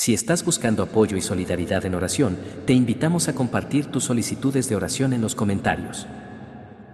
Si 0.00 0.14
estás 0.14 0.46
buscando 0.46 0.82
apoyo 0.82 1.18
y 1.18 1.20
solidaridad 1.20 1.84
en 1.84 1.94
oración, 1.94 2.38
te 2.64 2.72
invitamos 2.72 3.28
a 3.28 3.34
compartir 3.34 3.84
tus 3.84 4.04
solicitudes 4.04 4.66
de 4.66 4.74
oración 4.74 5.12
en 5.12 5.20
los 5.20 5.34
comentarios. 5.34 6.06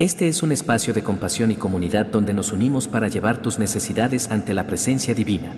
Este 0.01 0.27
es 0.27 0.43
un 0.43 0.51
espacio 0.51 0.93
de 0.93 1.05
compasión 1.05 1.53
y 1.53 1.55
comunidad 1.55 2.07
donde 2.07 2.35
nos 2.35 2.51
unimos 2.51 2.89
para 2.89 3.07
llevar 3.07 3.41
tus 3.41 3.61
necesidades 3.61 4.33
ante 4.33 4.55
la 4.55 4.67
presencia 4.67 5.15
divina. 5.15 5.55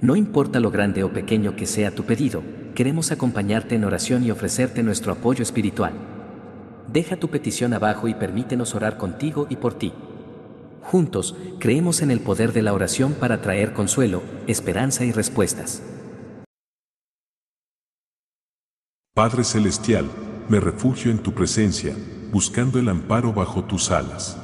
No 0.00 0.16
importa 0.16 0.58
lo 0.58 0.72
grande 0.72 1.04
o 1.04 1.12
pequeño 1.12 1.54
que 1.54 1.66
sea 1.66 1.94
tu 1.94 2.02
pedido, 2.02 2.42
queremos 2.74 3.12
acompañarte 3.12 3.76
en 3.76 3.84
oración 3.84 4.24
y 4.24 4.32
ofrecerte 4.32 4.82
nuestro 4.82 5.12
apoyo 5.12 5.44
espiritual. 5.44 5.92
Deja 6.92 7.14
tu 7.14 7.28
petición 7.28 7.74
abajo 7.74 8.08
y 8.08 8.14
permítenos 8.14 8.74
orar 8.74 8.96
contigo 8.96 9.46
y 9.48 9.54
por 9.54 9.74
ti. 9.74 9.92
Juntos, 10.82 11.36
creemos 11.60 12.02
en 12.02 12.10
el 12.10 12.18
poder 12.18 12.52
de 12.52 12.62
la 12.62 12.72
oración 12.72 13.12
para 13.12 13.40
traer 13.40 13.72
consuelo, 13.72 14.24
esperanza 14.48 15.04
y 15.04 15.12
respuestas. 15.12 15.80
Padre 19.16 19.44
Celestial, 19.44 20.10
me 20.46 20.60
refugio 20.60 21.10
en 21.10 21.16
tu 21.16 21.32
presencia, 21.32 21.96
buscando 22.30 22.78
el 22.78 22.86
amparo 22.90 23.32
bajo 23.32 23.64
tus 23.64 23.90
alas. 23.90 24.36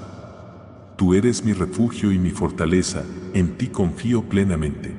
Tú 0.97 1.13
eres 1.13 1.45
mi 1.45 1.53
refugio 1.53 2.11
y 2.11 2.19
mi 2.19 2.31
fortaleza, 2.31 3.05
en 3.35 3.59
ti 3.59 3.67
confío 3.67 4.23
plenamente. 4.23 4.97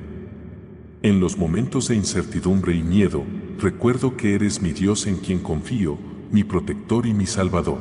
En 1.02 1.18
los 1.18 1.36
momentos 1.36 1.88
de 1.88 1.96
incertidumbre 1.96 2.76
y 2.76 2.84
miedo, 2.84 3.24
recuerdo 3.58 4.16
que 4.16 4.36
eres 4.36 4.62
mi 4.62 4.70
Dios 4.70 5.08
en 5.08 5.16
quien 5.16 5.40
confío, 5.40 5.98
mi 6.30 6.44
protector 6.44 7.04
y 7.06 7.12
mi 7.12 7.26
salvador. 7.26 7.80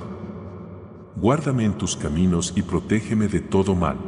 Guárdame 1.16 1.64
en 1.64 1.74
tus 1.74 1.96
caminos 1.96 2.54
y 2.56 2.64
protégeme 2.64 3.28
de 3.28 3.40
todo 3.40 3.76
mal. 3.76 4.00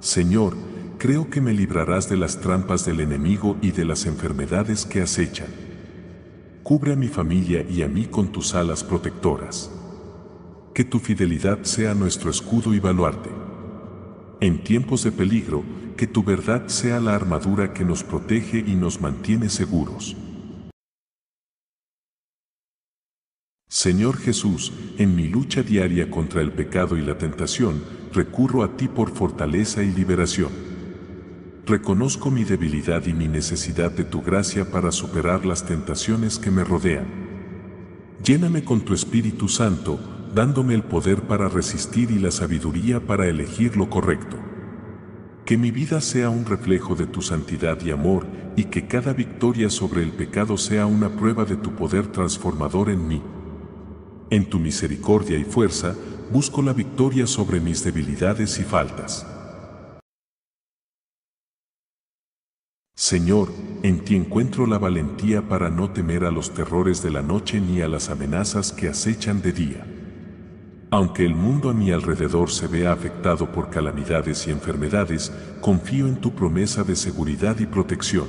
Señor, 0.00 0.56
creo 0.98 1.30
que 1.30 1.40
me 1.40 1.52
librarás 1.52 2.08
de 2.08 2.16
las 2.16 2.40
trampas 2.40 2.84
del 2.84 2.98
enemigo 2.98 3.56
y 3.62 3.70
de 3.70 3.84
las 3.84 4.04
enfermedades 4.04 4.84
que 4.84 5.00
acechan. 5.00 5.70
Cubre 6.62 6.92
a 6.92 6.96
mi 6.96 7.08
familia 7.08 7.66
y 7.68 7.82
a 7.82 7.88
mí 7.88 8.04
con 8.04 8.30
tus 8.30 8.54
alas 8.54 8.84
protectoras. 8.84 9.68
Que 10.72 10.84
tu 10.84 11.00
fidelidad 11.00 11.64
sea 11.64 11.92
nuestro 11.92 12.30
escudo 12.30 12.72
y 12.72 12.78
baluarte. 12.78 13.30
En 14.40 14.62
tiempos 14.62 15.02
de 15.02 15.10
peligro, 15.10 15.64
que 15.96 16.06
tu 16.06 16.22
verdad 16.22 16.68
sea 16.68 17.00
la 17.00 17.16
armadura 17.16 17.74
que 17.74 17.84
nos 17.84 18.04
protege 18.04 18.58
y 18.64 18.76
nos 18.76 19.00
mantiene 19.00 19.48
seguros. 19.48 20.16
Señor 23.68 24.16
Jesús, 24.18 24.72
en 24.98 25.16
mi 25.16 25.26
lucha 25.26 25.64
diaria 25.64 26.10
contra 26.10 26.42
el 26.42 26.52
pecado 26.52 26.96
y 26.96 27.00
la 27.00 27.18
tentación, 27.18 27.82
recurro 28.12 28.62
a 28.62 28.76
ti 28.76 28.86
por 28.86 29.10
fortaleza 29.10 29.82
y 29.82 29.90
liberación. 29.90 30.71
Reconozco 31.64 32.32
mi 32.32 32.42
debilidad 32.42 33.06
y 33.06 33.12
mi 33.12 33.28
necesidad 33.28 33.92
de 33.92 34.02
tu 34.02 34.20
gracia 34.20 34.68
para 34.72 34.90
superar 34.90 35.46
las 35.46 35.64
tentaciones 35.64 36.40
que 36.40 36.50
me 36.50 36.64
rodean. 36.64 37.06
Lléname 38.24 38.64
con 38.64 38.80
tu 38.80 38.94
Espíritu 38.94 39.48
Santo, 39.48 40.00
dándome 40.34 40.74
el 40.74 40.82
poder 40.82 41.22
para 41.22 41.48
resistir 41.48 42.10
y 42.10 42.18
la 42.18 42.32
sabiduría 42.32 43.06
para 43.06 43.28
elegir 43.28 43.76
lo 43.76 43.88
correcto. 43.88 44.36
Que 45.44 45.56
mi 45.56 45.70
vida 45.70 46.00
sea 46.00 46.30
un 46.30 46.46
reflejo 46.46 46.96
de 46.96 47.06
tu 47.06 47.22
santidad 47.22 47.80
y 47.80 47.92
amor, 47.92 48.26
y 48.56 48.64
que 48.64 48.88
cada 48.88 49.12
victoria 49.12 49.70
sobre 49.70 50.02
el 50.02 50.10
pecado 50.10 50.56
sea 50.58 50.86
una 50.86 51.10
prueba 51.10 51.44
de 51.44 51.54
tu 51.54 51.76
poder 51.76 52.08
transformador 52.08 52.90
en 52.90 53.06
mí. 53.06 53.22
En 54.30 54.50
tu 54.50 54.58
misericordia 54.58 55.38
y 55.38 55.44
fuerza, 55.44 55.94
busco 56.32 56.60
la 56.60 56.72
victoria 56.72 57.28
sobre 57.28 57.60
mis 57.60 57.84
debilidades 57.84 58.58
y 58.58 58.64
faltas. 58.64 59.31
Señor, 63.12 63.50
en 63.82 63.98
ti 64.04 64.16
encuentro 64.16 64.66
la 64.66 64.78
valentía 64.78 65.46
para 65.46 65.68
no 65.68 65.90
temer 65.90 66.24
a 66.24 66.30
los 66.30 66.54
terrores 66.54 67.02
de 67.02 67.10
la 67.10 67.20
noche 67.20 67.60
ni 67.60 67.82
a 67.82 67.86
las 67.86 68.08
amenazas 68.08 68.72
que 68.72 68.88
acechan 68.88 69.42
de 69.42 69.52
día. 69.52 69.86
Aunque 70.90 71.26
el 71.26 71.34
mundo 71.34 71.68
a 71.68 71.74
mi 71.74 71.90
alrededor 71.90 72.50
se 72.50 72.68
vea 72.68 72.90
afectado 72.90 73.52
por 73.52 73.68
calamidades 73.68 74.46
y 74.46 74.50
enfermedades, 74.50 75.30
confío 75.60 76.08
en 76.08 76.22
tu 76.22 76.34
promesa 76.34 76.84
de 76.84 76.96
seguridad 76.96 77.58
y 77.60 77.66
protección. 77.66 78.28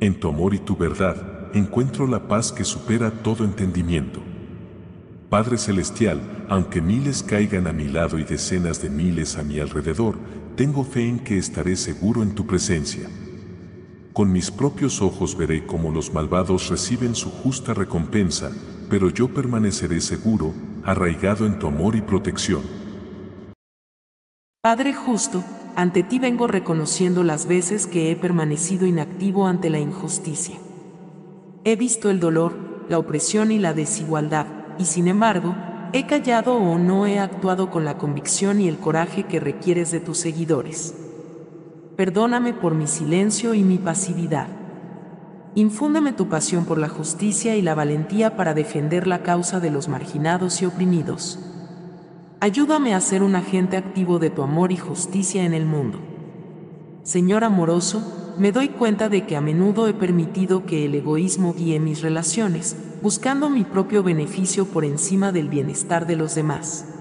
En 0.00 0.18
tu 0.18 0.28
amor 0.28 0.54
y 0.54 0.60
tu 0.60 0.74
verdad, 0.74 1.50
encuentro 1.52 2.06
la 2.06 2.26
paz 2.26 2.52
que 2.52 2.64
supera 2.64 3.10
todo 3.10 3.44
entendimiento. 3.44 4.22
Padre 5.28 5.58
Celestial, 5.58 6.46
aunque 6.48 6.80
miles 6.80 7.22
caigan 7.22 7.66
a 7.66 7.74
mi 7.74 7.86
lado 7.86 8.18
y 8.18 8.24
decenas 8.24 8.80
de 8.80 8.88
miles 8.88 9.36
a 9.36 9.42
mi 9.42 9.60
alrededor, 9.60 10.16
tengo 10.56 10.84
fe 10.84 11.06
en 11.06 11.18
que 11.18 11.36
estaré 11.36 11.76
seguro 11.76 12.22
en 12.22 12.34
tu 12.34 12.46
presencia. 12.46 13.10
Con 14.18 14.32
mis 14.32 14.50
propios 14.50 15.00
ojos 15.00 15.36
veré 15.36 15.64
cómo 15.64 15.92
los 15.92 16.12
malvados 16.12 16.70
reciben 16.70 17.14
su 17.14 17.30
justa 17.30 17.72
recompensa, 17.72 18.50
pero 18.90 19.10
yo 19.10 19.32
permaneceré 19.32 20.00
seguro, 20.00 20.52
arraigado 20.82 21.46
en 21.46 21.60
tu 21.60 21.68
amor 21.68 21.94
y 21.94 22.00
protección. 22.02 22.62
Padre 24.60 24.92
justo, 24.92 25.44
ante 25.76 26.02
ti 26.02 26.18
vengo 26.18 26.48
reconociendo 26.48 27.22
las 27.22 27.46
veces 27.46 27.86
que 27.86 28.10
he 28.10 28.16
permanecido 28.16 28.88
inactivo 28.88 29.46
ante 29.46 29.70
la 29.70 29.78
injusticia. 29.78 30.56
He 31.62 31.76
visto 31.76 32.10
el 32.10 32.18
dolor, 32.18 32.86
la 32.88 32.98
opresión 32.98 33.52
y 33.52 33.60
la 33.60 33.72
desigualdad, 33.72 34.46
y 34.80 34.86
sin 34.86 35.06
embargo, 35.06 35.54
he 35.92 36.08
callado 36.08 36.56
o 36.56 36.76
no 36.76 37.06
he 37.06 37.20
actuado 37.20 37.70
con 37.70 37.84
la 37.84 37.98
convicción 37.98 38.60
y 38.60 38.66
el 38.66 38.78
coraje 38.78 39.26
que 39.26 39.38
requieres 39.38 39.92
de 39.92 40.00
tus 40.00 40.18
seguidores 40.18 41.04
perdóname 41.98 42.54
por 42.54 42.76
mi 42.76 42.86
silencio 42.86 43.54
y 43.54 43.64
mi 43.64 43.76
pasividad. 43.76 44.46
Infúndeme 45.56 46.12
tu 46.12 46.28
pasión 46.28 46.64
por 46.64 46.78
la 46.78 46.88
justicia 46.88 47.56
y 47.56 47.60
la 47.60 47.74
valentía 47.74 48.36
para 48.36 48.54
defender 48.54 49.08
la 49.08 49.24
causa 49.24 49.58
de 49.58 49.72
los 49.72 49.88
marginados 49.88 50.62
y 50.62 50.66
oprimidos. 50.66 51.40
Ayúdame 52.38 52.94
a 52.94 53.00
ser 53.00 53.24
un 53.24 53.34
agente 53.34 53.76
activo 53.76 54.20
de 54.20 54.30
tu 54.30 54.44
amor 54.44 54.70
y 54.70 54.76
justicia 54.76 55.44
en 55.44 55.54
el 55.54 55.66
mundo. 55.66 55.98
Señor 57.02 57.42
amoroso, 57.42 58.36
me 58.38 58.52
doy 58.52 58.68
cuenta 58.68 59.08
de 59.08 59.26
que 59.26 59.34
a 59.34 59.40
menudo 59.40 59.88
he 59.88 59.92
permitido 59.92 60.66
que 60.66 60.84
el 60.84 60.94
egoísmo 60.94 61.52
guíe 61.52 61.80
mis 61.80 62.00
relaciones, 62.00 62.76
buscando 63.02 63.50
mi 63.50 63.64
propio 63.64 64.04
beneficio 64.04 64.66
por 64.66 64.84
encima 64.84 65.32
del 65.32 65.48
bienestar 65.48 66.06
de 66.06 66.14
los 66.14 66.36
demás. 66.36 66.97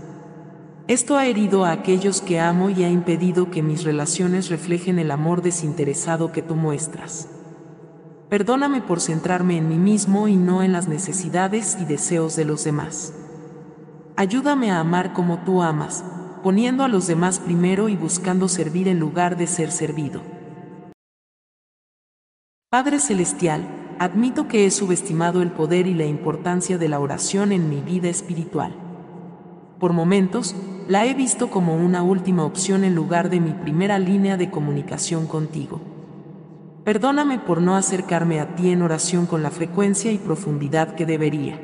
Esto 0.87 1.17
ha 1.17 1.25
herido 1.25 1.65
a 1.65 1.73
aquellos 1.73 2.21
que 2.21 2.39
amo 2.39 2.69
y 2.69 2.85
ha 2.85 2.89
impedido 2.89 3.51
que 3.51 3.61
mis 3.61 3.83
relaciones 3.83 4.49
reflejen 4.49 4.99
el 4.99 5.11
amor 5.11 5.41
desinteresado 5.41 6.31
que 6.31 6.41
tú 6.41 6.55
muestras. 6.55 7.27
Perdóname 8.29 8.81
por 8.81 9.01
centrarme 9.01 9.57
en 9.57 9.67
mí 9.67 9.77
mismo 9.77 10.29
y 10.29 10.37
no 10.37 10.63
en 10.63 10.71
las 10.71 10.87
necesidades 10.87 11.77
y 11.81 11.83
deseos 11.83 12.37
de 12.37 12.45
los 12.45 12.63
demás. 12.63 13.13
Ayúdame 14.15 14.71
a 14.71 14.79
amar 14.79 15.11
como 15.11 15.39
tú 15.39 15.61
amas, 15.61 16.05
poniendo 16.41 16.85
a 16.85 16.87
los 16.87 17.05
demás 17.05 17.39
primero 17.39 17.89
y 17.89 17.97
buscando 17.97 18.47
servir 18.47 18.87
en 18.87 18.97
lugar 18.97 19.35
de 19.35 19.47
ser 19.47 19.71
servido. 19.71 20.21
Padre 22.69 22.99
Celestial, 22.99 23.67
admito 23.99 24.47
que 24.47 24.65
he 24.65 24.71
subestimado 24.71 25.41
el 25.41 25.51
poder 25.51 25.85
y 25.85 25.93
la 25.93 26.05
importancia 26.05 26.77
de 26.77 26.87
la 26.87 27.01
oración 27.01 27.51
en 27.51 27.69
mi 27.69 27.81
vida 27.81 28.07
espiritual. 28.07 28.73
Por 29.79 29.91
momentos, 29.93 30.55
la 30.87 31.05
he 31.05 31.13
visto 31.13 31.49
como 31.49 31.75
una 31.75 32.01
última 32.01 32.45
opción 32.45 32.83
en 32.83 32.95
lugar 32.95 33.29
de 33.29 33.41
mi 33.41 33.51
primera 33.51 33.99
línea 33.99 34.37
de 34.37 34.49
comunicación 34.49 35.27
contigo. 35.27 35.81
Perdóname 36.85 37.39
por 37.39 37.61
no 37.61 37.75
acercarme 37.75 38.39
a 38.39 38.55
ti 38.55 38.71
en 38.71 38.81
oración 38.81 39.25
con 39.25 39.43
la 39.43 39.51
frecuencia 39.51 40.11
y 40.13 40.17
profundidad 40.17 40.95
que 40.95 41.05
debería. 41.05 41.59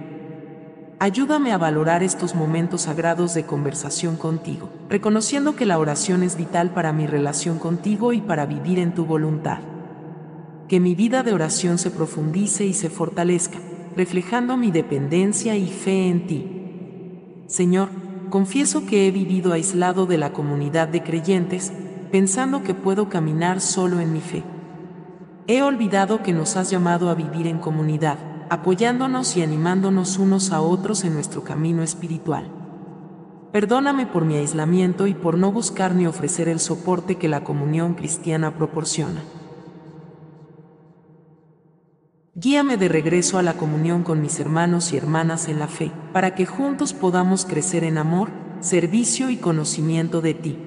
Ayúdame 1.00 1.53
a 1.53 1.57
valorar 1.57 2.03
estos 2.03 2.35
momentos 2.35 2.81
sagrados 2.81 3.34
de 3.34 3.45
conversación 3.45 4.17
contigo, 4.17 4.69
reconociendo 4.89 5.55
que 5.55 5.66
la 5.66 5.79
oración 5.79 6.23
es 6.23 6.35
vital 6.35 6.72
para 6.73 6.91
mi 6.91 7.07
relación 7.07 7.59
contigo 7.59 8.11
y 8.11 8.19
para 8.19 8.45
vivir 8.45 8.79
en 8.79 8.94
tu 8.94 9.05
voluntad. 9.05 9.59
Que 10.67 10.81
mi 10.81 10.95
vida 10.95 11.23
de 11.23 11.34
oración 11.34 11.78
se 11.78 11.91
profundice 11.91 12.66
y 12.66 12.73
se 12.73 12.90
fortalezca, 12.90 13.59
reflejando 13.96 14.58
mi 14.58 14.72
dependencia 14.72 15.55
y 15.55 15.67
fe 15.67 16.09
en 16.09 16.28
ti. 16.28 17.43
Señor, 17.47 17.90
confieso 18.34 18.88
que 18.88 19.08
he 19.08 19.12
vivido 19.12 19.53
aislado 19.53 20.08
de 20.08 20.18
la 20.18 20.34
comunidad 20.34 20.88
de 20.88 21.03
creyentes, 21.03 21.72
pensando 22.12 22.64
que 22.64 22.74
puedo 22.74 23.08
caminar 23.08 23.62
solo 23.62 24.00
en 24.00 24.12
mi 24.12 24.22
fe. 24.22 24.41
He 25.46 25.62
olvidado 25.62 26.24
que 26.24 26.34
nos 26.34 26.58
has 26.58 26.72
llamado 26.72 27.12
a 27.12 27.14
vivir 27.14 27.46
en 27.46 27.59
comunidad, 27.59 28.18
apoyándonos 28.50 29.38
y 29.38 29.44
animándonos 29.44 30.18
unos 30.18 30.52
a 30.52 30.62
otros 30.62 31.03
en 31.03 31.14
nuestro 31.14 31.44
camino 31.44 31.84
espiritual. 31.84 32.47
Perdóname 33.52 34.08
por 34.08 34.26
mi 34.26 34.35
aislamiento 34.35 35.06
y 35.06 35.14
por 35.14 35.38
no 35.38 35.52
buscar 35.52 35.94
ni 35.94 36.08
ofrecer 36.08 36.50
el 36.50 36.59
soporte 36.59 37.18
que 37.20 37.30
la 37.30 37.44
comunión 37.44 37.94
cristiana 37.94 38.56
proporciona. 38.56 39.22
Guíame 42.35 42.78
de 42.78 42.88
regreso 42.88 43.38
a 43.38 43.44
la 43.44 43.53
comunión 43.53 44.02
con 44.02 44.20
mis 44.20 44.40
hermanos 44.40 44.91
y 44.91 44.97
hermanas 44.97 45.50
en 45.50 45.59
la 45.59 45.68
fe, 45.68 45.91
para 46.14 46.34
que 46.34 46.47
juntos 46.47 46.91
podamos 46.91 47.46
crecer 47.46 47.84
en 47.84 48.00
amor, 48.00 48.32
servicio 48.59 49.30
y 49.30 49.38
conocimiento 49.38 50.20
de 50.20 50.34
ti. 50.34 50.58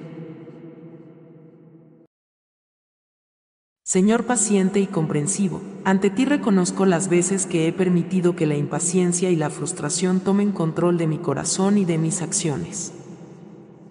Señor 3.83 4.25
paciente 4.25 4.79
y 4.79 4.87
comprensivo, 4.87 5.61
ante 5.83 6.09
ti 6.09 6.23
reconozco 6.23 6.85
las 6.85 7.09
veces 7.09 7.45
que 7.45 7.67
he 7.67 7.73
permitido 7.73 8.33
que 8.33 8.45
la 8.45 8.55
impaciencia 8.55 9.29
y 9.29 9.35
la 9.35 9.49
frustración 9.49 10.21
tomen 10.21 10.53
control 10.53 10.97
de 10.97 11.07
mi 11.07 11.17
corazón 11.17 11.77
y 11.77 11.83
de 11.83 11.97
mis 11.97 12.21
acciones. 12.21 12.93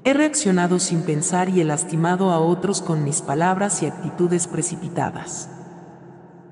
He 0.02 0.14
reaccionado 0.14 0.78
sin 0.78 1.02
pensar 1.02 1.50
y 1.50 1.60
he 1.60 1.64
lastimado 1.64 2.30
a 2.30 2.40
otros 2.40 2.80
con 2.80 3.04
mis 3.04 3.20
palabras 3.20 3.82
y 3.82 3.86
actitudes 3.86 4.46
precipitadas. 4.46 5.50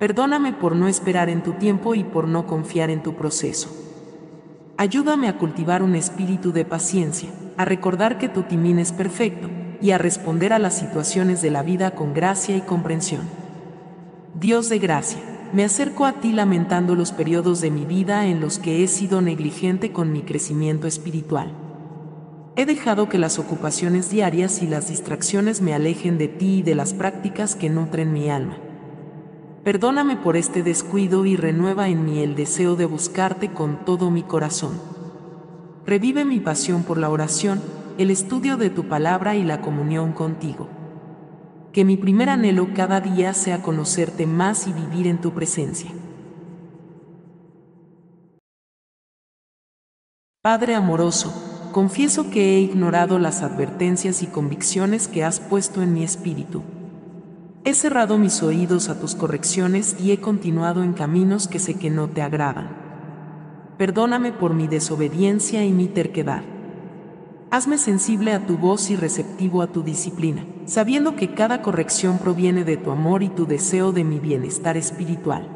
Perdóname 0.05 0.53
por 0.53 0.77
no 0.77 0.87
esperar 0.87 1.31
en 1.31 1.43
tu 1.43 1.53
tiempo 1.53 1.95
y 1.95 2.05
por 2.05 2.29
no 2.29 2.47
confiar 2.47 2.91
en 2.91 3.03
tu 3.03 3.15
proceso. 3.15 3.71
Ayúdame 4.77 5.29
a 5.29 5.39
cultivar 5.39 5.83
un 5.83 5.95
espíritu 5.95 6.53
de 6.53 6.67
paciencia, 6.67 7.31
a 7.57 7.65
recordar 7.65 8.19
que 8.19 8.29
tu 8.29 8.43
timín 8.43 8.79
es 8.79 8.93
perfecto 8.93 9.49
y 9.81 9.93
a 9.93 9.97
responder 9.97 10.53
a 10.53 10.59
las 10.59 10.77
situaciones 10.77 11.41
de 11.41 11.51
la 11.51 11.63
vida 11.63 11.93
con 11.93 12.13
gracia 12.13 12.55
y 12.55 12.61
comprensión. 12.61 13.23
Dios 14.35 14.69
de 14.69 14.79
gracia, 14.79 15.21
me 15.55 15.65
acerco 15.65 16.05
a 16.05 16.13
ti 16.21 16.35
lamentando 16.35 16.95
los 16.97 17.13
periodos 17.13 17.63
de 17.63 17.71
mi 17.71 17.87
vida 17.87 18.27
en 18.27 18.43
los 18.43 18.59
que 18.59 18.85
he 18.85 18.89
sido 18.89 19.23
negligente 19.23 19.91
con 19.91 20.13
mi 20.13 20.21
crecimiento 20.21 20.87
espiritual. 20.87 21.51
He 22.57 22.67
dejado 22.67 23.09
que 23.09 23.17
las 23.17 23.39
ocupaciones 23.39 24.11
diarias 24.11 24.61
y 24.61 24.67
las 24.67 24.89
distracciones 24.89 25.63
me 25.63 25.73
alejen 25.73 26.19
de 26.19 26.29
ti 26.29 26.57
y 26.57 26.63
de 26.63 26.75
las 26.75 26.93
prácticas 26.93 27.55
que 27.55 27.71
nutren 27.71 28.13
mi 28.13 28.29
alma. 28.29 28.59
Perdóname 29.65 30.17
por 30.17 30.37
este 30.37 30.63
descuido 30.63 31.25
y 31.25 31.37
renueva 31.37 31.89
en 31.89 32.05
mí 32.05 32.19
el 32.19 32.35
deseo 32.35 32.77
de 32.77 32.85
buscarte 32.85 33.51
con 33.51 33.87
todo 33.87 34.11
mi 34.11 34.23
corazón. 34.23 34.79
Revive 35.87 36.27
mi 36.27 36.39
pasión 36.39 36.83
por 36.83 36.99
la 36.99 37.09
oración, 37.09 37.63
el 37.97 38.11
estudio 38.11 38.59
de 38.59 38.69
tu 38.69 38.89
palabra 38.89 39.37
y 39.37 39.43
la 39.43 39.63
comunión 39.63 40.13
contigo. 40.13 40.69
Que 41.73 41.87
mi 41.87 41.97
primer 41.97 42.29
anhelo 42.29 42.75
cada 42.75 43.01
día 43.01 43.33
sea 43.33 43.63
conocerte 43.63 44.27
más 44.27 44.67
y 44.67 44.73
vivir 44.75 45.07
en 45.07 45.23
tu 45.23 45.33
presencia. 45.33 45.91
Padre 50.43 50.75
amoroso, 50.75 51.71
confieso 51.73 52.29
que 52.29 52.57
he 52.57 52.61
ignorado 52.61 53.19
las 53.19 53.43
advertencias 53.43 54.23
y 54.23 54.27
convicciones 54.27 55.09
que 55.09 55.25
has 55.25 55.41
puesto 55.41 55.81
en 55.83 55.95
mi 55.95 56.05
espíritu. 56.05 56.63
He 57.67 57.73
cerrado 57.73 58.19
mis 58.19 58.43
oídos 58.43 58.91
a 58.91 59.01
tus 59.01 59.15
correcciones 59.15 59.97
y 59.99 60.13
he 60.13 60.21
continuado 60.21 60.83
en 60.83 60.93
caminos 60.93 61.49
que 61.49 61.59
sé 61.59 61.79
que 61.79 61.89
no 61.89 62.09
te 62.09 62.21
agradan. 62.21 62.69
Perdóname 63.79 64.33
por 64.33 64.53
mi 64.53 64.69
desobediencia 64.69 65.65
y 65.65 65.73
mi 65.73 65.89
terquedad. 65.89 66.43
Hazme 67.51 67.79
sensible 67.79 68.35
a 68.35 68.47
tu 68.47 68.59
voz 68.59 68.91
y 68.91 68.97
receptivo 68.97 69.63
a 69.63 69.69
tu 69.69 69.83
disciplina, 69.83 70.45
sabiendo 70.67 71.17
que 71.17 71.33
cada 71.33 71.63
corrección 71.63 72.19
proviene 72.19 72.65
de 72.65 72.77
tu 72.77 72.91
amor 72.91 73.23
y 73.23 73.31
tu 73.31 73.47
deseo 73.47 73.93
de 73.93 74.05
mi 74.05 74.19
bienestar 74.19 74.77
espiritual. 74.77 75.49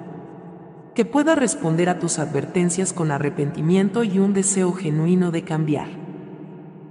Que 0.94 1.04
pueda 1.04 1.34
responder 1.34 1.90
a 1.90 1.98
tus 1.98 2.18
advertencias 2.18 2.94
con 2.94 3.10
arrepentimiento 3.10 4.02
y 4.02 4.18
un 4.18 4.32
deseo 4.32 4.72
genuino 4.72 5.30
de 5.30 5.44
cambiar. 5.44 5.88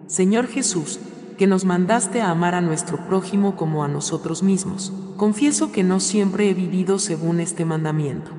Señor 0.05 0.45
Jesús, 0.45 0.99
que 1.37 1.47
nos 1.47 1.65
mandaste 1.65 2.21
a 2.21 2.31
amar 2.31 2.55
a 2.55 2.61
nuestro 2.61 2.97
prójimo 3.05 3.55
como 3.55 3.83
a 3.83 3.87
nosotros 3.87 4.41
mismos, 4.43 4.91
confieso 5.17 5.71
que 5.71 5.83
no 5.83 5.99
siempre 5.99 6.49
he 6.49 6.53
vivido 6.53 6.99
según 6.99 7.39
este 7.39 7.63
mandamiento. 7.63 8.31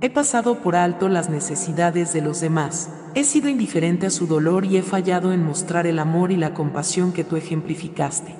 He 0.00 0.10
pasado 0.10 0.56
por 0.62 0.74
alto 0.74 1.08
las 1.08 1.30
necesidades 1.30 2.12
de 2.12 2.22
los 2.22 2.40
demás, 2.40 2.90
he 3.14 3.22
sido 3.22 3.48
indiferente 3.48 4.06
a 4.06 4.10
su 4.10 4.26
dolor 4.26 4.64
y 4.64 4.76
he 4.76 4.82
fallado 4.82 5.32
en 5.32 5.44
mostrar 5.44 5.86
el 5.86 6.00
amor 6.00 6.32
y 6.32 6.36
la 6.36 6.54
compasión 6.54 7.12
que 7.12 7.22
tú 7.22 7.36
ejemplificaste. 7.36 8.34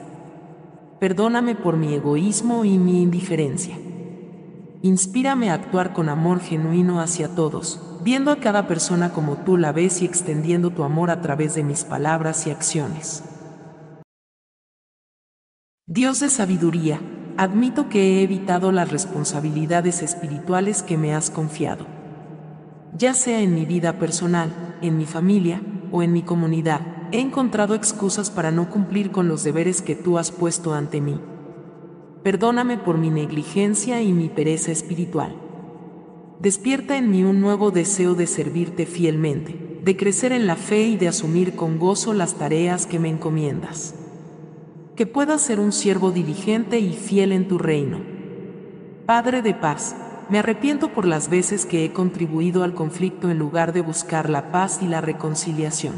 Perdóname 0.99 1.55
por 1.55 1.76
mi 1.76 1.94
egoísmo 1.94 2.65
y 2.65 2.79
mi 2.79 3.03
indiferencia. 3.03 3.76
Inspírame 4.82 5.50
a 5.50 5.55
actuar 5.55 5.93
con 5.93 6.08
amor 6.08 6.41
genuino 6.41 7.00
hacia 7.00 7.35
todos, 7.37 8.00
viendo 8.03 8.32
a 8.32 8.37
cada 8.37 8.67
persona 8.67 9.12
como 9.12 9.37
tú 9.37 9.56
la 9.56 9.70
ves 9.70 10.03
y 10.03 10.05
extendiendo 10.05 10.70
tu 10.70 10.82
amor 10.82 11.11
a 11.11 11.20
través 11.20 11.55
de 11.55 11.62
mis 11.62 11.85
palabras 11.85 12.47
y 12.49 12.50
acciones. 12.50 13.23
Dios 15.94 16.21
de 16.21 16.31
sabiduría, 16.31 17.03
admito 17.37 17.91
que 17.91 18.00
he 18.00 18.23
evitado 18.23 18.73
las 18.73 18.91
responsabilidades 18.91 20.00
espirituales 20.00 20.83
que 20.83 20.97
me 20.97 21.15
has 21.15 21.29
confiado. 21.29 21.87
Ya 22.97 23.12
sea 23.12 23.43
en 23.43 23.55
mi 23.55 23.67
vida 23.67 23.99
personal, 23.99 24.79
en 24.81 24.97
mi 24.97 25.05
familia 25.05 25.61
o 25.91 26.03
en 26.03 26.15
mi 26.15 26.23
comunidad, 26.23 26.81
he 27.12 27.21
encontrado 27.21 27.75
excusas 27.75 28.31
para 28.31 28.50
no 28.50 28.71
cumplir 28.71 29.11
con 29.11 29.29
los 29.29 29.44
deberes 29.44 29.83
que 29.83 29.94
tú 29.94 30.17
has 30.17 30.33
puesto 30.33 30.73
ante 30.73 31.03
mí. 31.03 31.21
Perdóname 32.23 32.79
por 32.79 32.97
mi 32.97 33.11
negligencia 33.11 34.00
y 34.00 34.15
mi 34.15 34.31
pereza 34.31 34.73
espiritual. 34.73 35.37
Despierta 36.41 36.97
en 36.97 37.11
mí 37.11 37.23
un 37.23 37.43
nuevo 37.43 37.71
deseo 37.71 38.15
de 38.15 38.27
servirte 38.27 38.87
fielmente, 38.87 39.79
de 39.85 39.94
crecer 39.99 40.33
en 40.33 40.47
la 40.47 40.56
fe 40.56 40.87
y 40.87 40.97
de 40.97 41.09
asumir 41.09 41.55
con 41.55 41.79
gozo 41.79 42.15
las 42.15 42.37
tareas 42.37 42.87
que 42.87 42.99
me 42.99 43.11
encomiendas 43.11 43.97
que 44.97 45.06
pueda 45.06 45.39
ser 45.39 45.59
un 45.59 45.73
siervo 45.73 46.11
diligente 46.11 46.79
y 46.79 46.93
fiel 46.93 47.33
en 47.33 47.49
tu 47.49 47.59
reino. 47.59 48.00
Padre 49.06 49.43
de 49.43 49.55
paz, 49.55 49.97
me 50.29 50.39
arrepiento 50.39 50.89
por 50.89 51.06
las 51.06 51.29
veces 51.29 51.67
que 51.67 51.85
he 51.85 51.93
contribuido 51.93 52.62
al 52.62 52.75
conflicto 52.75 53.31
en 53.31 53.39
lugar 53.39 53.73
de 53.73 53.81
buscar 53.81 54.31
la 54.31 54.53
paz 54.53 54.81
y 54.83 54.87
la 54.87 55.00
reconciliación. 55.00 55.94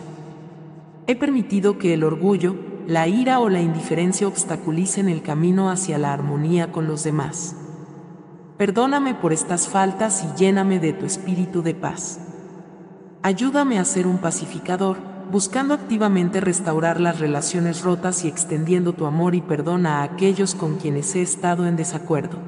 He 1.06 1.16
permitido 1.16 1.78
que 1.78 1.94
el 1.94 2.02
orgullo, 2.02 2.56
la 2.86 3.08
ira 3.08 3.40
o 3.40 3.48
la 3.48 3.60
indiferencia 3.60 4.26
obstaculicen 4.26 5.08
el 5.08 5.22
camino 5.22 5.70
hacia 5.70 5.98
la 5.98 6.12
armonía 6.12 6.72
con 6.72 6.86
los 6.86 7.04
demás. 7.04 7.56
Perdóname 8.56 9.14
por 9.14 9.32
estas 9.32 9.68
faltas 9.68 10.24
y 10.24 10.38
lléname 10.38 10.78
de 10.78 10.92
tu 10.92 11.04
espíritu 11.04 11.62
de 11.62 11.74
paz. 11.74 12.20
Ayúdame 13.22 13.78
a 13.78 13.84
ser 13.84 14.06
un 14.06 14.18
pacificador, 14.18 14.98
buscando 15.30 15.74
activamente 15.74 16.40
restaurar 16.40 17.00
las 17.00 17.18
relaciones 17.18 17.82
rotas 17.82 18.24
y 18.24 18.28
extendiendo 18.28 18.92
tu 18.92 19.06
amor 19.06 19.34
y 19.34 19.40
perdón 19.40 19.86
a 19.86 20.02
aquellos 20.02 20.54
con 20.54 20.76
quienes 20.76 21.14
he 21.14 21.22
estado 21.22 21.66
en 21.66 21.76
desacuerdo. 21.76 22.38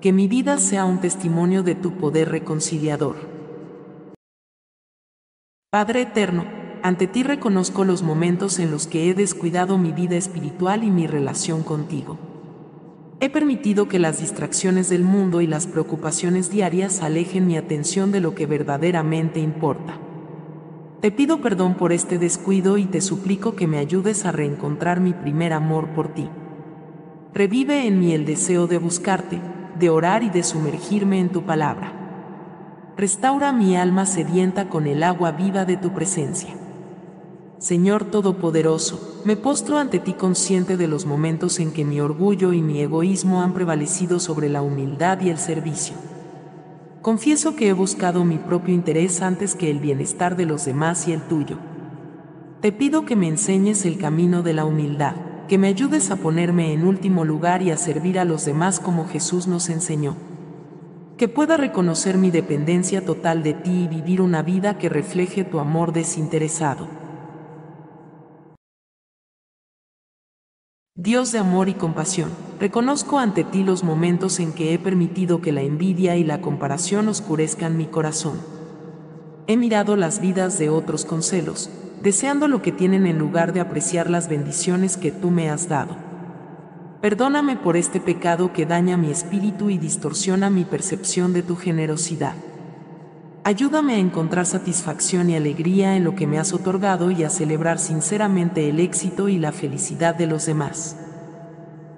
Que 0.00 0.12
mi 0.12 0.28
vida 0.28 0.58
sea 0.58 0.84
un 0.84 1.00
testimonio 1.00 1.62
de 1.62 1.74
tu 1.74 1.92
poder 1.96 2.30
reconciliador. 2.30 3.16
Padre 5.70 6.02
Eterno, 6.02 6.44
ante 6.82 7.06
ti 7.06 7.22
reconozco 7.22 7.84
los 7.84 8.02
momentos 8.02 8.58
en 8.58 8.70
los 8.70 8.86
que 8.86 9.08
he 9.08 9.14
descuidado 9.14 9.78
mi 9.78 9.92
vida 9.92 10.16
espiritual 10.16 10.82
y 10.82 10.90
mi 10.90 11.06
relación 11.06 11.62
contigo. 11.62 12.18
He 13.20 13.28
permitido 13.28 13.86
que 13.86 13.98
las 13.98 14.18
distracciones 14.18 14.88
del 14.88 15.04
mundo 15.04 15.42
y 15.42 15.46
las 15.46 15.66
preocupaciones 15.66 16.50
diarias 16.50 17.02
alejen 17.02 17.46
mi 17.46 17.58
atención 17.58 18.12
de 18.12 18.20
lo 18.20 18.34
que 18.34 18.46
verdaderamente 18.46 19.40
importa. 19.40 19.98
Te 21.00 21.10
pido 21.10 21.40
perdón 21.40 21.76
por 21.76 21.92
este 21.92 22.18
descuido 22.18 22.76
y 22.76 22.84
te 22.84 23.00
suplico 23.00 23.56
que 23.56 23.66
me 23.66 23.78
ayudes 23.78 24.26
a 24.26 24.32
reencontrar 24.32 25.00
mi 25.00 25.14
primer 25.14 25.54
amor 25.54 25.88
por 25.94 26.12
ti. 26.12 26.28
Revive 27.32 27.86
en 27.86 27.98
mí 27.98 28.12
el 28.12 28.26
deseo 28.26 28.66
de 28.66 28.76
buscarte, 28.76 29.40
de 29.78 29.88
orar 29.88 30.22
y 30.22 30.28
de 30.28 30.42
sumergirme 30.42 31.18
en 31.18 31.30
tu 31.30 31.44
palabra. 31.46 32.92
Restaura 32.98 33.50
mi 33.50 33.76
alma 33.76 34.04
sedienta 34.04 34.68
con 34.68 34.86
el 34.86 35.02
agua 35.02 35.30
viva 35.30 35.64
de 35.64 35.78
tu 35.78 35.94
presencia. 35.94 36.50
Señor 37.56 38.04
Todopoderoso, 38.04 39.22
me 39.24 39.36
postro 39.36 39.78
ante 39.78 40.00
ti 40.00 40.12
consciente 40.12 40.76
de 40.76 40.86
los 40.86 41.06
momentos 41.06 41.60
en 41.60 41.72
que 41.72 41.86
mi 41.86 41.98
orgullo 42.00 42.52
y 42.52 42.60
mi 42.60 42.78
egoísmo 42.80 43.40
han 43.40 43.54
prevalecido 43.54 44.20
sobre 44.20 44.50
la 44.50 44.60
humildad 44.60 45.18
y 45.22 45.30
el 45.30 45.38
servicio. 45.38 46.09
Confieso 47.02 47.56
que 47.56 47.68
he 47.68 47.72
buscado 47.72 48.26
mi 48.26 48.36
propio 48.36 48.74
interés 48.74 49.22
antes 49.22 49.54
que 49.54 49.70
el 49.70 49.78
bienestar 49.78 50.36
de 50.36 50.44
los 50.44 50.66
demás 50.66 51.08
y 51.08 51.14
el 51.14 51.22
tuyo. 51.22 51.56
Te 52.60 52.72
pido 52.72 53.06
que 53.06 53.16
me 53.16 53.26
enseñes 53.26 53.86
el 53.86 53.96
camino 53.96 54.42
de 54.42 54.52
la 54.52 54.66
humildad, 54.66 55.14
que 55.48 55.56
me 55.56 55.68
ayudes 55.68 56.10
a 56.10 56.16
ponerme 56.16 56.74
en 56.74 56.84
último 56.84 57.24
lugar 57.24 57.62
y 57.62 57.70
a 57.70 57.78
servir 57.78 58.18
a 58.18 58.26
los 58.26 58.44
demás 58.44 58.80
como 58.80 59.08
Jesús 59.08 59.46
nos 59.46 59.70
enseñó. 59.70 60.14
Que 61.16 61.26
pueda 61.26 61.56
reconocer 61.56 62.18
mi 62.18 62.30
dependencia 62.30 63.02
total 63.02 63.42
de 63.42 63.54
ti 63.54 63.84
y 63.84 63.88
vivir 63.88 64.20
una 64.20 64.42
vida 64.42 64.76
que 64.76 64.90
refleje 64.90 65.42
tu 65.42 65.58
amor 65.58 65.94
desinteresado. 65.94 66.99
Dios 71.02 71.32
de 71.32 71.38
amor 71.38 71.70
y 71.70 71.72
compasión, 71.72 72.28
reconozco 72.58 73.18
ante 73.18 73.42
ti 73.42 73.64
los 73.64 73.84
momentos 73.84 74.38
en 74.38 74.52
que 74.52 74.74
he 74.74 74.78
permitido 74.78 75.40
que 75.40 75.50
la 75.50 75.62
envidia 75.62 76.16
y 76.16 76.24
la 76.24 76.42
comparación 76.42 77.08
oscurezcan 77.08 77.78
mi 77.78 77.86
corazón. 77.86 78.38
He 79.46 79.56
mirado 79.56 79.96
las 79.96 80.20
vidas 80.20 80.58
de 80.58 80.68
otros 80.68 81.06
con 81.06 81.22
celos, 81.22 81.70
deseando 82.02 82.48
lo 82.48 82.60
que 82.60 82.70
tienen 82.70 83.06
en 83.06 83.18
lugar 83.18 83.54
de 83.54 83.60
apreciar 83.60 84.10
las 84.10 84.28
bendiciones 84.28 84.98
que 84.98 85.10
tú 85.10 85.30
me 85.30 85.48
has 85.48 85.70
dado. 85.70 85.96
Perdóname 87.00 87.56
por 87.56 87.78
este 87.78 87.98
pecado 87.98 88.52
que 88.52 88.66
daña 88.66 88.98
mi 88.98 89.10
espíritu 89.10 89.70
y 89.70 89.78
distorsiona 89.78 90.50
mi 90.50 90.66
percepción 90.66 91.32
de 91.32 91.42
tu 91.42 91.56
generosidad. 91.56 92.34
Ayúdame 93.50 93.96
a 93.96 93.98
encontrar 93.98 94.46
satisfacción 94.46 95.28
y 95.28 95.34
alegría 95.34 95.96
en 95.96 96.04
lo 96.04 96.14
que 96.14 96.28
me 96.28 96.38
has 96.38 96.52
otorgado 96.52 97.10
y 97.10 97.24
a 97.24 97.30
celebrar 97.30 97.80
sinceramente 97.80 98.68
el 98.68 98.78
éxito 98.78 99.28
y 99.28 99.38
la 99.38 99.50
felicidad 99.50 100.14
de 100.14 100.28
los 100.28 100.46
demás. 100.46 100.96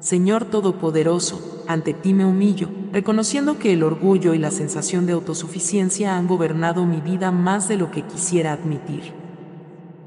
Señor 0.00 0.46
Todopoderoso, 0.46 1.62
ante 1.68 1.92
ti 1.92 2.14
me 2.14 2.24
humillo, 2.24 2.70
reconociendo 2.90 3.58
que 3.58 3.74
el 3.74 3.82
orgullo 3.82 4.32
y 4.32 4.38
la 4.38 4.50
sensación 4.50 5.04
de 5.04 5.12
autosuficiencia 5.12 6.16
han 6.16 6.26
gobernado 6.26 6.86
mi 6.86 7.02
vida 7.02 7.30
más 7.32 7.68
de 7.68 7.76
lo 7.76 7.90
que 7.90 8.00
quisiera 8.00 8.54
admitir. 8.54 9.12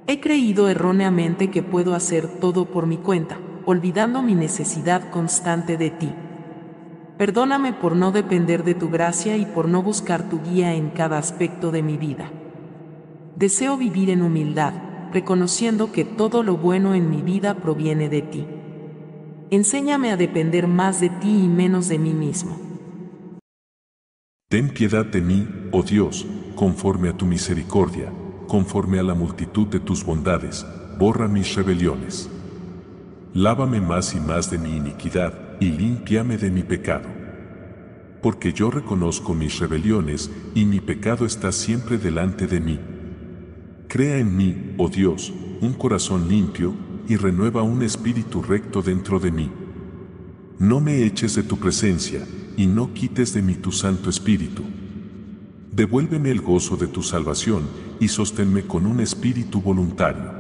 He 0.08 0.20
creído 0.20 0.68
erróneamente 0.68 1.52
que 1.52 1.62
puedo 1.62 1.94
hacer 1.94 2.28
todo 2.40 2.66
por 2.66 2.88
mi 2.88 2.98
cuenta, 2.98 3.38
olvidando 3.68 4.24
mi 4.24 4.34
necesidad 4.34 5.12
constante 5.12 5.78
de 5.78 5.92
ti. 5.92 6.12
Perdóname 7.18 7.72
por 7.72 7.96
no 7.96 8.12
depender 8.12 8.66
de 8.66 8.76
tu 8.76 8.90
gracia 8.90 9.38
y 9.38 9.46
por 9.46 9.70
no 9.70 9.82
buscar 9.82 10.30
tu 10.30 10.42
guía 10.42 10.74
en 10.74 10.90
cada 10.90 11.18
aspecto 11.18 11.72
de 11.72 11.82
mi 11.82 11.96
vida. 11.96 12.30
Deseo 13.38 13.78
vivir 13.78 14.10
en 14.10 14.22
humildad, 14.22 14.74
reconociendo 15.14 15.94
que 15.94 16.04
todo 16.04 16.44
lo 16.44 16.58
bueno 16.58 16.94
en 16.94 17.10
mi 17.10 17.22
vida 17.22 17.56
proviene 17.56 18.10
de 18.10 18.22
ti. 18.22 18.46
Enséñame 19.50 20.12
a 20.12 20.18
depender 20.18 20.68
más 20.68 21.00
de 21.00 21.10
ti 21.10 21.44
y 21.46 21.48
menos 21.48 21.88
de 21.88 22.00
mí 22.00 22.14
mismo. 22.14 22.60
Ten 24.50 24.70
piedad 24.70 25.06
de 25.06 25.22
mí, 25.22 25.48
oh 25.72 25.84
Dios, 25.84 26.28
conforme 26.56 27.10
a 27.10 27.14
tu 27.14 27.26
misericordia, 27.26 28.12
conforme 28.48 29.00
a 29.00 29.04
la 29.04 29.14
multitud 29.14 29.68
de 29.68 29.80
tus 29.80 30.06
bondades, 30.06 30.66
borra 31.00 31.30
mis 31.30 31.56
rebeliones. 31.56 32.30
Lávame 33.34 33.80
más 33.80 34.16
y 34.16 34.20
más 34.20 34.52
de 34.52 34.58
mi 34.58 34.76
iniquidad, 34.76 35.34
y 35.60 35.72
límpiame 35.72 36.38
de 36.38 36.52
mi 36.52 36.64
pecado. 36.64 37.08
Porque 38.22 38.54
yo 38.54 38.72
reconozco 38.72 39.34
mis 39.34 39.60
rebeliones, 39.60 40.32
y 40.54 40.66
mi 40.66 40.80
pecado 40.80 41.26
está 41.26 41.52
siempre 41.52 41.98
delante 41.98 42.48
de 42.48 42.60
mí. 42.60 42.80
Crea 43.88 44.18
en 44.18 44.36
mí, 44.36 44.74
oh 44.78 44.90
Dios, 44.90 45.32
un 45.62 45.74
corazón 45.74 46.28
limpio, 46.28 46.74
y 47.08 47.18
renueva 47.18 47.62
un 47.62 47.84
espíritu 47.84 48.42
recto 48.42 48.82
dentro 48.82 49.20
de 49.20 49.32
mí. 49.32 49.52
No 50.58 50.80
me 50.80 51.04
eches 51.04 51.36
de 51.36 51.44
tu 51.44 51.58
presencia, 51.58 52.26
y 52.58 52.66
no 52.68 52.94
quites 52.94 53.34
de 53.34 53.42
mí 53.42 53.56
tu 53.56 53.72
Santo 53.72 54.10
Espíritu. 54.10 54.64
Devuélveme 55.72 56.32
el 56.32 56.42
gozo 56.42 56.78
de 56.78 56.88
tu 56.88 57.04
salvación, 57.04 57.64
y 58.00 58.08
sosténme 58.08 58.64
con 58.64 58.86
un 58.86 59.02
espíritu 59.02 59.62
voluntario. 59.62 60.34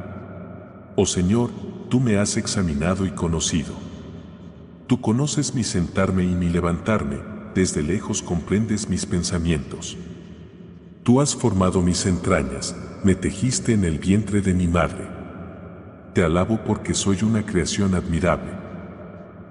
Oh 0.95 1.05
Señor, 1.05 1.51
tú 1.89 2.00
me 2.00 2.17
has 2.17 2.38
examinado 2.38 3.05
y 3.05 3.12
conocido. 3.12 3.84
Tú 4.87 5.01
conoces 5.01 5.55
mi 5.55 5.63
sentarme 5.63 6.23
y 6.23 6.35
mi 6.35 6.49
levantarme, 6.49 7.17
desde 7.53 7.83
lejos 7.83 8.21
comprendes 8.21 8.89
mis 8.89 9.05
pensamientos. 9.05 9.97
Tú 11.03 11.21
has 11.21 11.35
formado 11.35 11.81
mis 11.81 12.05
entrañas, 12.05 12.75
me 13.03 13.15
tejiste 13.15 13.73
en 13.73 13.83
el 13.83 13.99
vientre 13.99 14.41
de 14.41 14.53
mi 14.53 14.67
madre 14.67 15.15
te 16.15 16.23
alabo 16.23 16.61
porque 16.65 16.93
soy 16.93 17.17
una 17.23 17.45
creación 17.45 17.93
admirable. 17.93 18.53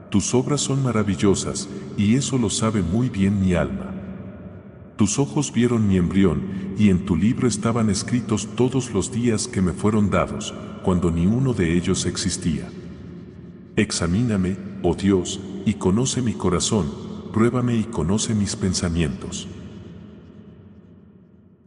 Tus 0.09 0.33
obras 0.33 0.63
son 0.63 0.83
maravillosas, 0.83 1.69
y 1.99 2.15
eso 2.15 2.39
lo 2.39 2.49
sabe 2.49 2.81
muy 2.81 3.11
bien 3.11 3.39
mi 3.39 3.53
alma. 3.53 3.93
Tus 4.97 5.19
ojos 5.19 5.53
vieron 5.53 5.87
mi 5.87 5.99
embrión, 5.99 6.41
y 6.79 6.89
en 6.89 7.05
tu 7.05 7.17
libro 7.17 7.47
estaban 7.47 7.91
escritos 7.91 8.49
todos 8.57 8.95
los 8.95 9.13
días 9.13 9.47
que 9.47 9.61
me 9.61 9.75
fueron 9.75 10.09
dados, 10.09 10.55
cuando 10.83 11.11
ni 11.11 11.27
uno 11.27 11.53
de 11.53 11.77
ellos 11.77 12.07
existía. 12.07 12.67
Examíname, 13.77 14.57
oh 14.83 14.95
Dios, 14.95 15.41
y 15.67 15.75
conoce 15.75 16.23
mi 16.23 16.33
corazón, 16.33 16.93
pruébame 17.33 17.75
y 17.75 17.83
conoce 17.83 18.33
mis 18.33 18.55
pensamientos. 18.55 19.49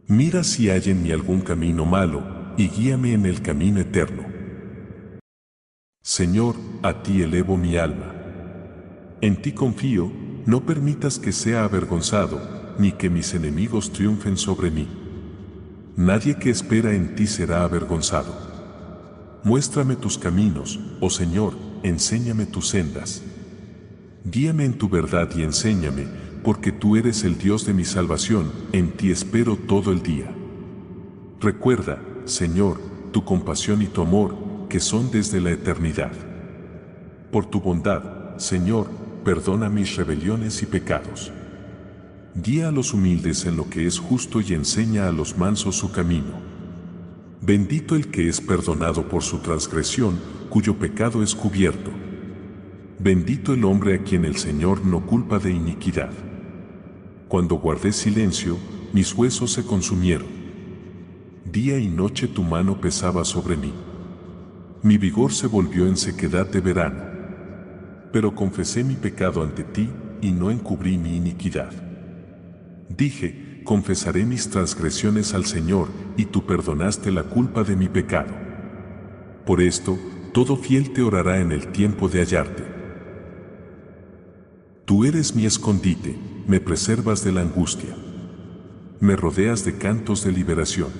Mira 0.06 0.42
si 0.42 0.70
hay 0.70 0.84
en 0.86 1.02
mí 1.02 1.12
algún 1.12 1.42
camino 1.42 1.84
malo, 1.84 2.54
y 2.56 2.68
guíame 2.68 3.12
en 3.12 3.26
el 3.26 3.42
camino 3.42 3.78
eterno. 3.78 4.24
Señor, 6.02 6.54
a 6.82 7.02
ti 7.02 7.20
elevo 7.20 7.58
mi 7.58 7.76
alma. 7.76 8.14
En 9.20 9.42
ti 9.42 9.52
confío, 9.52 10.10
no 10.46 10.64
permitas 10.64 11.18
que 11.18 11.32
sea 11.32 11.64
avergonzado, 11.64 12.40
ni 12.78 12.92
que 12.92 13.10
mis 13.10 13.34
enemigos 13.34 13.92
triunfen 13.92 14.38
sobre 14.38 14.70
mí. 14.70 14.88
Nadie 15.94 16.38
que 16.38 16.48
espera 16.48 16.94
en 16.94 17.14
ti 17.16 17.26
será 17.26 17.64
avergonzado. 17.64 18.34
Muéstrame 19.44 19.94
tus 19.94 20.16
caminos, 20.16 20.80
oh 21.00 21.10
Señor, 21.10 21.67
enséñame 21.82 22.46
tus 22.46 22.68
sendas. 22.68 23.22
Guíame 24.24 24.64
en 24.64 24.78
tu 24.78 24.88
verdad 24.88 25.30
y 25.36 25.42
enséñame, 25.42 26.06
porque 26.42 26.72
tú 26.72 26.96
eres 26.96 27.24
el 27.24 27.38
Dios 27.38 27.64
de 27.66 27.74
mi 27.74 27.84
salvación, 27.84 28.50
en 28.72 28.90
ti 28.92 29.10
espero 29.10 29.56
todo 29.56 29.92
el 29.92 30.02
día. 30.02 30.34
Recuerda, 31.40 32.02
Señor, 32.24 32.80
tu 33.12 33.24
compasión 33.24 33.82
y 33.82 33.86
tu 33.86 34.02
amor, 34.02 34.36
que 34.68 34.80
son 34.80 35.10
desde 35.10 35.40
la 35.40 35.50
eternidad. 35.50 36.12
Por 37.32 37.46
tu 37.46 37.60
bondad, 37.60 38.36
Señor, 38.38 38.88
perdona 39.24 39.68
mis 39.68 39.96
rebeliones 39.96 40.62
y 40.62 40.66
pecados. 40.66 41.32
Guía 42.34 42.68
a 42.68 42.72
los 42.72 42.94
humildes 42.94 43.46
en 43.46 43.56
lo 43.56 43.68
que 43.68 43.86
es 43.86 43.98
justo 43.98 44.40
y 44.40 44.54
enseña 44.54 45.08
a 45.08 45.12
los 45.12 45.36
mansos 45.36 45.76
su 45.76 45.90
camino. 45.90 46.40
Bendito 47.40 47.96
el 47.96 48.08
que 48.08 48.28
es 48.28 48.40
perdonado 48.40 49.08
por 49.08 49.22
su 49.22 49.38
transgresión, 49.38 50.18
cuyo 50.48 50.78
pecado 50.78 51.22
es 51.22 51.34
cubierto. 51.34 51.90
Bendito 52.98 53.54
el 53.54 53.64
hombre 53.64 53.94
a 53.94 54.02
quien 54.02 54.24
el 54.24 54.36
Señor 54.36 54.84
no 54.84 55.06
culpa 55.06 55.38
de 55.38 55.52
iniquidad. 55.52 56.10
Cuando 57.28 57.56
guardé 57.56 57.92
silencio, 57.92 58.56
mis 58.92 59.14
huesos 59.14 59.52
se 59.52 59.64
consumieron. 59.64 60.26
Día 61.44 61.78
y 61.78 61.88
noche 61.88 62.26
tu 62.26 62.42
mano 62.42 62.80
pesaba 62.80 63.24
sobre 63.24 63.56
mí. 63.56 63.72
Mi 64.82 64.98
vigor 64.98 65.32
se 65.32 65.46
volvió 65.46 65.86
en 65.86 65.96
sequedad 65.96 66.46
de 66.46 66.60
verano. 66.60 67.02
Pero 68.12 68.34
confesé 68.34 68.82
mi 68.82 68.94
pecado 68.94 69.42
ante 69.42 69.62
ti 69.62 69.90
y 70.20 70.32
no 70.32 70.50
encubrí 70.50 70.98
mi 70.98 71.16
iniquidad. 71.16 71.72
Dije, 72.88 73.62
confesaré 73.64 74.24
mis 74.24 74.48
transgresiones 74.48 75.34
al 75.34 75.44
Señor 75.44 75.88
y 76.16 76.24
tú 76.24 76.46
perdonaste 76.46 77.12
la 77.12 77.24
culpa 77.24 77.62
de 77.64 77.76
mi 77.76 77.88
pecado. 77.88 78.32
Por 79.44 79.60
esto, 79.60 79.98
todo 80.38 80.54
fiel 80.54 80.92
te 80.92 81.02
orará 81.02 81.40
en 81.40 81.50
el 81.50 81.72
tiempo 81.72 82.08
de 82.08 82.20
hallarte. 82.20 82.62
Tú 84.84 85.04
eres 85.04 85.34
mi 85.34 85.46
escondite, 85.46 86.16
me 86.46 86.60
preservas 86.60 87.24
de 87.24 87.32
la 87.32 87.40
angustia. 87.40 87.96
Me 89.00 89.16
rodeas 89.16 89.64
de 89.64 89.78
cantos 89.78 90.22
de 90.22 90.30
liberación. 90.30 90.90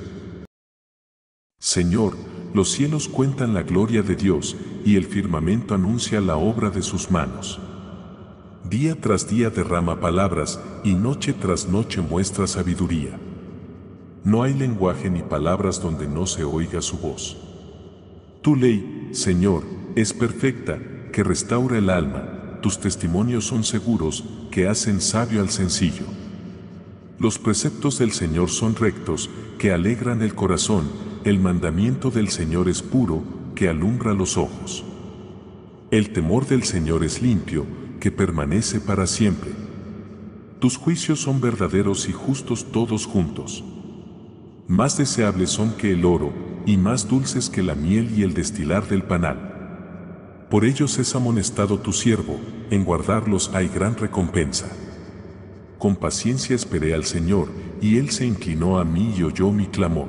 Señor, 1.60 2.16
los 2.52 2.72
cielos 2.72 3.08
cuentan 3.08 3.54
la 3.54 3.62
gloria 3.62 4.02
de 4.02 4.16
Dios 4.16 4.56
y 4.84 4.96
el 4.96 5.04
firmamento 5.04 5.72
anuncia 5.72 6.20
la 6.20 6.36
obra 6.36 6.70
de 6.70 6.82
sus 6.82 7.12
manos. 7.12 7.60
Día 8.68 9.00
tras 9.00 9.30
día 9.30 9.50
derrama 9.50 10.00
palabras 10.00 10.60
y 10.82 10.94
noche 10.94 11.32
tras 11.32 11.68
noche 11.68 12.00
muestra 12.00 12.48
sabiduría. 12.48 13.20
No 14.24 14.42
hay 14.42 14.54
lenguaje 14.54 15.08
ni 15.08 15.22
palabras 15.22 15.80
donde 15.80 16.08
no 16.08 16.26
se 16.26 16.42
oiga 16.42 16.82
su 16.82 16.98
voz. 16.98 17.47
Tu 18.42 18.54
ley, 18.54 19.08
Señor, 19.12 19.64
es 19.96 20.12
perfecta, 20.12 20.78
que 21.12 21.24
restaura 21.24 21.76
el 21.76 21.90
alma, 21.90 22.60
tus 22.62 22.78
testimonios 22.78 23.44
son 23.44 23.64
seguros, 23.64 24.24
que 24.52 24.68
hacen 24.68 25.00
sabio 25.00 25.40
al 25.40 25.50
sencillo. 25.50 26.04
Los 27.18 27.38
preceptos 27.40 27.98
del 27.98 28.12
Señor 28.12 28.48
son 28.50 28.76
rectos, 28.76 29.28
que 29.58 29.72
alegran 29.72 30.22
el 30.22 30.36
corazón, 30.36 30.88
el 31.24 31.40
mandamiento 31.40 32.12
del 32.12 32.28
Señor 32.28 32.68
es 32.68 32.80
puro, 32.80 33.24
que 33.56 33.68
alumbra 33.68 34.14
los 34.14 34.36
ojos. 34.36 34.84
El 35.90 36.10
temor 36.10 36.46
del 36.46 36.62
Señor 36.62 37.02
es 37.02 37.20
limpio, 37.20 37.66
que 37.98 38.12
permanece 38.12 38.80
para 38.80 39.08
siempre. 39.08 39.50
Tus 40.60 40.76
juicios 40.76 41.20
son 41.20 41.40
verdaderos 41.40 42.08
y 42.08 42.12
justos 42.12 42.70
todos 42.70 43.04
juntos. 43.04 43.64
Más 44.68 44.98
deseables 44.98 45.48
son 45.48 45.72
que 45.72 45.92
el 45.92 46.04
oro, 46.04 46.30
y 46.66 46.76
más 46.76 47.08
dulces 47.08 47.48
que 47.48 47.62
la 47.62 47.74
miel 47.74 48.12
y 48.14 48.22
el 48.22 48.34
destilar 48.34 48.86
del 48.86 49.02
panal. 49.02 50.46
Por 50.50 50.66
ellos 50.66 50.98
es 50.98 51.14
amonestado 51.14 51.78
tu 51.78 51.94
siervo, 51.94 52.38
en 52.68 52.84
guardarlos 52.84 53.50
hay 53.54 53.68
gran 53.68 53.96
recompensa. 53.96 54.66
Con 55.78 55.96
paciencia 55.96 56.54
esperé 56.54 56.92
al 56.92 57.04
Señor, 57.04 57.48
y 57.80 57.96
Él 57.96 58.10
se 58.10 58.26
inclinó 58.26 58.78
a 58.78 58.84
mí 58.84 59.14
y 59.16 59.22
oyó 59.22 59.50
mi 59.52 59.68
clamor. 59.68 60.08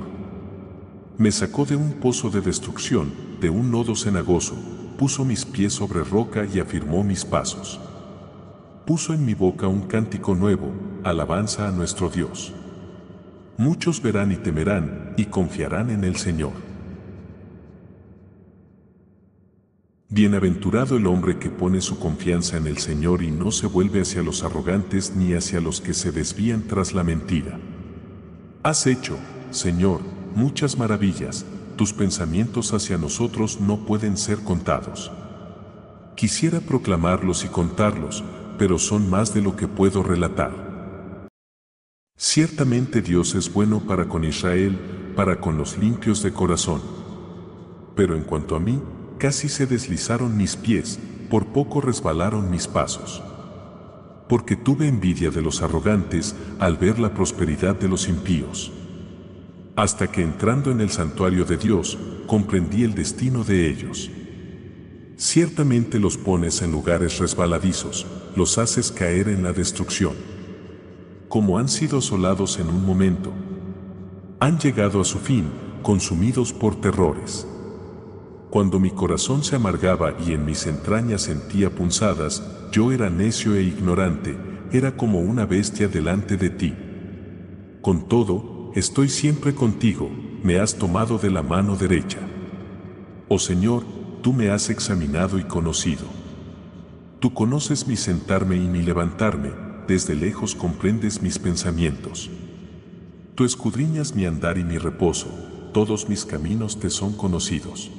Me 1.17 1.31
sacó 1.31 1.63
de 1.63 1.77
un 1.77 1.93
pozo 1.93 2.29
de 2.29 2.41
destrucción, 2.41 3.13
de 3.39 3.49
un 3.49 3.71
nodo 3.71 3.95
cenagoso, 3.95 4.55
puso 4.97 5.23
mis 5.23 5.45
pies 5.45 5.71
sobre 5.71 6.03
roca 6.03 6.45
y 6.45 6.59
afirmó 6.59 7.05
mis 7.05 7.23
pasos. 7.23 7.79
Puso 8.85 9.13
en 9.13 9.25
mi 9.25 9.35
boca 9.35 9.67
un 9.67 9.83
cántico 9.83 10.35
nuevo, 10.35 10.73
alabanza 11.05 11.69
a 11.69 11.71
nuestro 11.71 12.09
Dios. 12.09 12.53
Muchos 13.59 14.01
verán 14.01 14.31
y 14.31 14.37
temerán 14.37 15.13
y 15.17 15.25
confiarán 15.25 15.89
en 15.89 16.05
el 16.05 16.15
Señor. 16.15 16.53
Bienaventurado 20.07 20.95
el 20.95 21.05
hombre 21.05 21.39
que 21.39 21.49
pone 21.49 21.81
su 21.81 21.99
confianza 21.99 22.55
en 22.55 22.67
el 22.67 22.77
Señor 22.77 23.21
y 23.21 23.31
no 23.31 23.51
se 23.51 23.67
vuelve 23.67 23.99
hacia 23.99 24.23
los 24.23 24.45
arrogantes 24.45 25.13
ni 25.13 25.33
hacia 25.33 25.59
los 25.59 25.81
que 25.81 25.93
se 25.93 26.13
desvían 26.13 26.67
tras 26.69 26.93
la 26.93 27.03
mentira. 27.03 27.59
Has 28.63 28.87
hecho, 28.87 29.17
Señor, 29.51 29.99
muchas 30.35 30.77
maravillas, 30.77 31.45
tus 31.75 31.91
pensamientos 31.91 32.73
hacia 32.73 32.97
nosotros 32.97 33.59
no 33.59 33.85
pueden 33.85 34.15
ser 34.15 34.37
contados. 34.37 35.11
Quisiera 36.15 36.61
proclamarlos 36.61 37.43
y 37.43 37.49
contarlos, 37.49 38.23
pero 38.57 38.79
son 38.79 39.09
más 39.09 39.33
de 39.33 39.41
lo 39.41 39.57
que 39.57 39.67
puedo 39.67 40.01
relatar. 40.01 40.68
Ciertamente 42.21 43.01
Dios 43.01 43.33
es 43.35 43.53
bueno 43.53 43.79
para 43.79 44.09
con 44.09 44.25
Israel, 44.25 44.77
para 45.15 45.39
con 45.39 45.57
los 45.57 45.77
limpios 45.77 46.21
de 46.21 46.33
corazón. 46.33 46.81
Pero 47.95 48.13
en 48.13 48.23
cuanto 48.23 48.57
a 48.57 48.59
mí, 48.59 48.81
casi 49.17 49.47
se 49.47 49.65
deslizaron 49.65 50.35
mis 50.35 50.57
pies, 50.57 50.99
por 51.29 51.45
poco 51.53 51.79
resbalaron 51.79 52.51
mis 52.51 52.67
pasos. 52.67 53.23
Porque 54.27 54.57
tuve 54.57 54.89
envidia 54.89 55.31
de 55.31 55.41
los 55.41 55.61
arrogantes 55.61 56.35
al 56.59 56.75
ver 56.75 56.99
la 56.99 57.13
prosperidad 57.13 57.79
de 57.79 57.87
los 57.87 58.09
impíos. 58.09 58.73
Hasta 59.77 60.11
que 60.11 60.21
entrando 60.21 60.71
en 60.71 60.81
el 60.81 60.89
santuario 60.89 61.45
de 61.45 61.55
Dios, 61.55 61.97
comprendí 62.27 62.83
el 62.83 62.95
destino 62.95 63.45
de 63.45 63.69
ellos. 63.69 64.11
Ciertamente 65.15 65.99
los 65.99 66.17
pones 66.17 66.61
en 66.63 66.73
lugares 66.73 67.17
resbaladizos, 67.17 68.05
los 68.35 68.57
haces 68.57 68.91
caer 68.91 69.29
en 69.29 69.41
la 69.41 69.53
destrucción. 69.53 70.38
Como 71.29 71.59
han 71.59 71.69
sido 71.69 71.99
asolados 71.99 72.57
en 72.57 72.69
un 72.69 72.83
momento, 72.83 73.31
han 74.39 74.57
llegado 74.57 74.99
a 74.99 75.05
su 75.05 75.19
fin, 75.19 75.45
consumidos 75.83 76.53
por 76.53 76.81
terrores. 76.81 77.47
Cuando 78.49 78.79
mi 78.79 78.89
corazón 78.89 79.43
se 79.43 79.55
amargaba 79.55 80.15
y 80.25 80.33
en 80.33 80.43
mis 80.43 80.65
entrañas 80.65 81.21
sentía 81.21 81.69
punzadas, 81.69 82.43
yo 82.71 82.91
era 82.91 83.11
necio 83.11 83.53
e 83.53 83.61
ignorante, 83.61 84.35
era 84.71 84.97
como 84.97 85.19
una 85.19 85.45
bestia 85.45 85.87
delante 85.87 86.35
de 86.35 86.49
ti. 86.49 86.73
Con 87.81 88.07
todo, 88.07 88.71
estoy 88.73 89.07
siempre 89.07 89.53
contigo, 89.53 90.09
me 90.41 90.59
has 90.59 90.77
tomado 90.77 91.19
de 91.19 91.29
la 91.29 91.43
mano 91.43 91.75
derecha. 91.75 92.21
Oh 93.27 93.37
Señor, 93.37 93.83
tú 94.23 94.33
me 94.33 94.49
has 94.49 94.71
examinado 94.71 95.37
y 95.37 95.43
conocido. 95.43 96.05
Tú 97.19 97.35
conoces 97.35 97.87
mi 97.87 97.97
sentarme 97.97 98.55
y 98.55 98.67
mi 98.67 98.81
levantarme, 98.81 99.68
desde 99.89 100.13
lejos 100.13 100.53
comprendes 100.53 101.23
mis 101.23 101.39
pensamientos. 101.39 102.29
Tú 103.33 103.43
escudriñas 103.43 104.13
mi 104.13 104.27
andar 104.27 104.59
y 104.59 104.63
mi 104.63 104.77
reposo, 104.77 105.29
todos 105.73 106.07
mis 106.07 106.25
caminos 106.25 106.79
te 106.79 106.91
son 106.91 107.13
conocidos. 107.13 107.89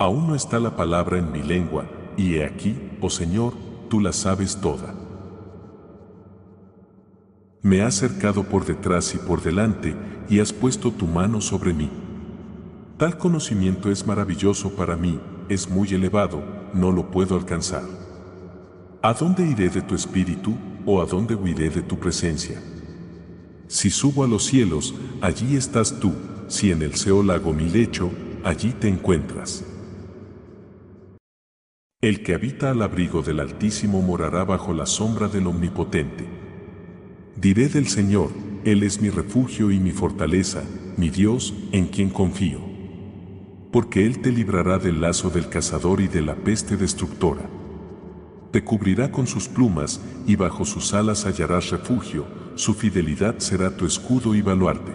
Aún 0.00 0.26
no 0.26 0.34
está 0.34 0.58
la 0.58 0.74
palabra 0.74 1.18
en 1.18 1.30
mi 1.30 1.44
lengua, 1.44 1.88
y 2.16 2.34
he 2.34 2.44
aquí, 2.44 2.76
oh 3.00 3.08
Señor, 3.08 3.54
tú 3.88 4.00
la 4.00 4.12
sabes 4.12 4.60
toda. 4.60 4.96
Me 7.62 7.82
has 7.82 7.94
cercado 7.94 8.42
por 8.42 8.66
detrás 8.66 9.14
y 9.14 9.18
por 9.18 9.42
delante 9.42 9.94
y 10.28 10.40
has 10.40 10.52
puesto 10.52 10.90
tu 10.90 11.06
mano 11.06 11.40
sobre 11.40 11.72
mí. 11.72 11.88
Tal 12.96 13.16
conocimiento 13.16 13.92
es 13.92 14.08
maravilloso 14.08 14.70
para 14.70 14.96
mí, 14.96 15.20
es 15.48 15.70
muy 15.70 15.86
elevado, 15.94 16.42
no 16.74 16.90
lo 16.90 17.12
puedo 17.12 17.36
alcanzar. 17.36 17.84
¿A 19.02 19.14
dónde 19.14 19.46
iré 19.46 19.68
de 19.68 19.82
tu 19.82 19.94
espíritu 19.94 20.56
o 20.86 21.00
a 21.00 21.06
dónde 21.06 21.34
huiré 21.34 21.70
de 21.70 21.82
tu 21.82 21.98
presencia? 21.98 22.60
Si 23.68 23.90
subo 23.90 24.24
a 24.24 24.28
los 24.28 24.44
cielos, 24.44 24.94
allí 25.20 25.56
estás 25.56 26.00
tú, 26.00 26.12
si 26.48 26.72
en 26.72 26.82
el 26.82 26.94
Seol 26.96 27.30
hago 27.30 27.52
mi 27.52 27.68
lecho, 27.68 28.10
allí 28.44 28.72
te 28.72 28.88
encuentras. 28.88 29.64
El 32.02 32.22
que 32.22 32.34
habita 32.34 32.70
al 32.70 32.80
abrigo 32.80 33.22
del 33.22 33.40
Altísimo 33.40 34.00
morará 34.00 34.44
bajo 34.44 34.72
la 34.72 34.86
sombra 34.86 35.28
del 35.28 35.46
Omnipotente. 35.46 36.26
Diré 37.36 37.68
del 37.68 37.88
Señor, 37.88 38.30
Él 38.64 38.82
es 38.82 39.02
mi 39.02 39.10
refugio 39.10 39.70
y 39.70 39.78
mi 39.78 39.90
fortaleza, 39.90 40.64
mi 40.96 41.10
Dios, 41.10 41.54
en 41.72 41.86
quien 41.86 42.08
confío. 42.08 42.60
Porque 43.70 44.06
Él 44.06 44.20
te 44.20 44.32
librará 44.32 44.78
del 44.78 45.00
lazo 45.00 45.30
del 45.30 45.48
cazador 45.48 46.00
y 46.00 46.08
de 46.08 46.22
la 46.22 46.36
peste 46.36 46.76
destructora. 46.76 47.48
Te 48.50 48.64
cubrirá 48.64 49.12
con 49.12 49.26
sus 49.26 49.48
plumas 49.48 50.00
y 50.26 50.34
bajo 50.36 50.64
sus 50.64 50.92
alas 50.92 51.24
hallarás 51.24 51.70
refugio, 51.70 52.26
su 52.56 52.74
fidelidad 52.74 53.38
será 53.38 53.76
tu 53.76 53.86
escudo 53.86 54.34
y 54.34 54.42
baluarte. 54.42 54.92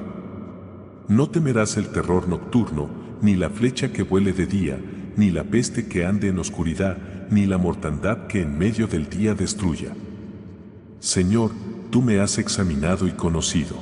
No 1.07 1.29
temerás 1.29 1.77
el 1.77 1.87
terror 1.87 2.27
nocturno, 2.27 2.89
ni 3.21 3.35
la 3.35 3.49
flecha 3.49 3.93
que 3.93 4.03
vuele 4.03 4.33
de 4.33 4.45
día, 4.45 4.79
ni 5.15 5.31
la 5.31 5.45
peste 5.45 5.87
que 5.87 6.05
ande 6.05 6.27
en 6.27 6.39
oscuridad, 6.39 6.97
ni 7.29 7.45
la 7.45 7.57
mortandad 7.57 8.27
que 8.27 8.41
en 8.41 8.57
medio 8.57 8.87
del 8.87 9.09
día 9.09 9.33
destruya. 9.33 9.93
Señor, 10.99 11.51
tú 11.91 12.01
me 12.01 12.19
has 12.19 12.37
examinado 12.37 13.07
y 13.07 13.11
conocido. 13.11 13.75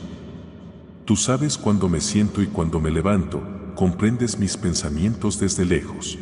Tú 1.05 1.15
sabes 1.15 1.57
cuando 1.57 1.89
me 1.89 1.99
siento 1.99 2.41
y 2.41 2.47
cuando 2.47 2.79
me 2.79 2.91
levanto, 2.91 3.41
comprendes 3.75 4.37
mis 4.37 4.55
pensamientos 4.55 5.39
desde 5.39 5.65
lejos. 5.65 6.17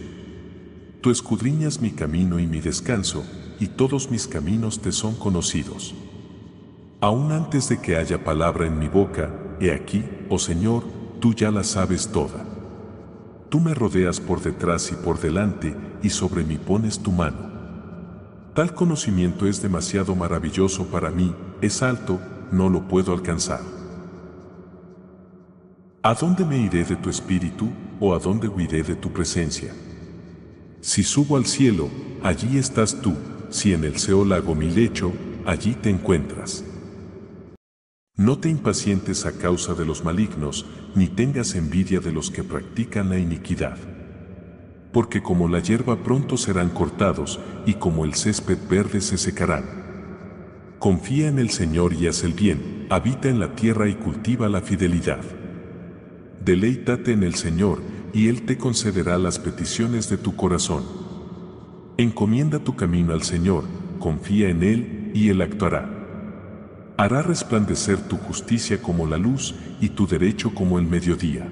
Tú 1.02 1.12
escudriñas 1.12 1.82
mi 1.82 1.92
camino 1.92 2.40
y 2.40 2.48
mi 2.48 2.62
descanso, 2.62 3.26
y 3.62 3.67
todos 3.67 4.10
mis 4.10 4.28
caminos 4.28 4.82
te 4.82 4.91
son 4.91 5.13
conocidos. 5.13 5.93
Aún 7.00 7.32
antes 7.32 7.69
de 7.69 7.80
que 7.80 7.95
haya 7.95 8.24
palabra 8.24 8.65
en 8.65 8.80
mi 8.80 8.88
boca, 8.88 9.32
he 9.60 9.71
aquí, 9.71 10.04
oh 10.30 10.39
Señor, 10.39 10.84
tú 11.19 11.36
ya 11.36 11.52
la 11.52 11.63
sabes 11.63 12.08
toda. 12.08 12.43
Tú 13.50 13.60
me 13.60 13.76
rodeas 13.76 14.19
por 14.19 14.41
detrás 14.41 14.91
y 14.91 14.95
por 14.95 15.21
delante, 15.21 15.76
y 16.02 16.10
sobre 16.10 16.43
mí 16.43 16.58
pones 16.58 16.97
tu 16.97 17.12
mano. 17.12 17.52
Tal 18.56 18.74
conocimiento 18.74 19.45
es 19.45 19.62
demasiado 19.62 20.15
maravilloso 20.15 20.88
para 20.88 21.12
mí, 21.12 21.32
es 21.62 21.84
alto, 21.84 22.19
no 22.52 22.67
lo 22.67 22.88
puedo 22.88 23.13
alcanzar. 23.13 23.62
¿A 26.02 26.15
dónde 26.15 26.45
me 26.45 26.58
iré 26.58 26.84
de 26.84 26.95
tu 26.95 27.12
espíritu 27.12 27.69
o 28.00 28.15
a 28.15 28.17
dónde 28.17 28.47
huiré 28.47 28.82
de 28.82 28.95
tu 28.95 29.13
presencia? 29.13 29.71
Si 30.80 31.04
subo 31.04 31.38
al 31.38 31.45
cielo, 31.45 31.89
allí 32.24 32.58
estás 32.58 33.00
tú, 33.02 33.13
si 33.52 33.74
en 33.74 33.84
el 33.84 34.00
Seol 34.00 34.34
hago 34.34 34.56
mi 34.56 34.72
lecho, 34.72 35.14
allí 35.46 35.74
te 35.74 35.92
encuentras. 35.92 36.66
No 38.16 38.40
te 38.40 38.50
impacientes 38.50 39.26
a 39.26 39.34
causa 39.34 39.76
de 39.76 39.86
los 39.86 40.04
malignos, 40.04 40.66
ni 40.96 41.08
tengas 41.08 41.54
envidia 41.54 42.00
de 42.00 42.12
los 42.12 42.32
que 42.32 42.44
practican 42.44 43.10
la 43.10 43.20
iniquidad 43.20 43.78
porque 44.92 45.22
como 45.22 45.48
la 45.48 45.60
hierba 45.60 46.04
pronto 46.04 46.38
serán 46.38 46.70
cortados, 46.70 47.40
y 47.66 47.76
como 47.76 48.06
el 48.06 48.14
césped 48.16 48.58
verde 48.70 49.02
se 49.02 49.18
secarán. 49.18 49.64
Confía 50.80 51.28
en 51.28 51.40
el 51.40 51.52
Señor 51.52 51.94
y 51.94 52.08
haz 52.08 52.24
el 52.24 52.34
bien, 52.34 52.88
habita 52.90 53.30
en 53.30 53.40
la 53.40 53.56
tierra 53.56 53.88
y 53.88 53.96
cultiva 53.96 54.50
la 54.50 54.62
fidelidad. 54.62 55.22
Deleítate 56.44 57.14
en 57.14 57.24
el 57.24 57.36
Señor, 57.36 57.82
y 58.14 58.28
Él 58.28 58.44
te 58.44 58.58
concederá 58.58 59.18
las 59.18 59.40
peticiones 59.40 60.10
de 60.10 60.18
tu 60.18 60.36
corazón. 60.36 60.84
Encomienda 61.97 62.60
tu 62.60 62.75
camino 62.75 63.13
al 63.13 63.23
Señor, 63.23 63.65
confía 63.99 64.49
en 64.49 64.63
Él, 64.63 65.12
y 65.13 65.30
Él 65.30 65.41
actuará. 65.41 65.89
Hará 66.97 67.21
resplandecer 67.21 67.97
tu 68.08 68.17
justicia 68.17 68.82
como 68.82 69.08
la 69.08 69.17
luz 69.17 69.56
y 69.82 69.89
tu 69.89 70.08
derecho 70.08 70.54
como 70.54 70.80
el 70.80 70.86
mediodía. 70.86 71.49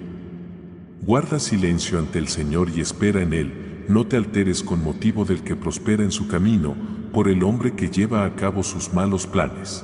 Guarda 1.02 1.40
silencio 1.40 2.00
ante 2.00 2.20
el 2.20 2.28
Señor 2.28 2.70
y 2.76 2.82
espera 2.82 3.22
en 3.22 3.34
Él, 3.34 3.86
no 3.90 4.06
te 4.06 4.16
alteres 4.16 4.64
con 4.64 4.84
motivo 4.84 5.26
del 5.26 5.44
que 5.44 5.56
prospera 5.56 6.04
en 6.04 6.12
su 6.12 6.28
camino, 6.28 6.76
por 7.12 7.28
el 7.28 7.44
hombre 7.44 7.74
que 7.74 7.90
lleva 7.90 8.26
a 8.26 8.36
cabo 8.36 8.64
sus 8.64 8.94
malos 8.94 9.26
planes. 9.26 9.84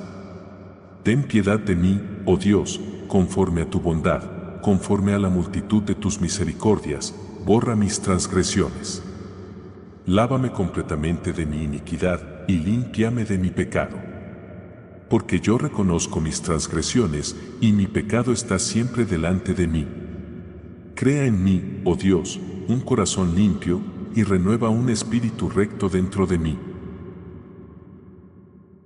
Ten 1.03 1.23
piedad 1.23 1.59
de 1.59 1.75
mí, 1.75 2.01
oh 2.25 2.37
Dios, 2.37 2.79
conforme 3.07 3.61
a 3.61 3.69
tu 3.69 3.79
bondad, 3.79 4.61
conforme 4.61 5.13
a 5.13 5.19
la 5.19 5.29
multitud 5.29 5.83
de 5.83 5.95
tus 5.95 6.21
misericordias, 6.21 7.13
borra 7.45 7.75
mis 7.75 7.99
transgresiones. 7.99 9.03
Lávame 10.07 10.51
completamente 10.51 11.33
de 11.33 11.47
mi 11.47 11.63
iniquidad 11.63 12.47
y 12.47 12.59
límpiame 12.59 13.25
de 13.25 13.39
mi 13.39 13.49
pecado. 13.49 13.97
Porque 15.09 15.39
yo 15.39 15.57
reconozco 15.57 16.21
mis 16.21 16.43
transgresiones 16.43 17.35
y 17.59 17.71
mi 17.71 17.87
pecado 17.87 18.31
está 18.31 18.59
siempre 18.59 19.05
delante 19.05 19.55
de 19.55 19.65
mí. 19.67 19.87
Crea 20.93 21.25
en 21.25 21.43
mí, 21.43 21.81
oh 21.85 21.95
Dios, 21.95 22.39
un 22.67 22.81
corazón 22.81 23.35
limpio, 23.35 23.81
y 24.15 24.23
renueva 24.23 24.69
un 24.69 24.89
espíritu 24.89 25.49
recto 25.49 25.89
dentro 25.89 26.27
de 26.27 26.37
mí. 26.37 26.57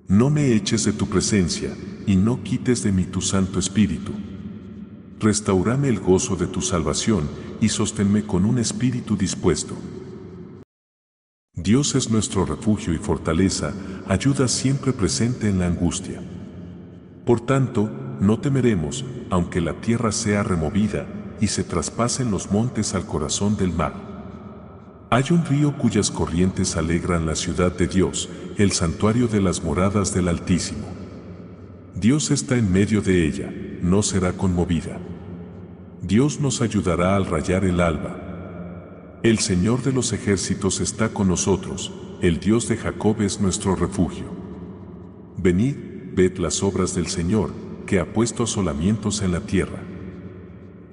No 0.08 0.30
me 0.30 0.54
eches 0.54 0.86
de 0.86 0.94
tu 0.94 1.08
presencia, 1.08 1.76
y 2.08 2.16
no 2.16 2.42
quites 2.44 2.82
de 2.82 2.94
mí 2.94 3.04
tu 3.04 3.22
Santo 3.22 3.60
Espíritu. 3.60 4.14
Restaurame 5.20 5.90
el 5.90 6.00
gozo 6.00 6.36
de 6.36 6.48
tu 6.48 6.62
salvación, 6.62 7.30
y 7.62 7.70
sosténme 7.70 8.24
con 8.24 8.46
un 8.46 8.58
espíritu 8.58 9.16
dispuesto. 9.16 9.76
Dios 11.56 11.96
es 11.96 12.10
nuestro 12.10 12.46
refugio 12.46 12.94
y 12.94 12.98
fortaleza, 12.98 13.74
ayuda 14.08 14.48
siempre 14.48 14.94
presente 14.94 15.50
en 15.50 15.60
la 15.60 15.68
angustia. 15.68 16.22
Por 17.26 17.42
tanto, 17.42 17.90
no 18.22 18.40
temeremos, 18.40 19.06
aunque 19.30 19.62
la 19.62 19.74
tierra 19.74 20.12
sea 20.12 20.42
removida, 20.42 21.06
y 21.42 21.48
se 21.48 21.64
traspasen 21.64 22.32
los 22.32 22.52
montes 22.52 22.96
al 22.96 23.06
corazón 23.06 23.58
del 23.58 23.72
mar. 23.72 23.94
Hay 25.10 25.26
un 25.32 25.46
río 25.46 25.78
cuyas 25.78 26.12
corrientes 26.12 26.76
alegran 26.76 27.26
la 27.26 27.36
ciudad 27.36 27.72
de 27.72 27.88
Dios, 27.88 28.30
el 28.58 28.72
santuario 28.72 29.28
de 29.28 29.42
las 29.42 29.64
moradas 29.64 30.14
del 30.14 30.28
Altísimo. 30.28 30.86
Dios 31.96 32.32
está 32.32 32.58
en 32.58 32.72
medio 32.72 33.02
de 33.02 33.26
ella, 33.28 33.54
no 33.82 34.04
será 34.04 34.34
conmovida. 34.34 34.98
Dios 36.02 36.40
nos 36.40 36.62
ayudará 36.62 37.16
al 37.16 37.26
rayar 37.26 37.66
el 37.66 37.82
alba. 37.82 38.29
El 39.22 39.40
Señor 39.40 39.84
de 39.84 39.92
los 39.92 40.14
ejércitos 40.14 40.80
está 40.80 41.10
con 41.10 41.28
nosotros, 41.28 41.92
el 42.22 42.40
Dios 42.40 42.70
de 42.70 42.78
Jacob 42.78 43.22
es 43.22 43.42
nuestro 43.42 43.76
refugio. 43.76 44.28
Venid, 45.36 45.76
ved 46.16 46.38
las 46.38 46.64
obras 46.64 46.96
del 46.96 47.08
Señor, 47.08 47.50
que 47.86 48.00
ha 48.00 48.14
puesto 48.14 48.44
asolamientos 48.44 49.22
en 49.22 49.34
la 49.34 49.42
tierra. 49.42 49.84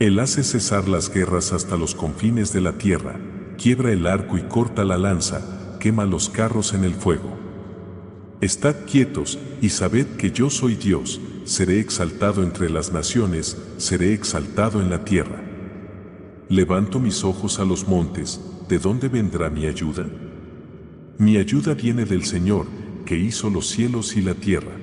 Él 0.01 0.19
hace 0.19 0.43
cesar 0.43 0.89
las 0.89 1.09
guerras 1.09 1.53
hasta 1.53 1.77
los 1.77 1.95
confines 1.95 2.53
de 2.53 2.63
la 2.63 2.79
tierra, 2.79 3.21
quiebra 3.59 3.93
el 3.93 4.09
arco 4.09 4.37
y 4.37 4.43
corta 4.43 4.85
la 4.85 4.99
lanza, 4.99 5.79
quema 5.79 6.05
los 6.05 6.29
carros 6.29 6.75
en 6.75 6.83
el 6.83 6.95
fuego. 6.95 7.39
Estad 8.41 8.75
quietos 8.91 9.39
y 9.63 9.69
sabed 9.69 10.17
que 10.17 10.33
yo 10.33 10.51
soy 10.51 10.75
Dios, 10.75 11.21
seré 11.45 11.79
exaltado 11.79 12.43
entre 12.43 12.71
las 12.71 12.93
naciones, 12.93 13.57
seré 13.77 14.15
exaltado 14.15 14.83
en 14.83 14.91
la 14.91 15.05
tierra. 15.05 15.46
Levanto 16.49 17.01
mis 17.01 17.25
ojos 17.25 17.59
a 17.59 17.65
los 17.65 17.89
montes, 17.89 18.41
¿de 18.69 18.79
dónde 18.79 19.09
vendrá 19.09 19.51
mi 19.51 19.67
ayuda? 19.67 20.07
Mi 21.19 21.39
ayuda 21.39 21.75
viene 21.75 22.05
del 22.05 22.25
Señor, 22.25 22.67
que 23.05 23.17
hizo 23.17 23.51
los 23.51 23.67
cielos 23.67 24.17
y 24.17 24.23
la 24.23 24.35
tierra. 24.35 24.77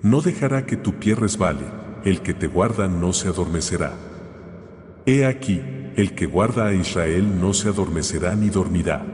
No 0.00 0.22
dejará 0.22 0.64
que 0.64 0.78
tu 0.78 0.94
pie 0.94 1.14
resbale, 1.14 1.66
el 2.06 2.22
que 2.22 2.32
te 2.32 2.46
guarda 2.46 2.88
no 2.88 3.12
se 3.12 3.28
adormecerá. 3.28 3.92
He 5.04 5.26
aquí, 5.26 5.60
el 5.96 6.14
que 6.14 6.24
guarda 6.24 6.68
a 6.68 6.74
Israel 6.74 7.38
no 7.38 7.52
se 7.52 7.68
adormecerá 7.68 8.34
ni 8.34 8.48
dormirá. 8.48 9.04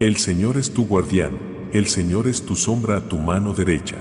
El 0.00 0.16
Señor 0.16 0.56
es 0.56 0.72
tu 0.72 0.84
guardián, 0.86 1.38
el 1.72 1.86
Señor 1.86 2.26
es 2.26 2.44
tu 2.44 2.56
sombra 2.56 2.96
a 2.96 3.08
tu 3.08 3.18
mano 3.18 3.54
derecha. 3.54 3.98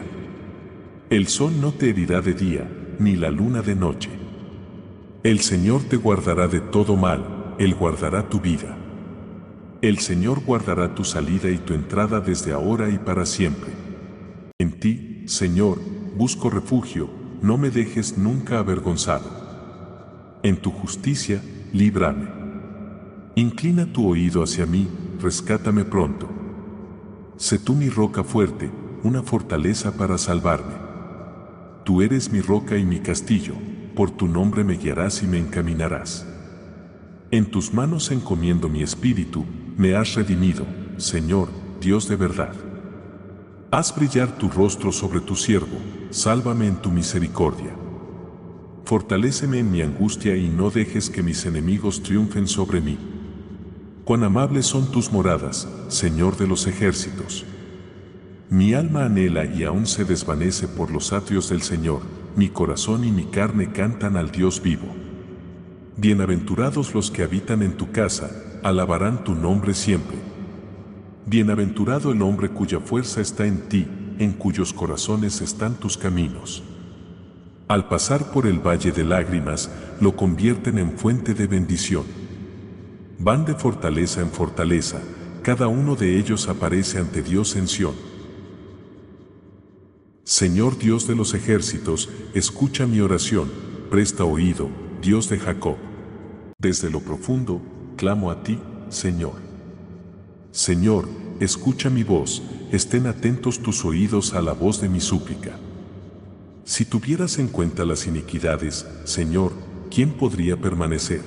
El 1.12 1.28
sol 1.28 1.54
no 1.62 1.74
te 1.74 1.90
herirá 1.90 2.22
de 2.22 2.34
día, 2.34 2.68
ni 2.98 3.16
la 3.18 3.30
luna 3.30 3.62
de 3.62 3.76
noche. 3.76 4.21
El 5.24 5.42
Señor 5.42 5.84
te 5.84 5.98
guardará 5.98 6.48
de 6.48 6.60
todo 6.60 6.96
mal, 6.96 7.54
Él 7.60 7.76
guardará 7.76 8.28
tu 8.28 8.40
vida. 8.40 8.76
El 9.84 10.00
Señor 10.00 10.44
guardará 10.44 10.96
tu 10.96 11.04
salida 11.04 11.52
y 11.52 11.60
tu 11.60 11.76
entrada 11.76 12.22
desde 12.22 12.54
ahora 12.54 12.90
y 12.90 12.98
para 12.98 13.28
siempre. 13.28 13.72
En 14.58 14.80
ti, 14.80 15.22
Señor, 15.28 15.78
busco 16.18 16.50
refugio, 16.50 17.08
no 17.44 17.60
me 17.60 17.70
dejes 17.70 18.18
nunca 18.18 18.58
avergonzado. 18.58 20.40
En 20.42 20.58
tu 20.58 20.72
justicia, 20.72 21.40
líbrame. 21.72 22.28
Inclina 23.36 23.94
tu 23.94 24.10
oído 24.10 24.42
hacia 24.42 24.66
mí, 24.66 24.88
rescátame 25.22 25.86
pronto. 25.86 26.28
Sé 27.38 27.60
tú 27.60 27.76
mi 27.76 27.90
roca 27.90 28.24
fuerte, 28.24 28.72
una 29.04 29.22
fortaleza 29.22 29.96
para 29.96 30.18
salvarme. 30.18 30.74
Tú 31.84 32.02
eres 32.02 32.32
mi 32.32 32.42
roca 32.42 32.76
y 32.76 32.86
mi 32.86 33.02
castillo, 33.02 33.54
por 33.94 34.12
tu 34.12 34.28
nombre 34.28 34.64
me 34.64 34.78
guiarás 34.78 35.24
y 35.24 35.28
me 35.28 35.38
encaminarás. 35.38 36.26
En 37.32 37.46
tus 37.46 37.74
manos 37.74 38.12
encomiendo 38.12 38.68
mi 38.68 38.84
espíritu, 38.84 39.46
me 39.78 39.96
has 39.96 40.16
redimido, 40.16 40.66
Señor, 40.98 41.50
Dios 41.80 42.08
de 42.08 42.16
verdad. 42.16 42.54
Haz 43.72 43.96
brillar 43.96 44.38
tu 44.38 44.50
rostro 44.50 44.92
sobre 44.92 45.22
tu 45.22 45.36
siervo, 45.36 45.78
sálvame 46.10 46.68
en 46.68 46.76
tu 46.76 46.92
misericordia. 46.92 47.74
Fortaléceme 48.84 49.60
en 49.60 49.72
mi 49.72 49.82
angustia 49.82 50.36
y 50.36 50.50
no 50.50 50.70
dejes 50.70 51.10
que 51.10 51.24
mis 51.24 51.46
enemigos 51.46 52.04
triunfen 52.04 52.48
sobre 52.48 52.82
mí. 52.82 52.98
Cuán 54.04 54.24
amables 54.24 54.66
son 54.66 54.92
tus 54.92 55.12
moradas, 55.14 55.70
Señor 55.88 56.36
de 56.36 56.48
los 56.48 56.68
ejércitos. 56.68 57.46
Mi 58.50 58.74
alma 58.74 59.06
anhela 59.06 59.46
y 59.46 59.64
aún 59.64 59.88
se 59.88 60.04
desvanece 60.04 60.68
por 60.68 60.92
los 60.92 61.14
atrios 61.14 61.48
del 61.48 61.62
Señor, 61.62 62.02
mi 62.36 62.50
corazón 62.50 63.04
y 63.04 63.12
mi 63.12 63.26
carne 63.26 63.72
cantan 63.72 64.16
al 64.16 64.32
Dios 64.32 64.62
vivo. 64.62 64.88
Bienaventurados 65.98 66.94
los 66.94 67.12
que 67.12 67.24
habitan 67.24 67.62
en 67.62 67.74
tu 67.74 67.92
casa, 67.92 68.32
alabarán 68.64 69.24
tu 69.24 69.36
nombre 69.36 69.74
siempre. 69.74 70.18
Bienaventurado 71.26 72.12
el 72.12 72.22
hombre 72.22 72.50
cuya 72.50 72.80
fuerza 72.80 73.22
está 73.22 73.46
en 73.46 73.68
ti, 73.68 73.88
en 74.18 74.32
cuyos 74.34 74.74
corazones 74.74 75.42
están 75.42 75.76
tus 75.76 75.98
caminos. 75.98 76.64
Al 77.68 77.88
pasar 77.88 78.32
por 78.32 78.48
el 78.48 78.60
valle 78.60 78.92
de 78.92 79.04
lágrimas, 79.04 79.70
lo 80.00 80.16
convierten 80.16 80.78
en 80.78 80.92
fuente 80.92 81.34
de 81.34 81.48
bendición. 81.48 82.04
Van 83.20 83.46
de 83.46 83.54
fortaleza 83.56 84.22
en 84.22 84.30
fortaleza, 84.30 85.02
cada 85.44 85.68
uno 85.68 85.96
de 85.96 86.18
ellos 86.18 86.48
aparece 86.48 87.00
ante 87.00 87.22
Dios 87.22 87.56
en 87.56 87.68
Sión. 87.68 88.11
Señor 90.32 90.78
Dios 90.78 91.08
de 91.08 91.16
los 91.16 91.34
ejércitos, 91.34 92.08
escucha 92.34 92.88
mi 92.88 93.02
oración, 93.02 93.52
presta 93.90 94.24
oído, 94.24 94.70
Dios 95.02 95.28
de 95.28 95.38
Jacob. 95.38 95.76
Desde 96.58 96.90
lo 96.90 97.02
profundo, 97.02 97.62
clamo 97.98 98.32
a 98.32 98.42
ti, 98.42 98.58
Señor. 98.88 99.34
Señor, 100.52 101.10
escucha 101.42 101.90
mi 101.90 102.04
voz, 102.04 102.44
estén 102.72 103.08
atentos 103.08 103.62
tus 103.62 103.84
oídos 103.84 104.34
a 104.34 104.42
la 104.42 104.54
voz 104.54 104.80
de 104.80 104.88
mi 104.88 105.02
súplica. 105.02 105.60
Si 106.64 106.86
tuvieras 106.86 107.38
en 107.38 107.50
cuenta 107.50 107.84
las 107.84 108.08
iniquidades, 108.08 108.88
Señor, 109.04 109.52
¿quién 109.94 110.12
podría 110.12 110.56
permanecer? 110.56 111.20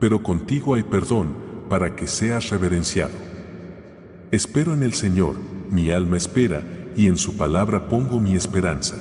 pero 0.00 0.20
contigo 0.20 0.74
hay 0.74 0.82
perdón, 0.82 1.28
para 1.68 1.94
que 1.94 2.08
seas 2.08 2.50
reverenciado. 2.50 3.14
Espero 4.32 4.74
en 4.74 4.82
el 4.82 4.94
Señor, 4.94 5.36
mi 5.70 5.92
alma 5.92 6.16
espera, 6.16 6.73
y 6.96 7.08
en 7.08 7.16
su 7.16 7.36
palabra 7.36 7.88
pongo 7.88 8.20
mi 8.20 8.34
esperanza. 8.34 8.96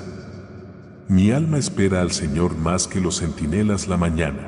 Mi 1.08 1.32
alma 1.32 1.58
espera 1.58 2.02
al 2.02 2.12
Señor 2.12 2.58
más 2.58 2.88
que 2.88 3.02
los 3.02 3.20
centinelas 3.20 3.88
la 3.88 3.98
mañana. 3.98 4.48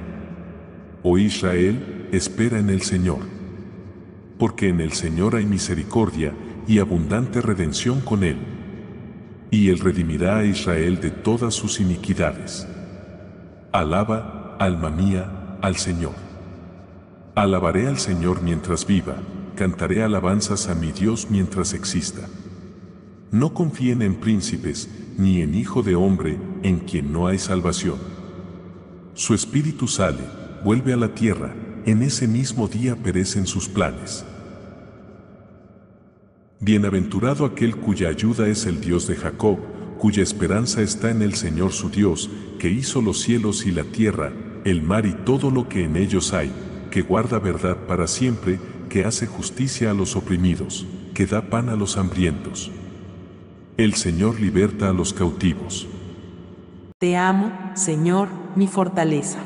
Oh 1.03 1.17
Israel, 1.17 2.07
espera 2.11 2.59
en 2.59 2.69
el 2.69 2.81
Señor. 2.81 3.19
Porque 4.39 4.69
en 4.69 4.81
el 4.81 4.93
Señor 4.93 5.35
hay 5.35 5.45
misericordia 5.45 6.33
y 6.67 6.79
abundante 6.79 7.41
redención 7.41 8.01
con 8.01 8.23
Él. 8.23 8.37
Y 9.51 9.69
Él 9.69 9.79
redimirá 9.79 10.39
a 10.39 10.45
Israel 10.45 10.99
de 10.99 11.11
todas 11.11 11.53
sus 11.53 11.79
iniquidades. 11.79 12.67
Alaba, 13.71 14.55
alma 14.59 14.89
mía, 14.89 15.57
al 15.61 15.75
Señor. 15.75 16.13
Alabaré 17.35 17.87
al 17.87 17.97
Señor 17.99 18.41
mientras 18.41 18.87
viva, 18.87 19.17
cantaré 19.55 20.03
alabanzas 20.03 20.69
a 20.69 20.75
mi 20.75 20.91
Dios 20.91 21.27
mientras 21.29 21.73
exista. 21.73 22.21
No 23.31 23.53
confíen 23.53 24.01
en 24.01 24.15
príncipes, 24.15 24.89
ni 25.17 25.41
en 25.41 25.55
hijo 25.55 25.83
de 25.83 25.95
hombre, 25.95 26.37
en 26.63 26.79
quien 26.79 27.11
no 27.11 27.27
hay 27.27 27.39
salvación. 27.39 27.97
Su 29.13 29.33
espíritu 29.33 29.87
sale, 29.87 30.23
vuelve 30.63 30.93
a 30.93 30.97
la 30.97 31.13
tierra, 31.13 31.55
en 31.85 32.01
ese 32.01 32.27
mismo 32.27 32.67
día 32.67 32.95
perecen 32.95 33.47
sus 33.47 33.67
planes. 33.67 34.25
Bienaventurado 36.59 37.45
aquel 37.45 37.75
cuya 37.75 38.09
ayuda 38.09 38.47
es 38.47 38.65
el 38.65 38.81
Dios 38.81 39.07
de 39.07 39.15
Jacob, 39.15 39.59
cuya 39.99 40.23
esperanza 40.23 40.81
está 40.81 41.11
en 41.11 41.21
el 41.21 41.35
Señor 41.35 41.71
su 41.71 41.89
Dios, 41.89 42.29
que 42.59 42.69
hizo 42.69 43.01
los 43.01 43.21
cielos 43.21 43.65
y 43.65 43.71
la 43.71 43.83
tierra, 43.83 44.31
el 44.63 44.81
mar 44.81 45.05
y 45.05 45.13
todo 45.13 45.51
lo 45.51 45.69
que 45.69 45.83
en 45.83 45.95
ellos 45.95 46.33
hay 46.33 46.51
que 46.95 47.01
guarda 47.01 47.39
verdad 47.39 47.75
para 47.87 48.07
siempre, 48.07 48.57
que 48.87 49.03
hace 49.03 49.27
justicia 49.27 49.91
a 49.91 49.93
los 49.93 50.15
oprimidos, 50.15 50.85
que 51.13 51.25
da 51.25 51.49
pan 51.49 51.67
a 51.67 51.75
los 51.75 51.97
hambrientos. 51.97 52.71
El 53.77 53.95
Señor 53.95 54.39
liberta 54.39 54.87
a 54.87 54.93
los 54.93 55.11
cautivos. 55.11 55.85
Te 56.97 57.17
amo, 57.17 57.51
Señor, 57.73 58.29
mi 58.55 58.67
fortaleza. 58.67 59.39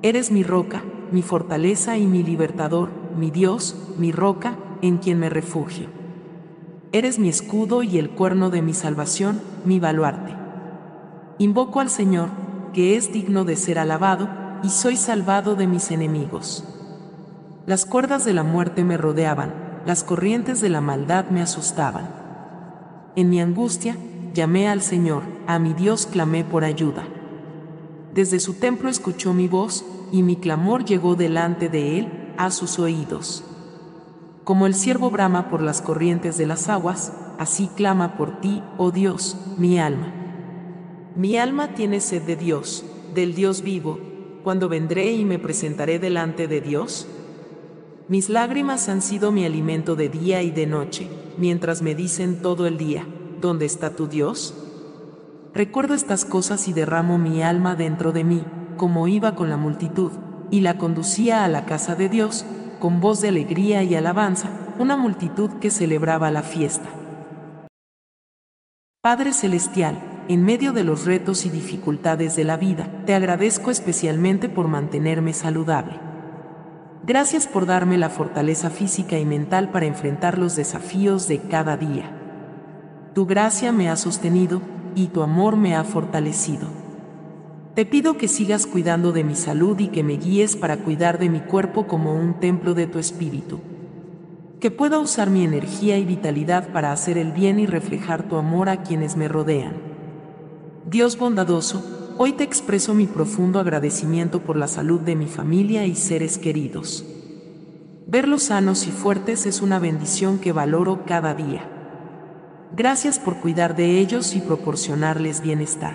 Eres 0.00 0.30
mi 0.30 0.44
roca, 0.44 0.84
mi 1.10 1.22
fortaleza 1.22 1.98
y 1.98 2.06
mi 2.06 2.22
libertador, 2.22 2.90
mi 3.18 3.32
Dios, 3.32 3.94
mi 3.98 4.12
roca, 4.12 4.56
en 4.80 4.98
quien 4.98 5.18
me 5.18 5.28
refugio. 5.28 5.88
Eres 6.92 7.18
mi 7.18 7.28
escudo 7.28 7.82
y 7.82 7.98
el 7.98 8.10
cuerno 8.10 8.48
de 8.50 8.62
mi 8.62 8.74
salvación, 8.74 9.40
mi 9.64 9.80
baluarte. 9.80 10.32
Invoco 11.38 11.80
al 11.80 11.90
Señor, 11.90 12.28
que 12.72 12.94
es 12.96 13.12
digno 13.12 13.44
de 13.44 13.56
ser 13.56 13.80
alabado, 13.80 14.28
y 14.62 14.68
soy 14.68 14.96
salvado 14.96 15.56
de 15.56 15.66
mis 15.66 15.90
enemigos. 15.90 16.62
Las 17.66 17.86
cuerdas 17.86 18.24
de 18.24 18.34
la 18.34 18.44
muerte 18.44 18.84
me 18.84 18.96
rodeaban, 18.96 19.52
las 19.84 20.04
corrientes 20.04 20.60
de 20.60 20.68
la 20.68 20.80
maldad 20.80 21.24
me 21.30 21.42
asustaban. 21.42 22.25
En 23.16 23.30
mi 23.30 23.40
angustia, 23.40 23.96
llamé 24.34 24.68
al 24.68 24.82
Señor, 24.82 25.22
a 25.46 25.58
mi 25.58 25.72
Dios 25.72 26.06
clamé 26.06 26.44
por 26.44 26.64
ayuda. 26.64 27.08
Desde 28.12 28.40
su 28.40 28.54
templo 28.54 28.90
escuchó 28.90 29.32
mi 29.32 29.48
voz, 29.48 29.86
y 30.12 30.22
mi 30.22 30.36
clamor 30.36 30.84
llegó 30.84 31.16
delante 31.16 31.70
de 31.70 31.98
él, 31.98 32.34
a 32.36 32.50
sus 32.50 32.78
oídos. 32.78 33.42
Como 34.44 34.66
el 34.66 34.74
siervo 34.74 35.10
brama 35.10 35.48
por 35.48 35.62
las 35.62 35.80
corrientes 35.80 36.36
de 36.36 36.46
las 36.46 36.68
aguas, 36.68 37.14
así 37.38 37.70
clama 37.74 38.18
por 38.18 38.40
ti, 38.42 38.62
oh 38.76 38.90
Dios, 38.90 39.38
mi 39.56 39.78
alma. 39.78 40.12
Mi 41.16 41.38
alma 41.38 41.68
tiene 41.68 42.00
sed 42.00 42.22
de 42.22 42.36
Dios, 42.36 42.84
del 43.14 43.34
Dios 43.34 43.62
vivo, 43.62 43.98
cuando 44.44 44.68
vendré 44.68 45.12
y 45.12 45.24
me 45.24 45.38
presentaré 45.38 45.98
delante 45.98 46.48
de 46.48 46.60
Dios? 46.60 47.08
Mis 48.08 48.28
lágrimas 48.28 48.88
han 48.88 49.02
sido 49.02 49.32
mi 49.32 49.44
alimento 49.44 49.96
de 49.96 50.08
día 50.08 50.40
y 50.40 50.52
de 50.52 50.68
noche, 50.68 51.08
mientras 51.38 51.82
me 51.82 51.96
dicen 51.96 52.40
todo 52.40 52.68
el 52.68 52.78
día, 52.78 53.04
¿dónde 53.40 53.66
está 53.66 53.96
tu 53.96 54.06
Dios? 54.06 54.54
Recuerdo 55.52 55.94
estas 55.94 56.24
cosas 56.24 56.68
y 56.68 56.72
derramo 56.72 57.18
mi 57.18 57.42
alma 57.42 57.74
dentro 57.74 58.12
de 58.12 58.22
mí, 58.22 58.44
como 58.76 59.08
iba 59.08 59.34
con 59.34 59.50
la 59.50 59.56
multitud, 59.56 60.12
y 60.52 60.60
la 60.60 60.78
conducía 60.78 61.44
a 61.44 61.48
la 61.48 61.64
casa 61.64 61.96
de 61.96 62.08
Dios, 62.08 62.46
con 62.78 63.00
voz 63.00 63.20
de 63.22 63.28
alegría 63.28 63.82
y 63.82 63.96
alabanza, 63.96 64.50
una 64.78 64.96
multitud 64.96 65.50
que 65.60 65.72
celebraba 65.72 66.30
la 66.30 66.44
fiesta. 66.44 66.88
Padre 69.02 69.32
Celestial, 69.32 70.00
en 70.28 70.44
medio 70.44 70.72
de 70.72 70.84
los 70.84 71.06
retos 71.06 71.44
y 71.44 71.50
dificultades 71.50 72.36
de 72.36 72.44
la 72.44 72.56
vida, 72.56 72.88
te 73.04 73.14
agradezco 73.14 73.72
especialmente 73.72 74.48
por 74.48 74.68
mantenerme 74.68 75.32
saludable. 75.32 76.05
Gracias 77.06 77.46
por 77.46 77.66
darme 77.66 77.98
la 77.98 78.10
fortaleza 78.10 78.68
física 78.68 79.16
y 79.16 79.24
mental 79.24 79.70
para 79.70 79.86
enfrentar 79.86 80.38
los 80.38 80.56
desafíos 80.56 81.28
de 81.28 81.38
cada 81.38 81.76
día. 81.76 82.10
Tu 83.14 83.26
gracia 83.26 83.70
me 83.70 83.88
ha 83.88 83.94
sostenido 83.94 84.60
y 84.96 85.06
tu 85.06 85.22
amor 85.22 85.54
me 85.54 85.76
ha 85.76 85.84
fortalecido. 85.84 86.66
Te 87.76 87.86
pido 87.86 88.18
que 88.18 88.26
sigas 88.26 88.66
cuidando 88.66 89.12
de 89.12 89.22
mi 89.22 89.36
salud 89.36 89.78
y 89.78 89.86
que 89.86 90.02
me 90.02 90.16
guíes 90.16 90.56
para 90.56 90.78
cuidar 90.78 91.20
de 91.20 91.28
mi 91.28 91.38
cuerpo 91.38 91.86
como 91.86 92.12
un 92.12 92.40
templo 92.40 92.74
de 92.74 92.88
tu 92.88 92.98
espíritu. 92.98 93.60
Que 94.58 94.72
pueda 94.72 94.98
usar 94.98 95.30
mi 95.30 95.44
energía 95.44 95.98
y 95.98 96.04
vitalidad 96.04 96.72
para 96.72 96.90
hacer 96.90 97.18
el 97.18 97.30
bien 97.30 97.60
y 97.60 97.66
reflejar 97.66 98.24
tu 98.24 98.34
amor 98.34 98.68
a 98.68 98.82
quienes 98.82 99.16
me 99.16 99.28
rodean. 99.28 99.74
Dios 100.84 101.16
bondadoso, 101.16 102.05
Hoy 102.18 102.32
te 102.32 102.44
expreso 102.44 102.94
mi 102.94 103.06
profundo 103.06 103.60
agradecimiento 103.60 104.40
por 104.40 104.56
la 104.56 104.68
salud 104.68 105.00
de 105.02 105.14
mi 105.14 105.26
familia 105.26 105.84
y 105.84 105.94
seres 105.94 106.38
queridos. 106.38 107.04
Verlos 108.06 108.44
sanos 108.44 108.86
y 108.86 108.90
fuertes 108.90 109.44
es 109.44 109.60
una 109.60 109.78
bendición 109.78 110.38
que 110.38 110.50
valoro 110.50 111.04
cada 111.04 111.34
día. 111.34 111.68
Gracias 112.74 113.18
por 113.18 113.36
cuidar 113.40 113.76
de 113.76 113.98
ellos 113.98 114.34
y 114.34 114.40
proporcionarles 114.40 115.42
bienestar. 115.42 115.92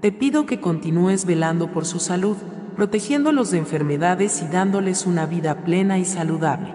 Te 0.00 0.12
pido 0.12 0.46
que 0.46 0.60
continúes 0.60 1.24
velando 1.24 1.72
por 1.72 1.86
su 1.86 1.98
salud, 1.98 2.36
protegiéndolos 2.76 3.50
de 3.50 3.58
enfermedades 3.58 4.40
y 4.42 4.46
dándoles 4.46 5.06
una 5.06 5.26
vida 5.26 5.64
plena 5.64 5.98
y 5.98 6.04
saludable. 6.04 6.72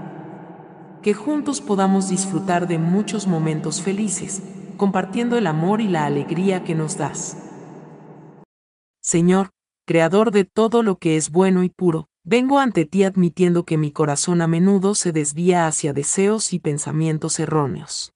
Que 1.01 1.13
juntos 1.13 1.61
podamos 1.61 2.09
disfrutar 2.09 2.67
de 2.67 2.79
muchos 2.79 3.27
momentos 3.27 3.81
felices, 3.81 4.43
compartiendo 4.75 5.37
el 5.37 5.47
amor 5.47 5.79
y 5.79 5.87
la 5.87 6.05
alegría 6.05 6.65
que 6.65 6.75
nos 6.75 6.97
das. 6.97 7.44
Señor, 9.05 9.51
Creador 9.85 10.31
de 10.31 10.45
todo 10.45 10.81
lo 10.81 10.97
que 10.97 11.15
es 11.15 11.29
bueno 11.29 11.63
y 11.63 11.69
puro, 11.69 12.09
vengo 12.23 12.57
ante 12.57 12.85
ti 12.85 13.03
admitiendo 13.03 13.63
que 13.63 13.77
mi 13.77 13.91
corazón 13.91 14.41
a 14.41 14.47
menudo 14.47 14.95
se 14.95 15.11
desvía 15.11 15.67
hacia 15.67 15.93
deseos 15.93 16.53
y 16.53 16.59
pensamientos 16.59 17.39
erróneos. 17.39 18.13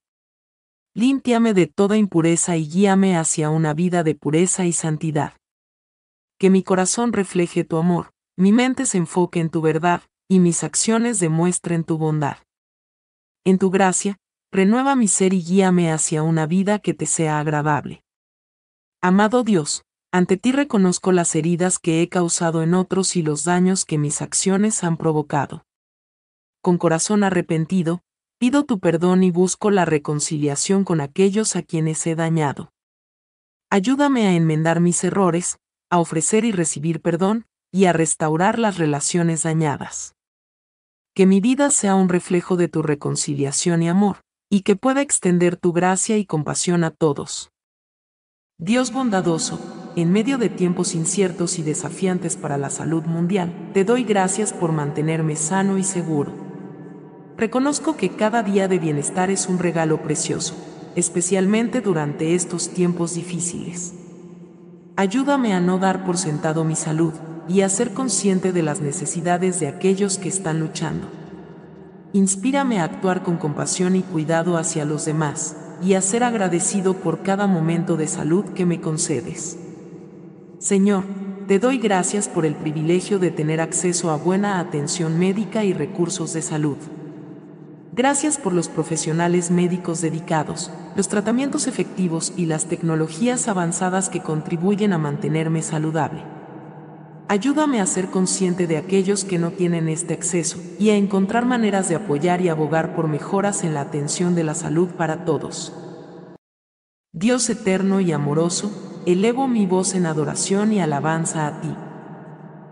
Límpiame 0.96 1.54
de 1.54 1.68
toda 1.68 1.96
impureza 1.96 2.58
y 2.58 2.68
guíame 2.68 3.16
hacia 3.16 3.52
una 3.52 3.76
vida 3.76 4.02
de 4.02 4.16
pureza 4.16 4.66
y 4.66 4.74
santidad. 4.74 5.34
Que 6.40 6.50
mi 6.50 6.64
corazón 6.64 7.14
refleje 7.14 7.64
tu 7.64 7.78
amor, 7.78 8.10
mi 8.36 8.52
mente 8.52 8.88
se 8.88 8.98
enfoque 8.98 9.40
en 9.40 9.52
tu 9.52 9.62
verdad, 9.62 10.02
y 10.28 10.40
mis 10.40 10.64
acciones 10.64 11.20
demuestren 11.20 11.84
tu 11.84 12.00
bondad. 12.00 12.38
En 13.46 13.60
tu 13.60 13.70
gracia, 13.70 14.18
renueva 14.52 14.96
mi 14.96 15.08
ser 15.08 15.36
y 15.36 15.44
guíame 15.44 15.92
hacia 15.92 16.24
una 16.24 16.48
vida 16.48 16.80
que 16.80 16.96
te 16.96 17.06
sea 17.06 17.40
agradable. 17.40 18.02
Amado 19.02 19.44
Dios, 19.44 19.84
ante 20.12 20.38
ti 20.38 20.52
reconozco 20.52 21.12
las 21.12 21.36
heridas 21.36 21.78
que 21.78 22.02
he 22.02 22.10
causado 22.10 22.64
en 22.64 22.74
otros 22.74 23.16
y 23.16 23.22
los 23.22 23.44
daños 23.44 23.86
que 23.86 23.98
mis 23.98 24.22
acciones 24.22 24.84
han 24.84 24.98
provocado. 24.98 25.66
Con 26.62 26.78
corazón 26.78 27.24
arrepentido, 27.24 28.02
pido 28.40 28.66
tu 28.66 28.80
perdón 28.80 29.24
y 29.24 29.32
busco 29.32 29.70
la 29.70 29.86
reconciliación 29.86 30.84
con 30.84 31.00
aquellos 31.00 31.56
a 31.56 31.62
quienes 31.62 32.06
he 32.08 32.16
dañado. 32.16 32.72
Ayúdame 33.70 34.28
a 34.28 34.34
enmendar 34.34 34.80
mis 34.80 35.04
errores, 35.04 35.60
a 35.92 36.00
ofrecer 36.00 36.44
y 36.44 36.52
recibir 36.52 37.02
perdón, 37.02 37.46
y 37.72 37.86
a 37.86 37.94
restaurar 37.94 38.58
las 38.58 38.78
relaciones 38.78 39.44
dañadas. 39.44 40.16
Que 41.14 41.28
mi 41.28 41.40
vida 41.40 41.70
sea 41.70 41.94
un 41.96 42.10
reflejo 42.10 42.58
de 42.58 42.68
tu 42.68 42.82
reconciliación 42.82 43.84
y 43.84 43.90
amor, 43.90 44.22
y 44.50 44.62
que 44.62 44.76
pueda 44.76 45.02
extender 45.02 45.56
tu 45.56 45.72
gracia 45.72 46.18
y 46.18 46.26
compasión 46.26 46.84
a 46.84 46.90
todos. 46.90 47.52
Dios 48.58 48.92
bondadoso, 48.92 49.60
en 50.02 50.12
medio 50.12 50.38
de 50.38 50.50
tiempos 50.50 50.96
inciertos 50.96 51.60
y 51.60 51.64
desafiantes 51.64 52.38
para 52.38 52.58
la 52.58 52.70
salud 52.70 53.04
mundial, 53.04 53.72
te 53.74 53.84
doy 53.84 54.04
gracias 54.04 54.54
por 54.54 54.72
mantenerme 54.72 55.36
sano 55.36 55.78
y 55.78 55.84
seguro. 55.84 56.32
Reconozco 57.38 57.96
que 57.96 58.10
cada 58.10 58.44
día 58.44 58.68
de 58.68 58.80
bienestar 58.80 59.30
es 59.30 59.48
un 59.48 59.60
regalo 59.60 60.02
precioso, 60.02 60.56
especialmente 60.96 61.82
durante 61.82 62.36
estos 62.36 62.70
tiempos 62.70 63.16
difíciles. 63.16 63.94
Ayúdame 64.96 65.54
a 65.54 65.60
no 65.60 65.80
dar 65.80 66.06
por 66.06 66.18
sentado 66.18 66.64
mi 66.64 66.76
salud 66.76 67.14
y 67.48 67.62
a 67.62 67.70
ser 67.70 67.94
consciente 67.94 68.52
de 68.52 68.64
las 68.64 68.82
necesidades 68.82 69.60
de 69.60 69.68
aquellos 69.68 70.18
que 70.18 70.30
están 70.30 70.60
luchando. 70.60 71.08
Inspírame 72.12 72.80
a 72.80 72.84
actuar 72.84 73.24
con 73.24 73.38
compasión 73.38 73.96
y 73.96 74.02
cuidado 74.02 74.58
hacia 74.58 74.84
los 74.84 75.06
demás, 75.06 75.56
y 75.82 75.94
a 75.94 76.02
ser 76.02 76.24
agradecido 76.24 76.96
por 76.96 77.22
cada 77.22 77.48
momento 77.48 77.96
de 77.96 78.08
salud 78.08 78.44
que 78.54 78.66
me 78.66 78.82
concedes. 78.82 79.58
Señor, 80.60 81.06
te 81.48 81.58
doy 81.58 81.78
gracias 81.78 82.28
por 82.28 82.46
el 82.46 82.54
privilegio 82.54 83.18
de 83.18 83.32
tener 83.32 83.62
acceso 83.62 84.12
a 84.12 84.18
buena 84.18 84.60
atención 84.60 85.18
médica 85.18 85.64
y 85.64 85.72
recursos 85.72 86.34
de 86.34 86.42
salud. 86.42 86.76
Gracias 87.94 88.38
por 88.38 88.52
los 88.52 88.68
profesionales 88.68 89.52
médicos 89.52 90.02
dedicados, 90.02 90.70
los 90.98 91.08
tratamientos 91.08 91.68
efectivos 91.68 92.34
y 92.36 92.46
las 92.46 92.66
tecnologías 92.66 93.48
avanzadas 93.48 94.10
que 94.10 94.20
contribuyen 94.20 94.92
a 94.92 94.98
mantenerme 94.98 95.62
saludable. 95.62 96.24
Ayúdame 97.30 97.80
a 97.80 97.86
ser 97.86 98.08
consciente 98.08 98.68
de 98.68 98.76
aquellos 98.76 99.24
que 99.24 99.40
no 99.40 99.52
tienen 99.52 99.88
este 99.88 100.14
acceso 100.14 100.60
y 100.78 100.90
a 100.90 100.98
encontrar 100.98 101.46
maneras 101.46 101.88
de 101.88 101.96
apoyar 101.96 102.42
y 102.42 102.50
abogar 102.50 102.96
por 102.96 103.08
mejoras 103.08 103.64
en 103.64 103.74
la 103.74 103.82
atención 103.82 104.36
de 104.36 104.44
la 104.44 104.56
salud 104.56 104.90
para 104.90 105.24
todos. 105.24 105.74
Dios 107.14 107.50
eterno 107.50 108.02
y 108.02 108.12
amoroso, 108.12 108.89
elevo 109.12 109.48
mi 109.48 109.66
voz 109.66 109.96
en 109.96 110.06
adoración 110.06 110.72
y 110.72 110.82
alabanza 110.82 111.48
a 111.48 111.62
ti. 111.62 111.74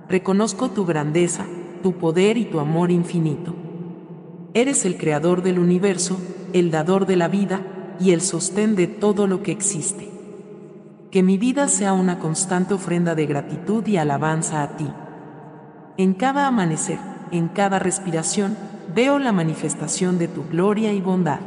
Reconozco 0.08 0.70
tu 0.70 0.86
grandeza, 0.86 1.46
tu 1.82 1.94
poder 1.94 2.38
y 2.38 2.46
tu 2.46 2.60
amor 2.60 2.92
infinito. 2.92 3.56
Eres 4.54 4.86
el 4.86 4.98
creador 4.98 5.42
del 5.42 5.58
universo, 5.58 6.20
el 6.54 6.70
dador 6.70 7.08
de 7.08 7.16
la 7.16 7.28
vida 7.28 7.62
y 8.00 8.12
el 8.12 8.22
sostén 8.22 8.76
de 8.76 8.86
todo 8.86 9.26
lo 9.26 9.42
que 9.42 9.52
existe. 9.52 10.12
Que 11.10 11.24
mi 11.24 11.40
vida 11.40 11.68
sea 11.70 11.94
una 11.94 12.20
constante 12.20 12.76
ofrenda 12.76 13.16
de 13.16 13.26
gratitud 13.26 13.86
y 13.88 13.98
alabanza 13.98 14.62
a 14.62 14.78
ti. 14.78 14.88
En 15.98 16.14
cada 16.14 16.46
amanecer, 16.46 17.00
en 17.32 17.48
cada 17.48 17.80
respiración, 17.80 18.56
veo 18.94 19.18
la 19.18 19.32
manifestación 19.32 20.20
de 20.20 20.28
tu 20.28 20.44
gloria 20.48 20.94
y 20.94 21.02
bondad. 21.02 21.40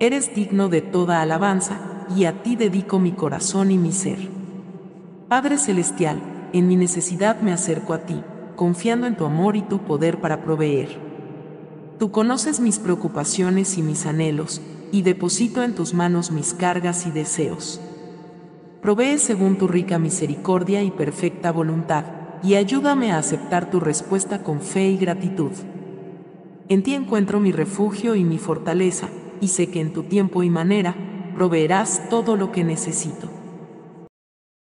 Eres 0.00 0.34
digno 0.34 0.68
de 0.68 0.82
toda 0.82 1.22
alabanza, 1.22 1.78
y 2.14 2.24
a 2.24 2.42
ti 2.42 2.56
dedico 2.56 2.98
mi 2.98 3.12
corazón 3.12 3.70
y 3.70 3.78
mi 3.78 3.92
ser. 3.92 4.18
Padre 5.28 5.58
Celestial, 5.58 6.20
en 6.52 6.68
mi 6.68 6.76
necesidad 6.76 7.40
me 7.40 7.52
acerco 7.52 7.92
a 7.92 8.06
ti, 8.06 8.22
confiando 8.54 9.06
en 9.06 9.16
tu 9.16 9.24
amor 9.24 9.56
y 9.56 9.62
tu 9.62 9.80
poder 9.80 10.20
para 10.20 10.42
proveer. 10.42 10.98
Tú 11.98 12.10
conoces 12.10 12.60
mis 12.60 12.78
preocupaciones 12.78 13.78
y 13.78 13.82
mis 13.82 14.06
anhelos, 14.06 14.60
y 14.92 15.02
deposito 15.02 15.62
en 15.62 15.74
tus 15.74 15.94
manos 15.94 16.30
mis 16.30 16.54
cargas 16.54 17.06
y 17.06 17.10
deseos. 17.10 17.80
Provee 18.82 19.18
según 19.18 19.56
tu 19.56 19.66
rica 19.66 19.98
misericordia 19.98 20.82
y 20.82 20.90
perfecta 20.90 21.50
voluntad, 21.50 22.04
y 22.42 22.54
ayúdame 22.54 23.12
a 23.12 23.18
aceptar 23.18 23.70
tu 23.70 23.80
respuesta 23.80 24.42
con 24.42 24.60
fe 24.60 24.88
y 24.88 24.96
gratitud. 24.96 25.52
En 26.68 26.82
ti 26.82 26.94
encuentro 26.94 27.40
mi 27.40 27.50
refugio 27.50 28.14
y 28.14 28.24
mi 28.24 28.38
fortaleza, 28.38 29.08
y 29.40 29.48
sé 29.48 29.68
que 29.70 29.80
en 29.80 29.92
tu 29.92 30.04
tiempo 30.04 30.42
y 30.42 30.50
manera, 30.50 30.94
proveerás 31.36 32.08
todo 32.08 32.34
lo 32.34 32.50
que 32.50 32.64
necesito. 32.64 33.28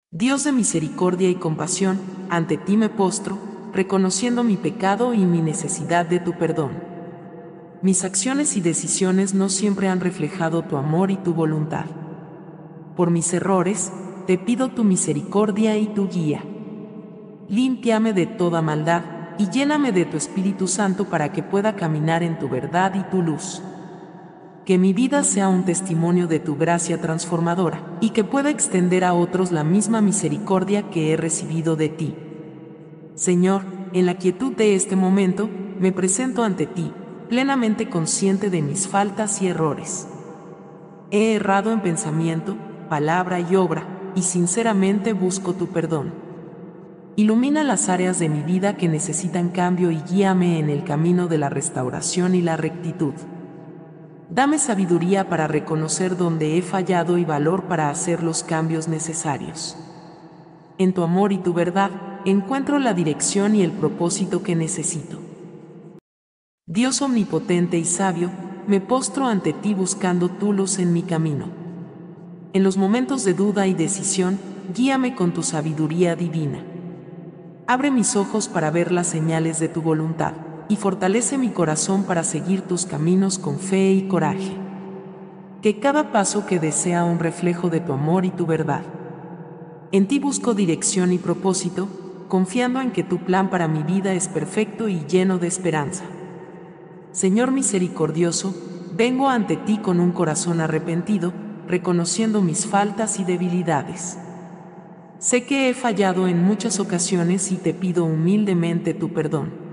Dios 0.09 0.45
de 0.45 0.53
misericordia 0.53 1.29
y 1.29 1.35
compasión, 1.35 1.99
ante 2.29 2.55
ti 2.55 2.77
me 2.77 2.87
postro, 2.87 3.37
reconociendo 3.73 4.45
mi 4.45 4.55
pecado 4.55 5.13
y 5.13 5.25
mi 5.25 5.41
necesidad 5.41 6.05
de 6.05 6.21
tu 6.21 6.31
perdón. 6.37 6.71
Mis 7.81 8.05
acciones 8.05 8.55
y 8.55 8.61
decisiones 8.61 9.33
no 9.33 9.49
siempre 9.49 9.89
han 9.89 9.99
reflejado 9.99 10.61
tu 10.61 10.77
amor 10.77 11.11
y 11.11 11.17
tu 11.17 11.33
voluntad. 11.33 11.87
Por 12.95 13.11
mis 13.11 13.33
errores, 13.33 13.91
te 14.25 14.37
pido 14.37 14.69
tu 14.69 14.85
misericordia 14.85 15.75
y 15.77 15.87
tu 15.87 16.07
guía. 16.07 16.41
Límpiame 17.49 18.13
de 18.13 18.27
toda 18.27 18.61
maldad 18.61 19.03
y 19.37 19.49
lléname 19.49 19.91
de 19.91 20.05
tu 20.05 20.15
Espíritu 20.15 20.69
Santo 20.69 21.09
para 21.09 21.33
que 21.33 21.43
pueda 21.43 21.75
caminar 21.75 22.23
en 22.23 22.39
tu 22.39 22.47
verdad 22.47 22.93
y 22.95 23.03
tu 23.11 23.21
luz 23.21 23.61
que 24.65 24.77
mi 24.77 24.93
vida 24.93 25.23
sea 25.23 25.49
un 25.49 25.65
testimonio 25.65 26.27
de 26.27 26.39
tu 26.39 26.55
gracia 26.55 27.01
transformadora, 27.01 27.97
y 27.99 28.11
que 28.11 28.23
pueda 28.23 28.49
extender 28.49 29.03
a 29.03 29.13
otros 29.13 29.51
la 29.51 29.63
misma 29.63 30.01
misericordia 30.01 30.89
que 30.89 31.11
he 31.11 31.17
recibido 31.17 31.75
de 31.75 31.89
ti. 31.89 32.15
Señor, 33.15 33.63
en 33.93 34.05
la 34.05 34.15
quietud 34.15 34.55
de 34.55 34.75
este 34.75 34.95
momento, 34.95 35.49
me 35.79 35.91
presento 35.91 36.43
ante 36.43 36.67
ti, 36.67 36.93
plenamente 37.27 37.89
consciente 37.89 38.49
de 38.49 38.61
mis 38.61 38.87
faltas 38.87 39.41
y 39.41 39.47
errores. 39.47 40.07
He 41.09 41.33
errado 41.33 41.71
en 41.71 41.81
pensamiento, 41.81 42.55
palabra 42.87 43.39
y 43.39 43.55
obra, 43.55 44.11
y 44.15 44.21
sinceramente 44.21 45.13
busco 45.13 45.53
tu 45.53 45.67
perdón. 45.67 46.13
Ilumina 47.15 47.63
las 47.63 47.89
áreas 47.89 48.19
de 48.19 48.29
mi 48.29 48.41
vida 48.41 48.77
que 48.77 48.87
necesitan 48.87 49.49
cambio 49.49 49.91
y 49.91 50.01
guíame 50.09 50.59
en 50.59 50.69
el 50.69 50.83
camino 50.83 51.27
de 51.27 51.37
la 51.37 51.49
restauración 51.49 52.35
y 52.35 52.41
la 52.41 52.57
rectitud. 52.57 53.13
Dame 54.33 54.59
sabiduría 54.59 55.27
para 55.27 55.45
reconocer 55.47 56.15
dónde 56.15 56.57
he 56.57 56.61
fallado 56.61 57.17
y 57.17 57.25
valor 57.25 57.65
para 57.65 57.89
hacer 57.89 58.23
los 58.23 58.43
cambios 58.43 58.87
necesarios. 58.87 59.75
En 60.77 60.93
tu 60.93 61.03
amor 61.03 61.33
y 61.33 61.37
tu 61.37 61.53
verdad, 61.53 61.91
encuentro 62.23 62.79
la 62.79 62.93
dirección 62.93 63.55
y 63.55 63.61
el 63.61 63.71
propósito 63.71 64.41
que 64.41 64.55
necesito. 64.55 65.19
Dios 66.65 67.01
omnipotente 67.01 67.77
y 67.77 67.83
sabio, 67.83 68.31
me 68.67 68.79
postro 68.79 69.27
ante 69.27 69.51
ti 69.51 69.73
buscando 69.73 70.29
tu 70.29 70.53
luz 70.53 70.79
en 70.79 70.93
mi 70.93 71.01
camino. 71.01 71.47
En 72.53 72.63
los 72.63 72.77
momentos 72.77 73.25
de 73.25 73.33
duda 73.33 73.67
y 73.67 73.73
decisión, 73.73 74.39
guíame 74.73 75.13
con 75.13 75.33
tu 75.33 75.43
sabiduría 75.43 76.15
divina. 76.15 76.63
Abre 77.67 77.91
mis 77.91 78.15
ojos 78.15 78.47
para 78.47 78.71
ver 78.71 78.93
las 78.93 79.07
señales 79.07 79.59
de 79.59 79.67
tu 79.67 79.81
voluntad 79.81 80.33
y 80.71 80.77
fortalece 80.77 81.37
mi 81.37 81.49
corazón 81.49 82.05
para 82.05 82.23
seguir 82.23 82.61
tus 82.61 82.85
caminos 82.85 83.39
con 83.39 83.59
fe 83.59 83.91
y 83.91 84.07
coraje. 84.07 84.55
Que 85.61 85.81
cada 85.81 86.13
paso 86.13 86.45
que 86.45 86.59
desea 86.59 87.03
un 87.03 87.19
reflejo 87.19 87.69
de 87.69 87.81
tu 87.81 87.91
amor 87.91 88.23
y 88.23 88.29
tu 88.29 88.45
verdad. 88.45 88.83
En 89.91 90.07
ti 90.07 90.17
busco 90.17 90.53
dirección 90.53 91.11
y 91.11 91.17
propósito, 91.17 91.89
confiando 92.29 92.79
en 92.79 92.91
que 92.91 93.03
tu 93.03 93.17
plan 93.17 93.49
para 93.49 93.67
mi 93.67 93.83
vida 93.83 94.13
es 94.13 94.29
perfecto 94.29 94.87
y 94.87 95.05
lleno 95.07 95.39
de 95.39 95.47
esperanza. 95.47 96.05
Señor 97.11 97.51
misericordioso, 97.51 98.55
vengo 98.95 99.27
ante 99.27 99.57
ti 99.57 99.79
con 99.79 99.99
un 99.99 100.13
corazón 100.13 100.61
arrepentido, 100.61 101.33
reconociendo 101.67 102.41
mis 102.41 102.65
faltas 102.65 103.19
y 103.19 103.25
debilidades. 103.25 104.17
Sé 105.19 105.43
que 105.43 105.67
he 105.67 105.73
fallado 105.73 106.29
en 106.29 106.41
muchas 106.41 106.79
ocasiones 106.79 107.51
y 107.51 107.57
te 107.57 107.73
pido 107.73 108.05
humildemente 108.05 108.93
tu 108.93 109.11
perdón. 109.11 109.70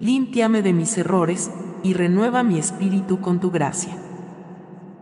Límpiame 0.00 0.62
de 0.62 0.72
mis 0.72 0.98
errores 0.98 1.50
y 1.84 1.94
renueva 1.94 2.42
mi 2.42 2.58
espíritu 2.58 3.20
con 3.20 3.38
tu 3.38 3.50
gracia. 3.50 3.96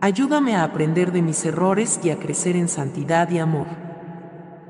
Ayúdame 0.01 0.55
a 0.55 0.63
aprender 0.63 1.11
de 1.11 1.21
mis 1.21 1.43
errores 1.45 1.99
y 2.03 2.11
a 2.11 2.19
crecer 2.19 2.55
en 2.55 2.67
santidad 2.67 3.29
y 3.31 3.39
amor. 3.39 3.67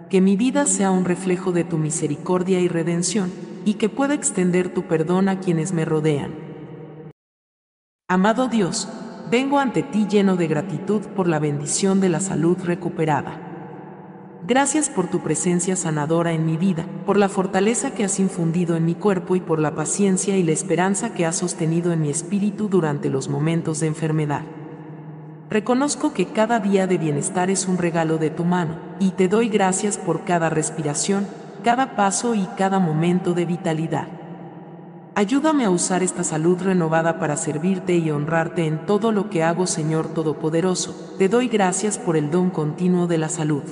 Que 0.10 0.22
mi 0.22 0.38
vida 0.38 0.66
sea 0.66 0.92
un 0.92 1.06
reflejo 1.06 1.52
de 1.52 1.64
tu 1.64 1.78
misericordia 1.78 2.62
y 2.62 2.68
redención, 2.68 3.32
y 3.66 3.76
que 3.76 3.90
pueda 3.90 4.14
extender 4.14 4.74
tu 4.74 4.84
perdón 4.84 5.28
a 5.28 5.40
quienes 5.40 5.74
me 5.74 5.86
rodean. 5.86 6.34
Amado 8.08 8.48
Dios, 8.48 8.88
vengo 9.32 9.60
ante 9.60 9.84
ti 9.84 10.06
lleno 10.08 10.36
de 10.36 10.48
gratitud 10.48 11.02
por 11.16 11.28
la 11.28 11.40
bendición 11.40 12.00
de 12.00 12.10
la 12.10 12.20
salud 12.20 12.58
recuperada. 12.64 13.43
Gracias 14.46 14.90
por 14.90 15.08
tu 15.08 15.22
presencia 15.22 15.78
sanadora 15.78 16.34
en 16.34 16.46
mi 16.46 16.58
vida, 16.58 16.86
por 17.06 17.16
la 17.16 17.30
fortaleza 17.30 17.92
que 17.92 18.04
has 18.04 18.20
infundido 18.20 18.76
en 18.76 18.84
mi 18.84 18.94
cuerpo 18.94 19.38
y 19.38 19.40
por 19.40 19.58
la 19.58 19.74
paciencia 19.74 20.36
y 20.36 20.44
la 20.44 20.52
esperanza 20.52 21.14
que 21.14 21.26
has 21.26 21.38
sostenido 21.38 21.94
en 21.94 22.02
mi 22.02 22.10
espíritu 22.10 22.68
durante 22.68 23.10
los 23.10 23.30
momentos 23.30 23.80
de 23.80 23.88
enfermedad. 23.88 24.42
Reconozco 25.50 26.14
que 26.14 26.26
cada 26.26 26.60
día 26.60 26.88
de 26.88 26.98
bienestar 26.98 27.50
es 27.50 27.70
un 27.70 27.78
regalo 27.78 28.18
de 28.18 28.32
tu 28.32 28.44
mano, 28.44 28.80
y 29.00 29.12
te 29.12 29.30
doy 29.30 29.48
gracias 29.48 29.98
por 29.98 30.26
cada 30.26 30.50
respiración, 30.50 31.26
cada 31.64 31.96
paso 31.96 32.36
y 32.36 32.46
cada 32.58 32.80
momento 32.80 33.34
de 33.34 33.46
vitalidad. 33.46 34.10
Ayúdame 35.16 35.64
a 35.64 35.70
usar 35.70 36.04
esta 36.04 36.26
salud 36.26 36.62
renovada 36.62 37.18
para 37.18 37.38
servirte 37.38 37.96
y 37.96 38.12
honrarte 38.12 38.66
en 38.66 38.86
todo 38.86 39.14
lo 39.14 39.30
que 39.30 39.42
hago, 39.42 39.68
Señor 39.68 40.08
Todopoderoso. 40.08 41.16
Te 41.18 41.30
doy 41.30 41.48
gracias 41.48 41.98
por 41.98 42.18
el 42.18 42.30
don 42.30 42.50
continuo 42.50 43.08
de 43.08 43.20
la 43.20 43.30
salud. 43.30 43.64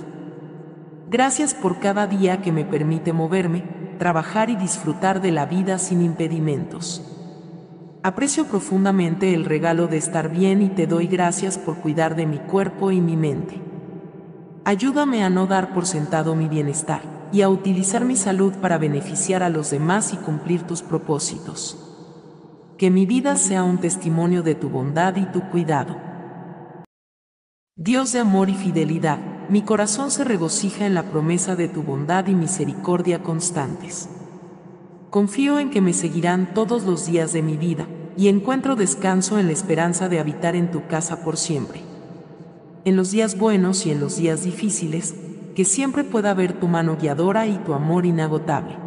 Gracias 1.12 1.54
por 1.54 1.82
cada 1.82 2.08
día 2.08 2.41
que 2.41 2.54
me 2.54 2.63
permite 2.63 3.12
moverme, 3.12 3.65
trabajar 4.00 4.50
y 4.50 4.56
disfrutar 4.56 5.19
de 5.19 5.34
la 5.34 5.45
vida 5.45 5.78
sin 5.78 6.02
impedimentos. 6.02 7.02
Aprecio 8.02 8.45
profundamente 8.45 9.34
el 9.34 9.43
regalo 9.43 9.88
de 9.88 9.97
estar 9.97 10.30
bien 10.30 10.62
y 10.62 10.69
te 10.69 10.88
doy 10.88 11.08
gracias 11.08 11.58
por 11.58 11.80
cuidar 11.80 12.15
de 12.15 12.28
mi 12.28 12.38
cuerpo 12.38 12.91
y 12.91 13.02
mi 13.02 13.17
mente. 13.17 13.62
Ayúdame 14.63 15.21
a 15.26 15.30
no 15.30 15.47
dar 15.47 15.74
por 15.74 15.86
sentado 15.86 16.34
mi 16.34 16.47
bienestar 16.47 17.02
y 17.34 17.41
a 17.41 17.50
utilizar 17.50 18.06
mi 18.06 18.15
salud 18.15 18.54
para 18.62 18.78
beneficiar 18.78 19.43
a 19.43 19.50
los 19.50 19.69
demás 19.69 20.13
y 20.13 20.15
cumplir 20.15 20.63
tus 20.63 20.82
propósitos. 20.82 22.74
Que 22.78 22.89
mi 22.89 23.06
vida 23.06 23.36
sea 23.36 23.63
un 23.63 23.80
testimonio 23.80 24.43
de 24.43 24.56
tu 24.56 24.69
bondad 24.69 25.17
y 25.17 25.26
tu 25.26 25.41
cuidado. 25.50 25.97
Dios 27.76 28.13
de 28.13 28.19
amor 28.19 28.50
y 28.50 28.54
fidelidad, 28.54 29.19
mi 29.51 29.63
corazón 29.63 30.11
se 30.11 30.23
regocija 30.23 30.85
en 30.85 30.93
la 30.93 31.03
promesa 31.03 31.57
de 31.57 31.67
tu 31.67 31.83
bondad 31.83 32.25
y 32.27 32.35
misericordia 32.35 33.21
constantes. 33.21 34.07
Confío 35.09 35.59
en 35.59 35.71
que 35.71 35.81
me 35.81 35.91
seguirán 35.91 36.53
todos 36.53 36.85
los 36.85 37.05
días 37.05 37.33
de 37.33 37.41
mi 37.41 37.57
vida, 37.57 37.85
y 38.15 38.29
encuentro 38.29 38.77
descanso 38.77 39.39
en 39.39 39.47
la 39.47 39.51
esperanza 39.51 40.07
de 40.07 40.21
habitar 40.21 40.55
en 40.55 40.71
tu 40.71 40.87
casa 40.87 41.21
por 41.25 41.35
siempre. 41.35 41.81
En 42.85 42.95
los 42.95 43.11
días 43.11 43.37
buenos 43.37 43.85
y 43.85 43.91
en 43.91 43.99
los 43.99 44.15
días 44.15 44.45
difíciles, 44.45 45.15
que 45.53 45.65
siempre 45.65 46.05
pueda 46.05 46.33
ver 46.33 46.53
tu 46.53 46.69
mano 46.69 46.95
guiadora 46.95 47.45
y 47.45 47.57
tu 47.57 47.73
amor 47.73 48.05
inagotable. 48.05 48.77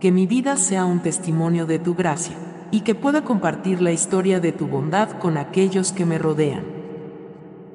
Que 0.00 0.10
mi 0.10 0.26
vida 0.26 0.56
sea 0.56 0.84
un 0.84 0.98
testimonio 0.98 1.66
de 1.66 1.78
tu 1.78 1.94
gracia, 1.94 2.34
y 2.72 2.80
que 2.80 2.96
pueda 2.96 3.22
compartir 3.22 3.80
la 3.80 3.92
historia 3.92 4.40
de 4.40 4.50
tu 4.50 4.66
bondad 4.66 5.10
con 5.20 5.36
aquellos 5.36 5.92
que 5.92 6.06
me 6.06 6.18
rodean. 6.18 6.64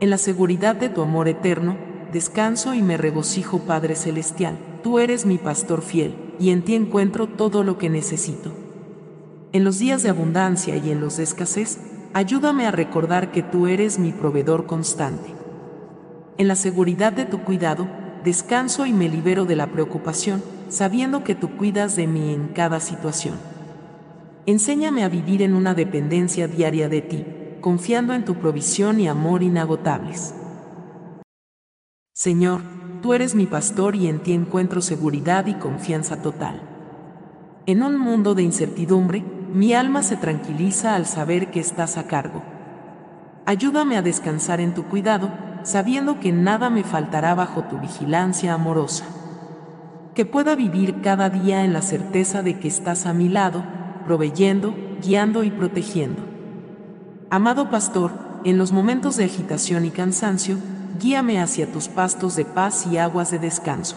En 0.01 0.09
la 0.09 0.17
seguridad 0.17 0.75
de 0.75 0.89
tu 0.89 1.01
amor 1.01 1.29
eterno, 1.29 1.84
descanso 2.15 2.73
y 2.73 2.81
me 2.81 2.95
regocijo 2.95 3.59
Padre 3.59 3.97
Celestial, 3.97 4.57
tú 4.81 4.99
eres 4.99 5.25
mi 5.25 5.37
pastor 5.37 5.81
fiel, 5.81 6.15
y 6.39 6.51
en 6.51 6.63
ti 6.63 6.73
encuentro 6.73 7.27
todo 7.27 7.65
lo 7.65 7.77
que 7.77 7.89
necesito. 7.89 8.53
En 9.51 9.65
los 9.65 9.79
días 9.79 10.01
de 10.01 10.11
abundancia 10.11 10.77
y 10.77 10.91
en 10.91 11.01
los 11.01 11.17
de 11.17 11.23
escasez, 11.23 11.77
ayúdame 12.13 12.67
a 12.67 12.71
recordar 12.71 13.33
que 13.33 13.43
tú 13.43 13.67
eres 13.67 13.99
mi 13.99 14.13
proveedor 14.13 14.65
constante. 14.65 15.27
En 16.37 16.47
la 16.47 16.55
seguridad 16.55 17.11
de 17.11 17.25
tu 17.25 17.41
cuidado, 17.41 17.85
descanso 18.23 18.85
y 18.85 18.93
me 18.93 19.09
libero 19.09 19.43
de 19.43 19.57
la 19.57 19.67
preocupación, 19.67 20.41
sabiendo 20.69 21.25
que 21.25 21.35
tú 21.35 21.57
cuidas 21.57 21.97
de 21.97 22.07
mí 22.07 22.33
en 22.33 22.47
cada 22.47 22.79
situación. 22.79 23.35
Enséñame 24.45 25.03
a 25.03 25.09
vivir 25.09 25.41
en 25.41 25.53
una 25.53 25.73
dependencia 25.73 26.47
diaria 26.47 26.87
de 26.87 27.01
ti, 27.01 27.25
confiando 27.59 28.13
en 28.13 28.23
tu 28.23 28.35
provisión 28.35 29.01
y 29.01 29.09
amor 29.09 29.43
inagotables. 29.43 30.33
Señor, 32.17 32.61
tú 33.01 33.13
eres 33.13 33.35
mi 33.35 33.45
pastor 33.45 33.93
y 33.93 34.07
en 34.07 34.19
ti 34.19 34.31
encuentro 34.31 34.79
seguridad 34.79 35.47
y 35.47 35.55
confianza 35.55 36.21
total. 36.21 36.61
En 37.65 37.83
un 37.83 37.97
mundo 37.97 38.35
de 38.35 38.41
incertidumbre, 38.41 39.21
mi 39.53 39.73
alma 39.73 40.01
se 40.01 40.15
tranquiliza 40.15 40.95
al 40.95 41.07
saber 41.07 41.51
que 41.51 41.59
estás 41.59 41.97
a 41.97 42.07
cargo. 42.07 42.41
Ayúdame 43.45 43.97
a 43.97 44.01
descansar 44.01 44.61
en 44.61 44.73
tu 44.73 44.85
cuidado, 44.85 45.29
sabiendo 45.63 46.21
que 46.21 46.31
nada 46.31 46.69
me 46.69 46.85
faltará 46.85 47.35
bajo 47.35 47.65
tu 47.65 47.79
vigilancia 47.79 48.53
amorosa. 48.53 49.03
Que 50.13 50.25
pueda 50.25 50.55
vivir 50.55 51.01
cada 51.01 51.29
día 51.29 51.65
en 51.65 51.73
la 51.73 51.81
certeza 51.81 52.41
de 52.41 52.59
que 52.59 52.69
estás 52.69 53.07
a 53.07 53.13
mi 53.13 53.27
lado, 53.27 53.61
proveyendo, 54.05 54.73
guiando 55.01 55.43
y 55.43 55.51
protegiendo. 55.51 56.23
Amado 57.29 57.69
pastor, 57.69 58.11
en 58.45 58.57
los 58.57 58.71
momentos 58.71 59.17
de 59.17 59.25
agitación 59.25 59.83
y 59.83 59.89
cansancio, 59.89 60.55
guíame 60.99 61.39
hacia 61.39 61.71
tus 61.71 61.87
pastos 61.87 62.35
de 62.35 62.45
paz 62.45 62.87
y 62.87 62.97
aguas 62.97 63.31
de 63.31 63.39
descanso. 63.39 63.95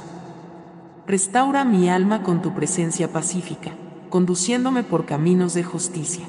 Restaura 1.06 1.64
mi 1.64 1.88
alma 1.88 2.22
con 2.22 2.42
tu 2.42 2.54
presencia 2.54 3.12
pacífica, 3.12 3.72
conduciéndome 4.10 4.82
por 4.82 5.06
caminos 5.06 5.54
de 5.54 5.64
justicia 5.64 6.24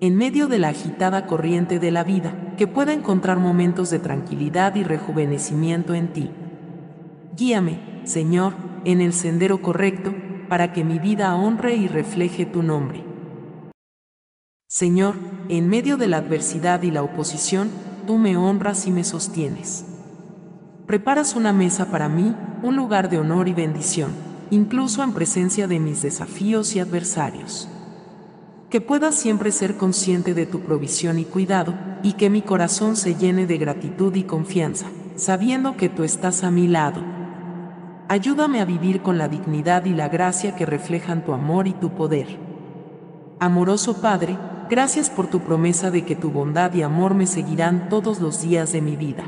en 0.00 0.16
medio 0.16 0.46
de 0.46 0.58
la 0.58 0.68
agitada 0.68 1.26
corriente 1.26 1.78
de 1.78 1.90
la 1.90 2.04
vida, 2.04 2.54
que 2.58 2.66
pueda 2.66 2.92
encontrar 2.92 3.38
momentos 3.38 3.90
de 3.90 3.98
tranquilidad 3.98 4.74
y 4.74 4.84
rejuvenecimiento 4.84 5.94
en 5.94 6.12
ti. 6.12 6.30
Guíame, 7.34 8.02
Señor, 8.04 8.52
en 8.84 9.00
el 9.00 9.12
sendero 9.12 9.62
correcto, 9.62 10.14
para 10.48 10.72
que 10.72 10.84
mi 10.84 10.98
vida 10.98 11.34
honre 11.34 11.76
y 11.76 11.88
refleje 11.88 12.44
tu 12.44 12.62
nombre. 12.62 13.04
Señor, 14.68 15.14
en 15.48 15.68
medio 15.68 15.96
de 15.96 16.08
la 16.08 16.18
adversidad 16.18 16.82
y 16.82 16.90
la 16.90 17.02
oposición, 17.02 17.70
tú 18.06 18.16
me 18.16 18.36
honras 18.36 18.86
y 18.86 18.90
me 18.90 19.04
sostienes. 19.04 19.84
Preparas 20.86 21.34
una 21.34 21.52
mesa 21.52 21.90
para 21.90 22.08
mí, 22.08 22.34
un 22.62 22.76
lugar 22.76 23.10
de 23.10 23.18
honor 23.18 23.48
y 23.48 23.52
bendición, 23.52 24.12
incluso 24.50 25.02
en 25.02 25.12
presencia 25.12 25.66
de 25.66 25.80
mis 25.80 26.02
desafíos 26.02 26.76
y 26.76 26.80
adversarios 26.80 27.68
que 28.70 28.80
pueda 28.80 29.12
siempre 29.12 29.52
ser 29.52 29.76
consciente 29.76 30.34
de 30.34 30.46
tu 30.46 30.60
provisión 30.60 31.18
y 31.18 31.24
cuidado, 31.24 31.74
y 32.02 32.14
que 32.14 32.30
mi 32.30 32.42
corazón 32.42 32.96
se 32.96 33.14
llene 33.14 33.46
de 33.46 33.58
gratitud 33.58 34.14
y 34.14 34.24
confianza, 34.24 34.86
sabiendo 35.14 35.76
que 35.76 35.88
tú 35.88 36.04
estás 36.04 36.44
a 36.44 36.50
mi 36.50 36.66
lado. 36.66 37.00
Ayúdame 38.08 38.60
a 38.60 38.64
vivir 38.64 39.02
con 39.02 39.18
la 39.18 39.28
dignidad 39.28 39.84
y 39.84 39.94
la 39.94 40.08
gracia 40.08 40.56
que 40.56 40.66
reflejan 40.66 41.24
tu 41.24 41.32
amor 41.32 41.66
y 41.68 41.72
tu 41.72 41.90
poder. 41.90 42.38
Amoroso 43.40 44.00
Padre, 44.00 44.36
gracias 44.68 45.10
por 45.10 45.26
tu 45.28 45.40
promesa 45.40 45.90
de 45.90 46.04
que 46.04 46.16
tu 46.16 46.30
bondad 46.30 46.72
y 46.74 46.82
amor 46.82 47.14
me 47.14 47.26
seguirán 47.26 47.88
todos 47.88 48.20
los 48.20 48.42
días 48.42 48.72
de 48.72 48.80
mi 48.80 48.96
vida. 48.96 49.24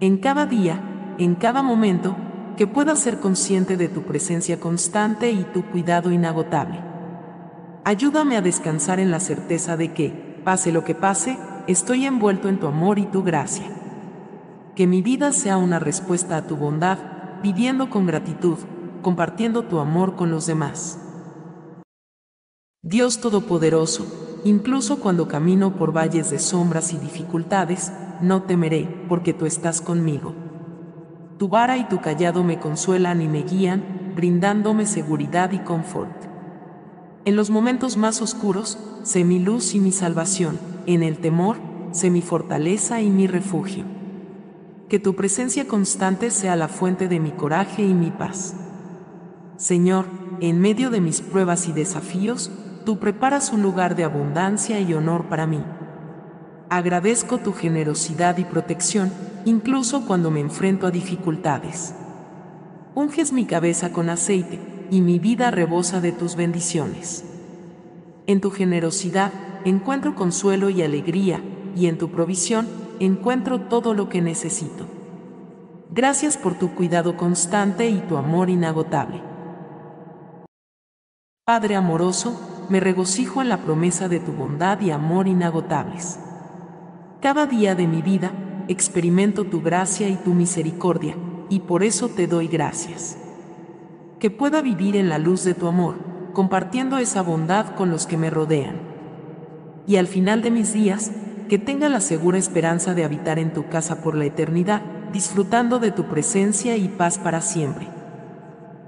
En 0.00 0.18
cada 0.18 0.46
día, 0.46 1.14
en 1.18 1.34
cada 1.34 1.62
momento, 1.62 2.16
que 2.56 2.66
pueda 2.66 2.96
ser 2.96 3.20
consciente 3.20 3.76
de 3.76 3.88
tu 3.88 4.02
presencia 4.02 4.60
constante 4.60 5.30
y 5.30 5.44
tu 5.44 5.64
cuidado 5.64 6.10
inagotable. 6.10 6.80
Ayúdame 7.84 8.36
a 8.36 8.42
descansar 8.42 9.00
en 9.00 9.10
la 9.10 9.20
certeza 9.20 9.76
de 9.76 9.92
que, 9.92 10.40
pase 10.44 10.72
lo 10.72 10.84
que 10.84 10.94
pase, 10.94 11.38
estoy 11.66 12.06
envuelto 12.06 12.48
en 12.48 12.58
tu 12.58 12.66
amor 12.66 12.98
y 12.98 13.06
tu 13.06 13.22
gracia. 13.22 13.66
Que 14.74 14.86
mi 14.86 15.02
vida 15.02 15.32
sea 15.32 15.56
una 15.56 15.78
respuesta 15.78 16.36
a 16.36 16.46
tu 16.46 16.56
bondad, 16.56 16.98
viviendo 17.42 17.90
con 17.90 18.06
gratitud, 18.06 18.58
compartiendo 19.02 19.64
tu 19.64 19.78
amor 19.78 20.16
con 20.16 20.30
los 20.30 20.46
demás. 20.46 20.98
Dios 22.82 23.20
Todopoderoso, 23.20 24.23
incluso 24.44 25.00
cuando 25.00 25.28
camino 25.28 25.76
por 25.76 25.96
valles 25.96 26.30
de 26.30 26.38
sombras 26.38 26.92
y 26.92 26.98
dificultades, 26.98 27.92
no 28.20 28.42
temeré, 28.42 28.88
porque 29.08 29.32
tú 29.32 29.46
estás 29.46 29.80
conmigo. 29.80 30.34
Tu 31.38 31.48
vara 31.48 31.76
y 31.78 31.88
tu 31.88 32.00
callado 32.00 32.44
me 32.44 32.60
consuelan 32.60 33.20
y 33.20 33.28
me 33.28 33.42
guían, 33.42 34.12
brindándome 34.14 34.86
seguridad 34.86 35.52
y 35.52 35.58
confort. 35.58 36.12
En 37.24 37.36
los 37.36 37.50
momentos 37.50 37.96
más 37.96 38.22
oscuros, 38.22 38.78
sé 39.02 39.24
mi 39.24 39.38
luz 39.38 39.74
y 39.74 39.80
mi 39.80 39.92
salvación, 39.92 40.58
en 40.86 41.02
el 41.02 41.18
temor, 41.18 41.56
sé 41.90 42.10
mi 42.10 42.22
fortaleza 42.22 43.00
y 43.00 43.10
mi 43.10 43.26
refugio. 43.26 43.84
Que 44.88 44.98
tu 44.98 45.16
presencia 45.16 45.66
constante 45.66 46.30
sea 46.30 46.54
la 46.54 46.68
fuente 46.68 47.08
de 47.08 47.18
mi 47.20 47.30
coraje 47.30 47.82
y 47.82 47.94
mi 47.94 48.10
paz. 48.10 48.54
Señor, 49.56 50.04
en 50.40 50.60
medio 50.60 50.90
de 50.90 51.00
mis 51.00 51.20
pruebas 51.20 51.68
y 51.68 51.72
desafíos, 51.72 52.50
tú 52.84 52.98
preparas 52.98 53.52
un 53.52 53.62
lugar 53.62 53.96
de 53.96 54.04
abundancia 54.04 54.80
y 54.80 54.94
honor 54.94 55.26
para 55.28 55.46
mí. 55.46 55.62
Agradezco 56.68 57.38
tu 57.38 57.52
generosidad 57.52 58.38
y 58.38 58.44
protección, 58.44 59.12
incluso 59.44 60.06
cuando 60.06 60.30
me 60.30 60.40
enfrento 60.40 60.86
a 60.86 60.90
dificultades. 60.90 61.94
Unges 62.94 63.32
mi 63.32 63.44
cabeza 63.44 63.92
con 63.92 64.08
aceite, 64.08 64.86
y 64.90 65.00
mi 65.00 65.18
vida 65.18 65.50
rebosa 65.50 66.00
de 66.00 66.12
tus 66.12 66.36
bendiciones. 66.36 67.24
En 68.26 68.40
tu 68.40 68.50
generosidad 68.50 69.32
encuentro 69.64 70.14
consuelo 70.14 70.70
y 70.70 70.82
alegría, 70.82 71.42
y 71.74 71.86
en 71.86 71.98
tu 71.98 72.10
provisión 72.10 72.66
encuentro 73.00 73.62
todo 73.62 73.94
lo 73.94 74.08
que 74.08 74.20
necesito. 74.20 74.86
Gracias 75.90 76.36
por 76.36 76.58
tu 76.58 76.74
cuidado 76.74 77.16
constante 77.16 77.88
y 77.88 77.98
tu 78.00 78.16
amor 78.16 78.50
inagotable. 78.50 79.22
Padre 81.44 81.76
amoroso, 81.76 82.53
me 82.68 82.80
regocijo 82.80 83.42
en 83.42 83.48
la 83.48 83.58
promesa 83.58 84.08
de 84.08 84.20
tu 84.20 84.32
bondad 84.32 84.80
y 84.80 84.90
amor 84.90 85.28
inagotables. 85.28 86.18
Cada 87.20 87.46
día 87.46 87.74
de 87.74 87.86
mi 87.86 88.02
vida 88.02 88.32
experimento 88.68 89.44
tu 89.44 89.60
gracia 89.62 90.08
y 90.08 90.16
tu 90.16 90.34
misericordia, 90.34 91.16
y 91.48 91.60
por 91.60 91.82
eso 91.82 92.08
te 92.08 92.26
doy 92.26 92.48
gracias. 92.48 93.18
Que 94.18 94.30
pueda 94.30 94.62
vivir 94.62 94.96
en 94.96 95.08
la 95.08 95.18
luz 95.18 95.44
de 95.44 95.54
tu 95.54 95.66
amor, 95.66 95.96
compartiendo 96.32 96.98
esa 96.98 97.22
bondad 97.22 97.74
con 97.74 97.90
los 97.90 98.06
que 98.06 98.16
me 98.16 98.30
rodean. 98.30 98.76
Y 99.86 99.96
al 99.96 100.06
final 100.06 100.42
de 100.42 100.50
mis 100.50 100.72
días, 100.72 101.12
que 101.48 101.58
tenga 101.58 101.88
la 101.88 102.00
segura 102.00 102.38
esperanza 102.38 102.94
de 102.94 103.04
habitar 103.04 103.38
en 103.38 103.52
tu 103.52 103.68
casa 103.68 104.02
por 104.02 104.14
la 104.14 104.24
eternidad, 104.24 104.82
disfrutando 105.12 105.78
de 105.78 105.90
tu 105.90 106.04
presencia 106.04 106.76
y 106.76 106.88
paz 106.88 107.18
para 107.18 107.40
siempre. 107.40 107.88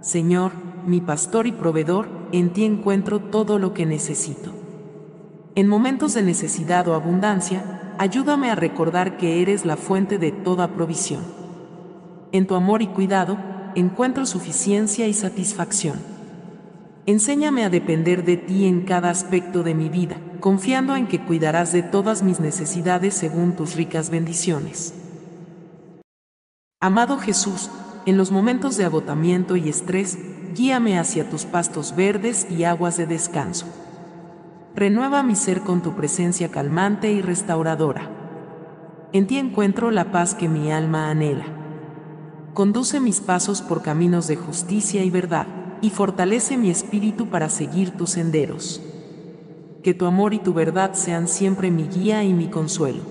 Señor, 0.00 0.52
mi 0.86 1.00
pastor 1.00 1.46
y 1.46 1.52
proveedor, 1.52 2.08
en 2.32 2.52
ti 2.52 2.64
encuentro 2.64 3.20
todo 3.20 3.58
lo 3.58 3.74
que 3.74 3.86
necesito. 3.86 4.52
En 5.54 5.68
momentos 5.68 6.14
de 6.14 6.22
necesidad 6.22 6.86
o 6.88 6.94
abundancia, 6.94 7.94
ayúdame 7.98 8.50
a 8.50 8.54
recordar 8.54 9.16
que 9.16 9.42
eres 9.42 9.64
la 9.64 9.76
fuente 9.76 10.18
de 10.18 10.32
toda 10.32 10.68
provisión. 10.68 11.22
En 12.32 12.46
tu 12.46 12.54
amor 12.54 12.82
y 12.82 12.88
cuidado, 12.88 13.38
encuentro 13.74 14.26
suficiencia 14.26 15.06
y 15.08 15.14
satisfacción. 15.14 15.98
Enséñame 17.06 17.64
a 17.64 17.70
depender 17.70 18.24
de 18.24 18.36
ti 18.36 18.66
en 18.66 18.82
cada 18.82 19.10
aspecto 19.10 19.62
de 19.62 19.74
mi 19.74 19.88
vida, 19.88 20.16
confiando 20.40 20.96
en 20.96 21.06
que 21.06 21.24
cuidarás 21.24 21.72
de 21.72 21.82
todas 21.82 22.22
mis 22.22 22.40
necesidades 22.40 23.14
según 23.14 23.54
tus 23.54 23.76
ricas 23.76 24.10
bendiciones. 24.10 24.94
Amado 26.80 27.18
Jesús, 27.18 27.70
en 28.06 28.16
los 28.16 28.30
momentos 28.30 28.76
de 28.76 28.84
agotamiento 28.84 29.56
y 29.56 29.68
estrés, 29.68 30.18
guíame 30.54 30.98
hacia 30.98 31.28
tus 31.28 31.44
pastos 31.44 31.94
verdes 31.96 32.46
y 32.50 32.64
aguas 32.64 32.96
de 32.96 33.06
descanso. 33.06 33.66
Renueva 34.74 35.22
mi 35.22 35.36
ser 35.36 35.62
con 35.62 35.82
tu 35.82 35.94
presencia 35.94 36.50
calmante 36.50 37.10
y 37.10 37.22
restauradora. 37.22 38.10
En 39.12 39.26
ti 39.26 39.38
encuentro 39.38 39.90
la 39.90 40.12
paz 40.12 40.34
que 40.34 40.48
mi 40.48 40.70
alma 40.70 41.10
anhela. 41.10 41.46
Conduce 42.52 43.00
mis 43.00 43.20
pasos 43.20 43.62
por 43.62 43.82
caminos 43.82 44.26
de 44.28 44.36
justicia 44.36 45.02
y 45.04 45.10
verdad, 45.10 45.46
y 45.80 45.90
fortalece 45.90 46.56
mi 46.56 46.70
espíritu 46.70 47.28
para 47.28 47.48
seguir 47.48 47.92
tus 47.92 48.10
senderos. 48.10 48.82
Que 49.82 49.94
tu 49.94 50.06
amor 50.06 50.34
y 50.34 50.38
tu 50.38 50.52
verdad 50.52 50.92
sean 50.94 51.28
siempre 51.28 51.70
mi 51.70 51.84
guía 51.84 52.24
y 52.24 52.34
mi 52.34 52.48
consuelo. 52.48 53.02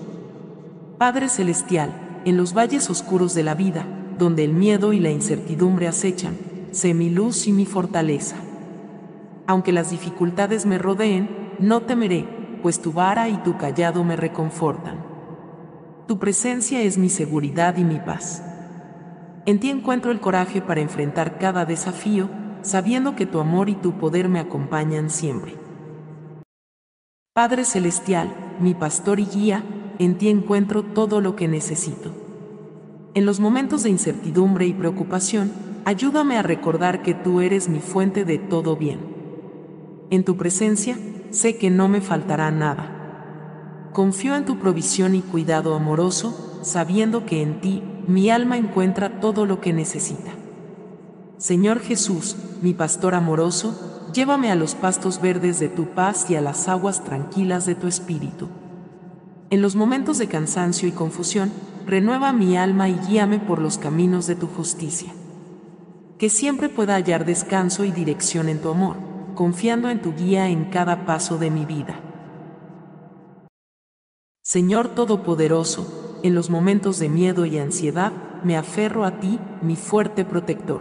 Padre 0.98 1.28
Celestial, 1.28 2.22
en 2.24 2.36
los 2.36 2.54
valles 2.54 2.90
oscuros 2.90 3.34
de 3.34 3.42
la 3.42 3.54
vida, 3.54 3.86
donde 4.18 4.44
el 4.44 4.52
miedo 4.52 4.92
y 4.92 5.00
la 5.00 5.10
incertidumbre 5.10 5.88
acechan, 5.88 6.36
sé 6.76 6.94
mi 6.94 7.08
luz 7.08 7.46
y 7.46 7.52
mi 7.52 7.64
fortaleza. 7.64 8.36
Aunque 9.46 9.72
las 9.72 9.90
dificultades 9.90 10.66
me 10.66 10.78
rodeen, 10.78 11.54
no 11.58 11.82
temeré, 11.82 12.28
pues 12.62 12.80
tu 12.80 12.92
vara 12.92 13.28
y 13.28 13.36
tu 13.38 13.56
callado 13.56 14.04
me 14.04 14.14
reconfortan. 14.14 15.04
Tu 16.06 16.18
presencia 16.18 16.82
es 16.82 16.98
mi 16.98 17.08
seguridad 17.08 17.76
y 17.78 17.84
mi 17.84 17.98
paz. 17.98 18.42
En 19.46 19.58
ti 19.58 19.70
encuentro 19.70 20.10
el 20.10 20.20
coraje 20.20 20.60
para 20.60 20.80
enfrentar 20.80 21.38
cada 21.38 21.64
desafío, 21.64 22.28
sabiendo 22.62 23.16
que 23.16 23.26
tu 23.26 23.40
amor 23.40 23.68
y 23.68 23.74
tu 23.74 23.92
poder 23.92 24.28
me 24.28 24.40
acompañan 24.40 25.08
siempre. 25.08 25.54
Padre 27.32 27.64
Celestial, 27.64 28.34
mi 28.60 28.74
pastor 28.74 29.20
y 29.20 29.26
guía, 29.26 29.64
en 29.98 30.18
ti 30.18 30.28
encuentro 30.28 30.82
todo 30.82 31.20
lo 31.20 31.36
que 31.36 31.48
necesito. 31.48 32.12
En 33.14 33.24
los 33.24 33.40
momentos 33.40 33.82
de 33.82 33.90
incertidumbre 33.90 34.66
y 34.66 34.74
preocupación, 34.74 35.50
ayúdame 35.86 36.36
a 36.36 36.42
recordar 36.42 37.00
que 37.02 37.14
tú 37.14 37.40
eres 37.40 37.68
mi 37.68 37.78
fuente 37.78 38.24
de 38.24 38.38
todo 38.38 38.76
bien. 38.76 38.98
En 40.10 40.24
tu 40.24 40.36
presencia, 40.36 40.98
sé 41.30 41.58
que 41.58 41.70
no 41.70 41.86
me 41.86 42.00
faltará 42.00 42.50
nada. 42.50 43.90
Confío 43.92 44.34
en 44.34 44.44
tu 44.44 44.58
provisión 44.58 45.14
y 45.14 45.22
cuidado 45.22 45.76
amoroso, 45.76 46.58
sabiendo 46.62 47.24
que 47.24 47.40
en 47.40 47.60
ti 47.60 47.84
mi 48.08 48.30
alma 48.30 48.58
encuentra 48.58 49.20
todo 49.20 49.46
lo 49.46 49.60
que 49.60 49.72
necesita. 49.72 50.32
Señor 51.38 51.78
Jesús, 51.78 52.36
mi 52.62 52.74
pastor 52.74 53.14
amoroso, 53.14 54.10
llévame 54.12 54.50
a 54.50 54.56
los 54.56 54.74
pastos 54.74 55.20
verdes 55.20 55.60
de 55.60 55.68
tu 55.68 55.90
paz 55.90 56.28
y 56.28 56.34
a 56.34 56.40
las 56.40 56.66
aguas 56.66 57.04
tranquilas 57.04 57.64
de 57.64 57.76
tu 57.76 57.86
espíritu. 57.86 58.48
En 59.50 59.62
los 59.62 59.76
momentos 59.76 60.18
de 60.18 60.26
cansancio 60.26 60.88
y 60.88 60.92
confusión, 60.92 61.52
renueva 61.86 62.32
mi 62.32 62.56
alma 62.56 62.88
y 62.88 62.98
guíame 63.06 63.38
por 63.38 63.60
los 63.60 63.78
caminos 63.78 64.26
de 64.26 64.34
tu 64.34 64.48
justicia 64.48 65.12
que 66.18 66.30
siempre 66.30 66.68
pueda 66.68 66.94
hallar 66.94 67.26
descanso 67.26 67.84
y 67.84 67.92
dirección 67.92 68.48
en 68.48 68.60
tu 68.60 68.70
amor, 68.70 68.96
confiando 69.34 69.90
en 69.90 70.00
tu 70.00 70.14
guía 70.14 70.48
en 70.48 70.66
cada 70.66 71.04
paso 71.04 71.36
de 71.36 71.50
mi 71.50 71.64
vida. 71.66 72.00
Señor 74.42 74.88
Todopoderoso, 74.88 76.20
en 76.22 76.34
los 76.34 76.48
momentos 76.48 76.98
de 76.98 77.08
miedo 77.08 77.44
y 77.44 77.58
ansiedad, 77.58 78.12
me 78.44 78.56
aferro 78.56 79.04
a 79.04 79.20
ti, 79.20 79.38
mi 79.60 79.76
fuerte 79.76 80.24
protector. 80.24 80.80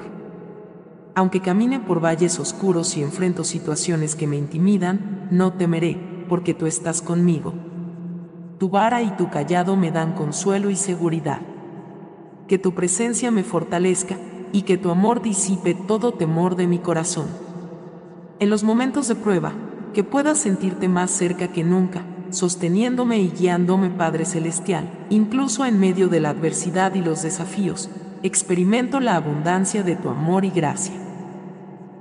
Aunque 1.16 1.42
camine 1.42 1.80
por 1.80 2.04
valles 2.04 2.40
oscuros 2.40 2.96
y 2.96 3.02
enfrento 3.02 3.44
situaciones 3.44 4.16
que 4.16 4.28
me 4.28 4.38
intimidan, 4.38 5.28
no 5.32 5.54
temeré, 5.54 6.26
porque 6.30 6.54
tú 6.54 6.66
estás 6.66 7.02
conmigo. 7.02 7.54
Tu 8.60 8.70
vara 8.70 9.02
y 9.02 9.12
tu 9.18 9.30
callado 9.30 9.76
me 9.76 9.92
dan 9.92 10.14
consuelo 10.14 10.70
y 10.70 10.76
seguridad. 10.76 11.42
Que 12.48 12.58
tu 12.58 12.74
presencia 12.74 13.32
me 13.32 13.44
fortalezca, 13.44 14.18
y 14.56 14.62
que 14.62 14.78
tu 14.78 14.90
amor 14.90 15.22
disipe 15.22 15.74
todo 15.76 16.14
temor 16.14 16.56
de 16.56 16.66
mi 16.66 16.80
corazón. 16.80 17.28
En 18.40 18.50
los 18.50 18.64
momentos 18.64 19.10
de 19.10 19.16
prueba, 19.16 19.52
que 19.94 20.06
puedas 20.06 20.38
sentirte 20.38 20.88
más 20.88 21.12
cerca 21.12 21.50
que 21.50 21.66
nunca, 21.66 22.04
sosteniéndome 22.30 23.20
y 23.20 23.32
guiándome 23.32 23.90
Padre 23.90 24.24
Celestial, 24.24 24.90
incluso 25.10 25.66
en 25.66 25.78
medio 25.78 26.08
de 26.08 26.22
la 26.22 26.30
adversidad 26.30 26.96
y 26.96 27.02
los 27.02 27.22
desafíos, 27.22 27.90
experimento 28.24 29.02
la 29.02 29.18
abundancia 29.18 29.84
de 29.84 29.98
tu 29.98 30.08
amor 30.08 30.46
y 30.46 30.52
gracia. 30.52 30.96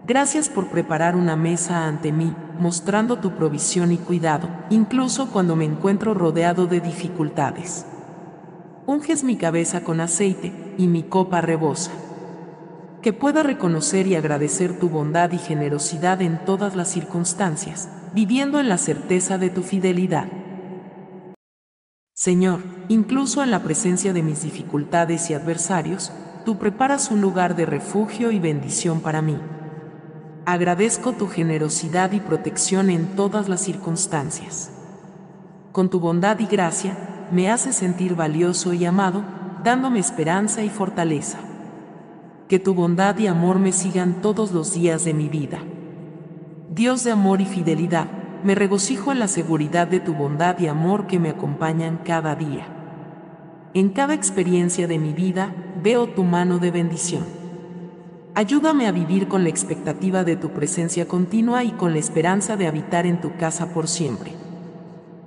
Gracias 0.06 0.48
por 0.48 0.68
preparar 0.68 1.16
una 1.16 1.34
mesa 1.34 1.88
ante 1.88 2.12
mí, 2.12 2.36
mostrando 2.60 3.18
tu 3.18 3.32
provisión 3.32 3.90
y 3.90 3.96
cuidado, 3.96 4.48
incluso 4.70 5.28
cuando 5.32 5.56
me 5.56 5.64
encuentro 5.64 6.14
rodeado 6.14 6.68
de 6.68 6.80
dificultades. 6.80 7.84
Unges 8.86 9.24
mi 9.24 9.34
cabeza 9.34 9.82
con 9.82 10.00
aceite, 10.00 10.52
y 10.78 10.86
mi 10.86 11.02
copa 11.02 11.40
rebosa 11.40 11.90
que 13.04 13.12
pueda 13.12 13.42
reconocer 13.42 14.06
y 14.06 14.14
agradecer 14.14 14.78
tu 14.78 14.88
bondad 14.88 15.30
y 15.32 15.36
generosidad 15.36 16.22
en 16.22 16.42
todas 16.46 16.74
las 16.74 16.88
circunstancias, 16.88 17.90
viviendo 18.14 18.58
en 18.60 18.70
la 18.70 18.78
certeza 18.78 19.36
de 19.36 19.50
tu 19.50 19.62
fidelidad. 19.62 20.26
Señor, 22.14 22.60
incluso 22.88 23.42
en 23.42 23.50
la 23.50 23.62
presencia 23.62 24.14
de 24.14 24.22
mis 24.22 24.42
dificultades 24.42 25.28
y 25.28 25.34
adversarios, 25.34 26.12
tú 26.46 26.56
preparas 26.56 27.10
un 27.10 27.20
lugar 27.20 27.56
de 27.56 27.66
refugio 27.66 28.30
y 28.30 28.38
bendición 28.38 29.00
para 29.00 29.20
mí. 29.20 29.36
Agradezco 30.46 31.12
tu 31.12 31.28
generosidad 31.28 32.12
y 32.12 32.20
protección 32.20 32.88
en 32.88 33.16
todas 33.16 33.50
las 33.50 33.60
circunstancias. 33.60 34.70
Con 35.72 35.90
tu 35.90 36.00
bondad 36.00 36.38
y 36.38 36.46
gracia, 36.46 37.26
me 37.30 37.50
haces 37.50 37.76
sentir 37.76 38.14
valioso 38.14 38.72
y 38.72 38.86
amado, 38.86 39.22
dándome 39.62 39.98
esperanza 39.98 40.62
y 40.62 40.70
fortaleza. 40.70 41.38
Que 42.48 42.58
tu 42.58 42.74
bondad 42.74 43.18
y 43.18 43.26
amor 43.26 43.58
me 43.58 43.72
sigan 43.72 44.20
todos 44.20 44.52
los 44.52 44.74
días 44.74 45.04
de 45.04 45.14
mi 45.14 45.28
vida. 45.28 45.60
Dios 46.70 47.02
de 47.02 47.10
amor 47.10 47.40
y 47.40 47.46
fidelidad, 47.46 48.06
me 48.44 48.54
regocijo 48.54 49.12
en 49.12 49.18
la 49.18 49.28
seguridad 49.28 49.88
de 49.88 50.00
tu 50.00 50.12
bondad 50.12 50.58
y 50.58 50.66
amor 50.66 51.06
que 51.06 51.18
me 51.18 51.30
acompañan 51.30 52.00
cada 52.04 52.34
día. 52.34 52.66
En 53.72 53.88
cada 53.88 54.12
experiencia 54.12 54.86
de 54.86 54.98
mi 54.98 55.14
vida 55.14 55.54
veo 55.82 56.08
tu 56.08 56.22
mano 56.22 56.58
de 56.58 56.70
bendición. 56.70 57.24
Ayúdame 58.34 58.86
a 58.88 58.92
vivir 58.92 59.26
con 59.26 59.42
la 59.42 59.48
expectativa 59.48 60.22
de 60.22 60.36
tu 60.36 60.50
presencia 60.50 61.08
continua 61.08 61.64
y 61.64 61.70
con 61.70 61.92
la 61.92 61.98
esperanza 61.98 62.56
de 62.56 62.66
habitar 62.66 63.06
en 63.06 63.22
tu 63.22 63.36
casa 63.36 63.72
por 63.72 63.88
siempre. 63.88 64.32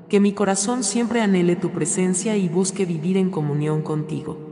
Que 0.07 0.19
mi 0.19 0.33
corazón 0.33 0.83
siempre 0.83 1.21
anhele 1.21 1.55
tu 1.55 1.71
presencia 1.71 2.37
y 2.37 2.47
busque 2.47 2.85
vivir 2.85 3.17
en 3.17 3.31
comunión 3.31 3.81
contigo. 3.81 4.46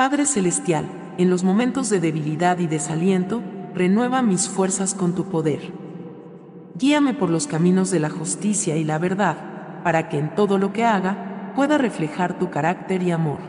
Padre 0.00 0.24
Celestial, 0.24 0.86
en 1.18 1.28
los 1.28 1.44
momentos 1.44 1.90
de 1.90 2.00
debilidad 2.00 2.58
y 2.58 2.66
desaliento, 2.66 3.42
renueva 3.74 4.22
mis 4.22 4.48
fuerzas 4.48 4.94
con 4.94 5.14
tu 5.14 5.24
poder 5.24 5.74
Guíame 6.74 7.12
por 7.12 7.28
los 7.28 7.46
caminos 7.46 7.90
de 7.90 8.00
la 8.00 8.08
justicia 8.08 8.78
y 8.78 8.84
la 8.84 8.96
verdad, 8.96 9.82
para 9.84 10.08
que 10.08 10.16
en 10.16 10.34
todo 10.34 10.56
lo 10.56 10.72
que 10.72 10.86
haga 10.86 11.52
pueda 11.54 11.76
reflejar 11.76 12.38
tu 12.38 12.48
carácter 12.48 13.02
y 13.02 13.10
amor. 13.10 13.40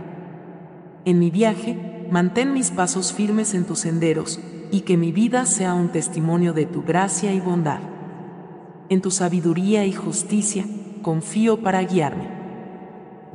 En 1.05 1.19
mi 1.19 1.31
viaje, 1.31 2.05
mantén 2.11 2.51
mis 2.51 2.69
pasos 2.69 3.13
firmes 3.13 3.53
en 3.53 3.63
tus 3.63 3.79
senderos, 3.79 4.41
y 4.71 4.81
que 4.81 4.97
mi 4.97 5.13
vida 5.13 5.45
sea 5.45 5.73
un 5.73 5.87
testimonio 5.87 6.51
de 6.51 6.65
tu 6.65 6.83
gracia 6.83 7.31
y 7.31 7.39
bondad. 7.39 7.79
En 8.89 9.01
tu 9.01 9.09
sabiduría 9.09 9.85
y 9.85 9.93
justicia, 9.93 10.65
confío 11.01 11.61
para 11.61 11.81
guiarme. 11.81 12.27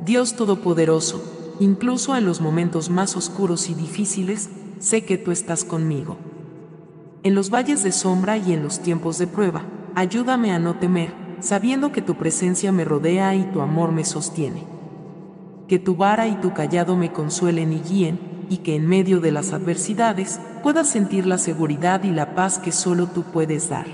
Dios 0.05 0.35
Todopoderoso, 0.35 1.36
incluso 1.59 2.15
en 2.15 2.25
los 2.25 2.41
momentos 2.41 2.89
más 2.89 3.15
oscuros 3.15 3.69
y 3.69 3.73
difíciles, 3.73 4.49
sé 4.79 5.03
que 5.05 5.17
tú 5.17 5.31
estás 5.31 5.63
conmigo. 5.63 6.17
En 7.23 7.35
los 7.35 7.49
valles 7.49 7.83
de 7.83 7.91
sombra 7.91 8.37
y 8.37 8.53
en 8.53 8.63
los 8.63 8.79
tiempos 8.79 9.17
de 9.17 9.27
prueba, 9.27 9.63
ayúdame 9.95 10.51
a 10.51 10.59
no 10.59 10.75
temer, 10.75 11.13
sabiendo 11.39 11.91
que 11.91 12.01
tu 12.01 12.15
presencia 12.15 12.71
me 12.71 12.85
rodea 12.85 13.35
y 13.35 13.43
tu 13.51 13.61
amor 13.61 13.91
me 13.91 14.05
sostiene. 14.05 14.63
Que 15.67 15.79
tu 15.79 15.95
vara 15.95 16.27
y 16.27 16.35
tu 16.35 16.53
callado 16.53 16.95
me 16.95 17.11
consuelen 17.11 17.73
y 17.73 17.81
guíen, 17.81 18.19
y 18.49 18.57
que 18.57 18.75
en 18.75 18.87
medio 18.87 19.19
de 19.19 19.31
las 19.31 19.51
adversidades 19.51 20.39
pueda 20.63 20.83
sentir 20.83 21.25
la 21.25 21.37
seguridad 21.37 22.03
y 22.03 22.11
la 22.11 22.35
paz 22.35 22.59
que 22.59 22.71
solo 22.71 23.07
tú 23.07 23.23
puedes 23.23 23.69
dar. 23.69 23.87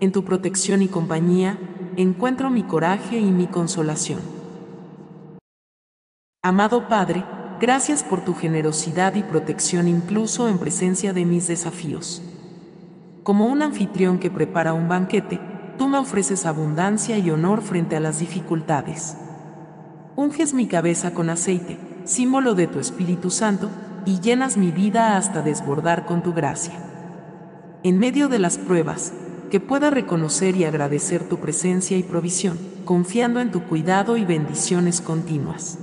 En 0.00 0.12
tu 0.12 0.24
protección 0.24 0.82
y 0.82 0.88
compañía, 0.88 1.58
encuentro 1.96 2.50
mi 2.50 2.62
coraje 2.62 3.18
y 3.18 3.30
mi 3.30 3.46
consolación. 3.46 4.37
Amado 6.40 6.86
Padre, 6.86 7.24
gracias 7.60 8.04
por 8.04 8.24
tu 8.24 8.32
generosidad 8.32 9.16
y 9.16 9.24
protección 9.24 9.88
incluso 9.88 10.48
en 10.48 10.58
presencia 10.58 11.12
de 11.12 11.24
mis 11.24 11.48
desafíos. 11.48 12.22
Como 13.24 13.46
un 13.46 13.60
anfitrión 13.60 14.20
que 14.20 14.30
prepara 14.30 14.72
un 14.72 14.86
banquete, 14.86 15.40
tú 15.78 15.88
me 15.88 15.98
ofreces 15.98 16.46
abundancia 16.46 17.18
y 17.18 17.28
honor 17.32 17.60
frente 17.60 17.96
a 17.96 18.00
las 18.00 18.20
dificultades. 18.20 19.16
Unges 20.14 20.54
mi 20.54 20.68
cabeza 20.68 21.12
con 21.12 21.28
aceite, 21.28 21.76
símbolo 22.04 22.54
de 22.54 22.68
tu 22.68 22.78
Espíritu 22.78 23.30
Santo, 23.30 23.68
y 24.06 24.20
llenas 24.20 24.56
mi 24.56 24.70
vida 24.70 25.16
hasta 25.16 25.42
desbordar 25.42 26.06
con 26.06 26.22
tu 26.22 26.34
gracia. 26.34 26.74
En 27.82 27.98
medio 27.98 28.28
de 28.28 28.38
las 28.38 28.58
pruebas, 28.58 29.12
que 29.50 29.58
pueda 29.58 29.90
reconocer 29.90 30.54
y 30.54 30.66
agradecer 30.66 31.28
tu 31.28 31.38
presencia 31.38 31.96
y 31.96 32.04
provisión, 32.04 32.60
confiando 32.84 33.40
en 33.40 33.50
tu 33.50 33.64
cuidado 33.64 34.16
y 34.16 34.24
bendiciones 34.24 35.00
continuas. 35.00 35.78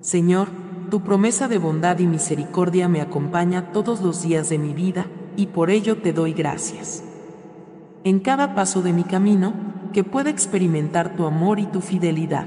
Señor, 0.00 0.48
tu 0.90 1.02
promesa 1.02 1.46
de 1.46 1.58
bondad 1.58 1.98
y 1.98 2.06
misericordia 2.06 2.88
me 2.88 3.02
acompaña 3.02 3.70
todos 3.70 4.00
los 4.00 4.22
días 4.22 4.48
de 4.48 4.56
mi 4.56 4.72
vida, 4.72 5.06
y 5.36 5.48
por 5.48 5.68
ello 5.68 5.98
te 5.98 6.14
doy 6.14 6.32
gracias. 6.32 7.04
En 8.04 8.18
cada 8.18 8.54
paso 8.54 8.80
de 8.80 8.94
mi 8.94 9.04
camino, 9.04 9.52
que 9.92 10.02
pueda 10.02 10.30
experimentar 10.30 11.16
tu 11.16 11.26
amor 11.26 11.58
y 11.58 11.66
tu 11.66 11.82
fidelidad. 11.82 12.46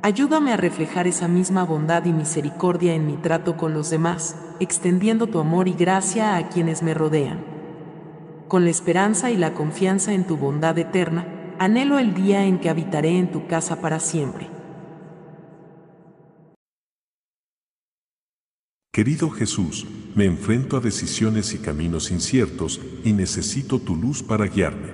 Ayúdame 0.00 0.54
a 0.54 0.56
reflejar 0.56 1.06
esa 1.06 1.28
misma 1.28 1.64
bondad 1.64 2.06
y 2.06 2.14
misericordia 2.14 2.94
en 2.94 3.06
mi 3.06 3.18
trato 3.18 3.58
con 3.58 3.74
los 3.74 3.90
demás, 3.90 4.36
extendiendo 4.58 5.26
tu 5.26 5.40
amor 5.40 5.68
y 5.68 5.74
gracia 5.74 6.36
a 6.36 6.48
quienes 6.48 6.82
me 6.82 6.94
rodean. 6.94 7.44
Con 8.48 8.64
la 8.64 8.70
esperanza 8.70 9.30
y 9.30 9.36
la 9.36 9.52
confianza 9.52 10.14
en 10.14 10.24
tu 10.24 10.38
bondad 10.38 10.78
eterna, 10.78 11.26
anhelo 11.58 11.98
el 11.98 12.14
día 12.14 12.46
en 12.46 12.58
que 12.58 12.70
habitaré 12.70 13.18
en 13.18 13.30
tu 13.30 13.46
casa 13.46 13.82
para 13.82 14.00
siempre. 14.00 14.57
Querido 18.98 19.30
Jesús, 19.30 19.86
me 20.16 20.24
enfrento 20.24 20.76
a 20.76 20.80
decisiones 20.80 21.54
y 21.54 21.58
caminos 21.58 22.10
inciertos 22.10 22.80
y 23.04 23.12
necesito 23.12 23.78
tu 23.78 23.94
luz 23.94 24.24
para 24.24 24.46
guiarme. 24.46 24.88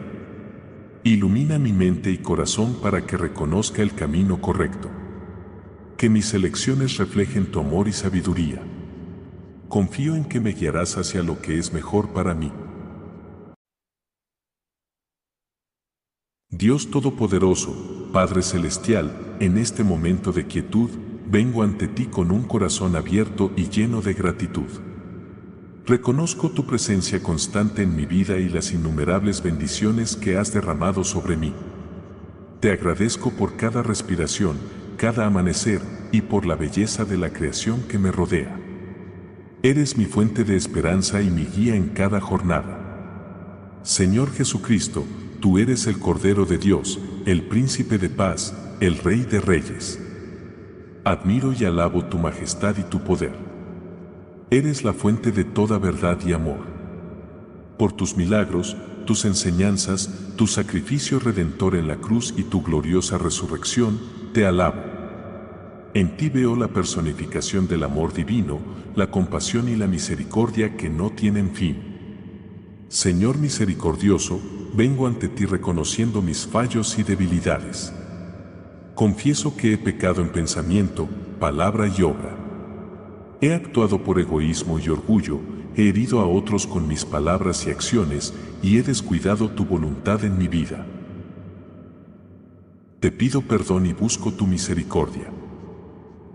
Ilumina 1.05 1.59
mi 1.59 1.73
mente 1.73 2.11
y 2.11 2.19
corazón 2.19 2.83
para 2.83 3.07
que 3.07 3.17
reconozca 3.17 3.81
el 3.81 3.95
camino 3.95 4.43
correcto. 4.43 4.91
Que 5.97 6.11
mis 6.11 6.35
elecciones 6.35 6.99
reflejen 6.99 7.47
tu 7.47 7.61
amor 7.61 7.89
y 7.89 7.95
sabiduría. 7.95 8.61
Confío 9.71 10.17
en 10.17 10.27
que 10.27 10.39
me 10.39 10.53
guiarás 10.53 10.99
hacia 10.99 11.23
lo 11.23 11.41
que 11.41 11.59
es 11.59 11.73
mejor 11.73 12.11
para 12.11 12.35
mí. 12.35 12.53
Dios 16.51 16.91
Todopoderoso, 16.91 18.11
Padre 18.13 18.43
Celestial, 18.43 19.37
en 19.41 19.57
este 19.57 19.83
momento 19.83 20.31
de 20.31 20.47
quietud, 20.47 20.91
vengo 21.35 21.65
ante 21.65 21.89
ti 21.89 22.07
con 22.07 22.31
un 22.31 22.45
corazón 22.45 22.95
abierto 22.95 23.51
y 23.57 23.69
lleno 23.69 24.01
de 24.01 24.15
gratitud. 24.15 24.69
Reconozco 25.85 26.53
tu 26.53 26.65
presencia 26.65 27.25
constante 27.25 27.83
en 27.83 27.97
mi 27.97 28.07
vida 28.07 28.39
y 28.39 28.49
las 28.49 28.71
innumerables 28.71 29.43
bendiciones 29.43 30.15
que 30.15 30.37
has 30.37 30.55
derramado 30.55 31.03
sobre 31.03 31.37
mí. 31.37 31.53
Te 32.61 32.71
agradezco 32.71 33.33
por 33.33 33.57
cada 33.57 33.83
respiración, 33.83 34.59
cada 34.97 35.27
amanecer 35.27 35.81
y 36.13 36.21
por 36.21 36.47
la 36.47 36.55
belleza 36.55 37.05
de 37.05 37.19
la 37.19 37.31
creación 37.31 37.83
que 37.89 37.99
me 37.99 38.13
rodea. 38.13 38.57
Eres 39.65 39.97
mi 39.97 40.05
fuente 40.05 40.45
de 40.45 40.55
esperanza 40.55 41.21
y 41.21 41.31
mi 41.31 41.47
guía 41.47 41.75
en 41.75 41.89
cada 41.89 42.21
jornada. 42.21 43.81
Señor 43.83 44.31
Jesucristo, 44.31 45.05
tú 45.41 45.59
eres 45.59 45.89
el 45.89 45.99
Cordero 45.99 46.47
de 46.47 46.59
Dios, 46.59 47.01
el 47.27 47.43
Príncipe 47.43 47.99
de 47.99 48.09
paz, 48.09 48.55
el 48.79 48.99
Rey 48.99 49.23
de 49.23 49.41
Reyes. 49.41 49.99
Admiro 51.07 51.53
y 51.53 51.67
alabo 51.67 52.03
tu 52.07 52.17
majestad 52.17 52.79
y 52.79 52.83
tu 52.83 53.01
poder. 53.01 53.35
Eres 54.51 54.85
la 54.85 54.95
fuente 54.95 55.33
de 55.33 55.45
toda 55.45 55.79
verdad 55.79 56.19
y 56.25 56.33
amor. 56.33 56.61
Por 57.79 57.93
tus 57.93 58.17
milagros, 58.17 58.75
tus 59.05 59.27
enseñanzas, 59.27 60.33
tu 60.37 60.47
sacrificio 60.47 61.19
redentor 61.19 61.77
en 61.77 61.89
la 61.89 61.97
cruz 61.97 62.33
y 62.39 62.45
tu 62.45 62.63
gloriosa 62.63 63.19
resurrección, 63.19 64.01
te 64.33 64.47
alabo. 64.47 64.81
En 65.93 66.17
ti 66.17 66.31
veo 66.31 66.57
la 66.57 66.69
personificación 66.69 67.69
del 67.69 67.83
amor 67.83 68.15
divino, 68.15 68.61
la 68.97 69.11
compasión 69.11 69.69
y 69.69 69.77
la 69.77 69.87
misericordia 69.87 70.75
que 70.79 70.89
no 70.89 71.11
tienen 71.11 71.51
fin. 71.55 72.87
Señor 72.89 73.37
misericordioso, 73.37 74.41
vengo 74.75 75.07
ante 75.07 75.29
ti 75.29 75.45
reconociendo 75.45 76.23
mis 76.23 76.47
fallos 76.47 76.99
y 76.99 77.03
debilidades. 77.03 77.93
Confieso 78.95 79.57
que 79.57 79.73
he 79.73 79.79
pecado 79.79 80.23
en 80.23 80.29
pensamiento, 80.29 81.09
palabra 81.41 81.89
y 81.89 82.03
obra. 82.03 82.37
He 83.41 83.53
actuado 83.53 84.05
por 84.05 84.21
egoísmo 84.21 84.79
y 84.79 84.89
orgullo, 84.89 85.41
he 85.75 85.89
herido 85.89 86.21
a 86.21 86.27
otros 86.27 86.69
con 86.69 86.87
mis 86.87 87.05
palabras 87.05 87.67
y 87.67 87.71
acciones, 87.71 88.33
y 88.63 88.79
he 88.79 88.85
descuidado 88.85 89.51
tu 89.51 89.65
voluntad 89.65 90.25
en 90.25 90.39
mi 90.39 90.47
vida. 90.47 90.87
Te 93.01 93.11
pido 93.11 93.43
perdón 93.43 93.87
y 93.87 93.93
busco 93.93 94.33
tu 94.33 94.47
misericordia. 94.47 95.29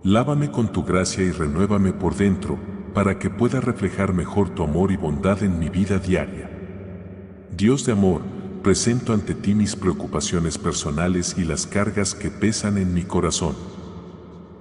Lávame 0.03 0.51
con 0.51 0.73
tu 0.73 0.83
gracia 0.83 1.23
y 1.23 1.31
renuévame 1.31 1.93
por 1.93 2.15
dentro, 2.15 2.59
para 2.93 3.19
que 3.19 3.29
pueda 3.29 3.61
reflejar 3.61 4.11
mejor 4.13 4.49
tu 4.49 4.63
amor 4.63 4.91
y 4.91 4.97
bondad 4.97 5.43
en 5.43 5.59
mi 5.59 5.69
vida 5.69 5.97
diaria. 5.97 6.49
Dios 7.55 7.85
de 7.85 7.93
amor, 7.93 8.21
presento 8.59 9.13
ante 9.13 9.33
ti 9.33 9.55
mis 9.55 9.75
preocupaciones 9.75 10.57
personales 10.57 11.35
y 11.37 11.43
las 11.43 11.65
cargas 11.65 12.13
que 12.13 12.29
pesan 12.29 12.77
en 12.77 12.93
mi 12.93 13.03
corazón. 13.03 13.55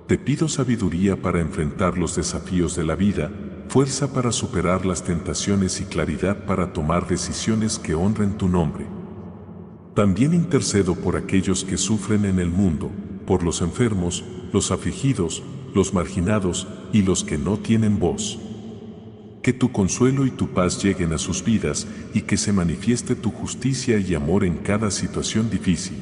Te 0.07 0.16
pido 0.18 0.49
sabiduría 0.49 1.20
para 1.20 1.40
enfrentar 1.40 1.99
los 1.99 2.16
desafíos 2.16 2.74
de 2.76 2.84
la 2.84 2.94
vida, 2.94 3.30
fuerza 3.68 4.12
para 4.12 4.32
superar 4.32 4.86
las 4.86 5.03
tentaciones 5.03 5.80
y 5.80 5.84
claridad 5.84 6.46
para 6.46 6.72
tomar 6.72 7.07
decisiones 7.07 7.78
que 7.78 7.94
honren 7.94 8.38
tu 8.38 8.49
nombre. 8.49 8.86
También 9.94 10.32
intercedo 10.32 10.94
por 10.94 11.16
aquellos 11.16 11.64
que 11.64 11.76
sufren 11.76 12.24
en 12.24 12.38
el 12.38 12.51
mundo, 12.51 12.90
por 13.26 13.42
los 13.42 13.61
enfermos, 13.61 14.24
los 14.53 14.70
afligidos, 14.70 15.42
los 15.74 15.92
marginados 15.92 16.66
y 16.92 17.03
los 17.03 17.24
que 17.24 17.36
no 17.36 17.59
tienen 17.59 17.99
voz. 17.99 18.38
Que 19.43 19.53
tu 19.53 19.70
consuelo 19.72 20.26
y 20.26 20.30
tu 20.30 20.49
paz 20.49 20.82
lleguen 20.82 21.12
a 21.12 21.18
sus 21.18 21.45
vidas 21.45 21.86
y 22.12 22.22
que 22.22 22.36
se 22.36 22.53
manifieste 22.53 23.14
tu 23.14 23.30
justicia 23.30 23.99
y 23.99 24.14
amor 24.14 24.45
en 24.45 24.57
cada 24.57 24.91
situación 24.91 25.49
difícil. 25.51 25.97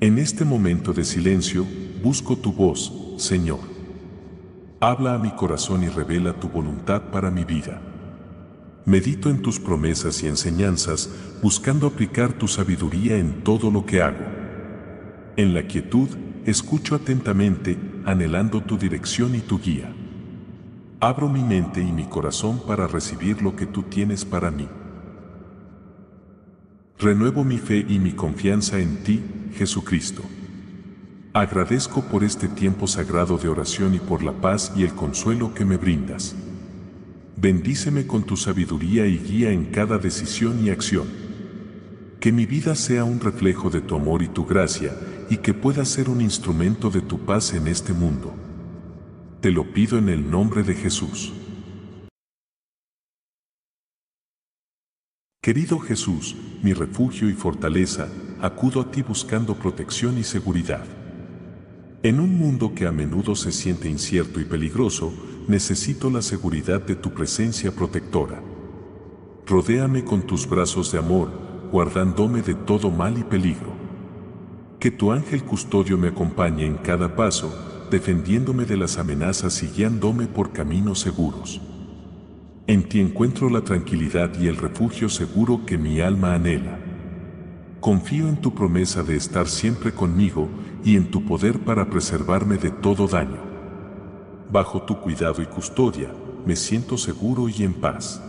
En 0.00 0.18
este 0.18 0.44
momento 0.44 0.92
de 0.92 1.04
silencio, 1.04 1.64
busco 2.02 2.36
tu 2.36 2.52
voz, 2.52 2.92
Señor. 3.18 3.60
Habla 4.80 5.14
a 5.14 5.18
mi 5.18 5.30
corazón 5.30 5.84
y 5.84 5.88
revela 5.88 6.32
tu 6.32 6.48
voluntad 6.48 7.10
para 7.12 7.30
mi 7.30 7.44
vida. 7.44 7.80
Medito 8.84 9.30
en 9.30 9.40
tus 9.40 9.60
promesas 9.60 10.24
y 10.24 10.26
enseñanzas, 10.26 11.08
buscando 11.40 11.86
aplicar 11.86 12.32
tu 12.32 12.48
sabiduría 12.48 13.16
en 13.16 13.44
todo 13.44 13.70
lo 13.70 13.86
que 13.86 14.02
hago. 14.02 14.24
En 15.36 15.54
la 15.54 15.68
quietud, 15.68 16.08
escucho 16.46 16.96
atentamente, 16.96 17.78
anhelando 18.04 18.60
tu 18.60 18.76
dirección 18.76 19.36
y 19.36 19.40
tu 19.40 19.60
guía. 19.60 19.94
Abro 21.02 21.28
mi 21.28 21.42
mente 21.42 21.80
y 21.80 21.90
mi 21.90 22.04
corazón 22.04 22.60
para 22.64 22.86
recibir 22.86 23.42
lo 23.42 23.56
que 23.56 23.66
tú 23.66 23.82
tienes 23.82 24.24
para 24.24 24.52
mí. 24.52 24.68
Renuevo 26.96 27.42
mi 27.42 27.58
fe 27.58 27.84
y 27.88 27.98
mi 27.98 28.12
confianza 28.12 28.78
en 28.78 29.02
ti, 29.02 29.20
Jesucristo. 29.56 30.22
Agradezco 31.32 32.02
por 32.02 32.22
este 32.22 32.46
tiempo 32.46 32.86
sagrado 32.86 33.36
de 33.36 33.48
oración 33.48 33.96
y 33.96 33.98
por 33.98 34.22
la 34.22 34.30
paz 34.30 34.74
y 34.76 34.84
el 34.84 34.94
consuelo 34.94 35.52
que 35.54 35.64
me 35.64 35.76
brindas. 35.76 36.36
Bendíceme 37.36 38.06
con 38.06 38.22
tu 38.22 38.36
sabiduría 38.36 39.04
y 39.04 39.18
guía 39.18 39.50
en 39.50 39.72
cada 39.72 39.98
decisión 39.98 40.64
y 40.64 40.70
acción. 40.70 41.08
Que 42.20 42.30
mi 42.30 42.46
vida 42.46 42.76
sea 42.76 43.02
un 43.02 43.18
reflejo 43.18 43.70
de 43.70 43.80
tu 43.80 43.96
amor 43.96 44.22
y 44.22 44.28
tu 44.28 44.46
gracia, 44.46 44.92
y 45.28 45.38
que 45.38 45.52
pueda 45.52 45.84
ser 45.84 46.08
un 46.08 46.20
instrumento 46.20 46.90
de 46.90 47.00
tu 47.00 47.18
paz 47.18 47.54
en 47.54 47.66
este 47.66 47.92
mundo. 47.92 48.32
Te 49.42 49.50
lo 49.50 49.64
pido 49.64 49.98
en 49.98 50.08
el 50.08 50.30
nombre 50.30 50.62
de 50.62 50.72
Jesús. 50.72 51.32
Querido 55.42 55.80
Jesús, 55.80 56.36
mi 56.62 56.72
refugio 56.74 57.28
y 57.28 57.32
fortaleza, 57.32 58.08
acudo 58.40 58.80
a 58.80 58.92
ti 58.92 59.02
buscando 59.02 59.56
protección 59.56 60.16
y 60.16 60.22
seguridad. 60.22 60.84
En 62.04 62.20
un 62.20 62.38
mundo 62.38 62.72
que 62.72 62.86
a 62.86 62.92
menudo 62.92 63.34
se 63.34 63.50
siente 63.50 63.88
incierto 63.88 64.38
y 64.40 64.44
peligroso, 64.44 65.12
necesito 65.48 66.08
la 66.08 66.22
seguridad 66.22 66.80
de 66.80 66.94
tu 66.94 67.12
presencia 67.12 67.72
protectora. 67.72 68.40
Rodéame 69.44 70.04
con 70.04 70.22
tus 70.24 70.48
brazos 70.48 70.92
de 70.92 70.98
amor, 70.98 71.32
guardándome 71.72 72.42
de 72.42 72.54
todo 72.54 72.92
mal 72.92 73.18
y 73.18 73.24
peligro. 73.24 73.72
Que 74.78 74.92
tu 74.92 75.10
ángel 75.10 75.42
custodio 75.42 75.98
me 75.98 76.06
acompañe 76.06 76.64
en 76.64 76.76
cada 76.76 77.16
paso, 77.16 77.71
defendiéndome 77.92 78.64
de 78.64 78.78
las 78.78 78.98
amenazas 78.98 79.62
y 79.62 79.68
guiándome 79.68 80.26
por 80.26 80.52
caminos 80.52 80.98
seguros. 80.98 81.60
En 82.66 82.88
ti 82.88 83.00
encuentro 83.00 83.50
la 83.50 83.60
tranquilidad 83.60 84.30
y 84.40 84.48
el 84.48 84.56
refugio 84.56 85.10
seguro 85.10 85.66
que 85.66 85.76
mi 85.76 86.00
alma 86.00 86.34
anhela. 86.34 86.78
Confío 87.80 88.28
en 88.28 88.40
tu 88.40 88.54
promesa 88.54 89.02
de 89.02 89.16
estar 89.16 89.46
siempre 89.46 89.92
conmigo 89.92 90.48
y 90.82 90.96
en 90.96 91.10
tu 91.10 91.26
poder 91.26 91.60
para 91.60 91.90
preservarme 91.90 92.56
de 92.56 92.70
todo 92.70 93.06
daño. 93.06 93.42
Bajo 94.50 94.82
tu 94.82 94.98
cuidado 94.98 95.42
y 95.42 95.46
custodia, 95.46 96.10
me 96.46 96.56
siento 96.56 96.96
seguro 96.96 97.48
y 97.50 97.62
en 97.62 97.74
paz. 97.74 98.22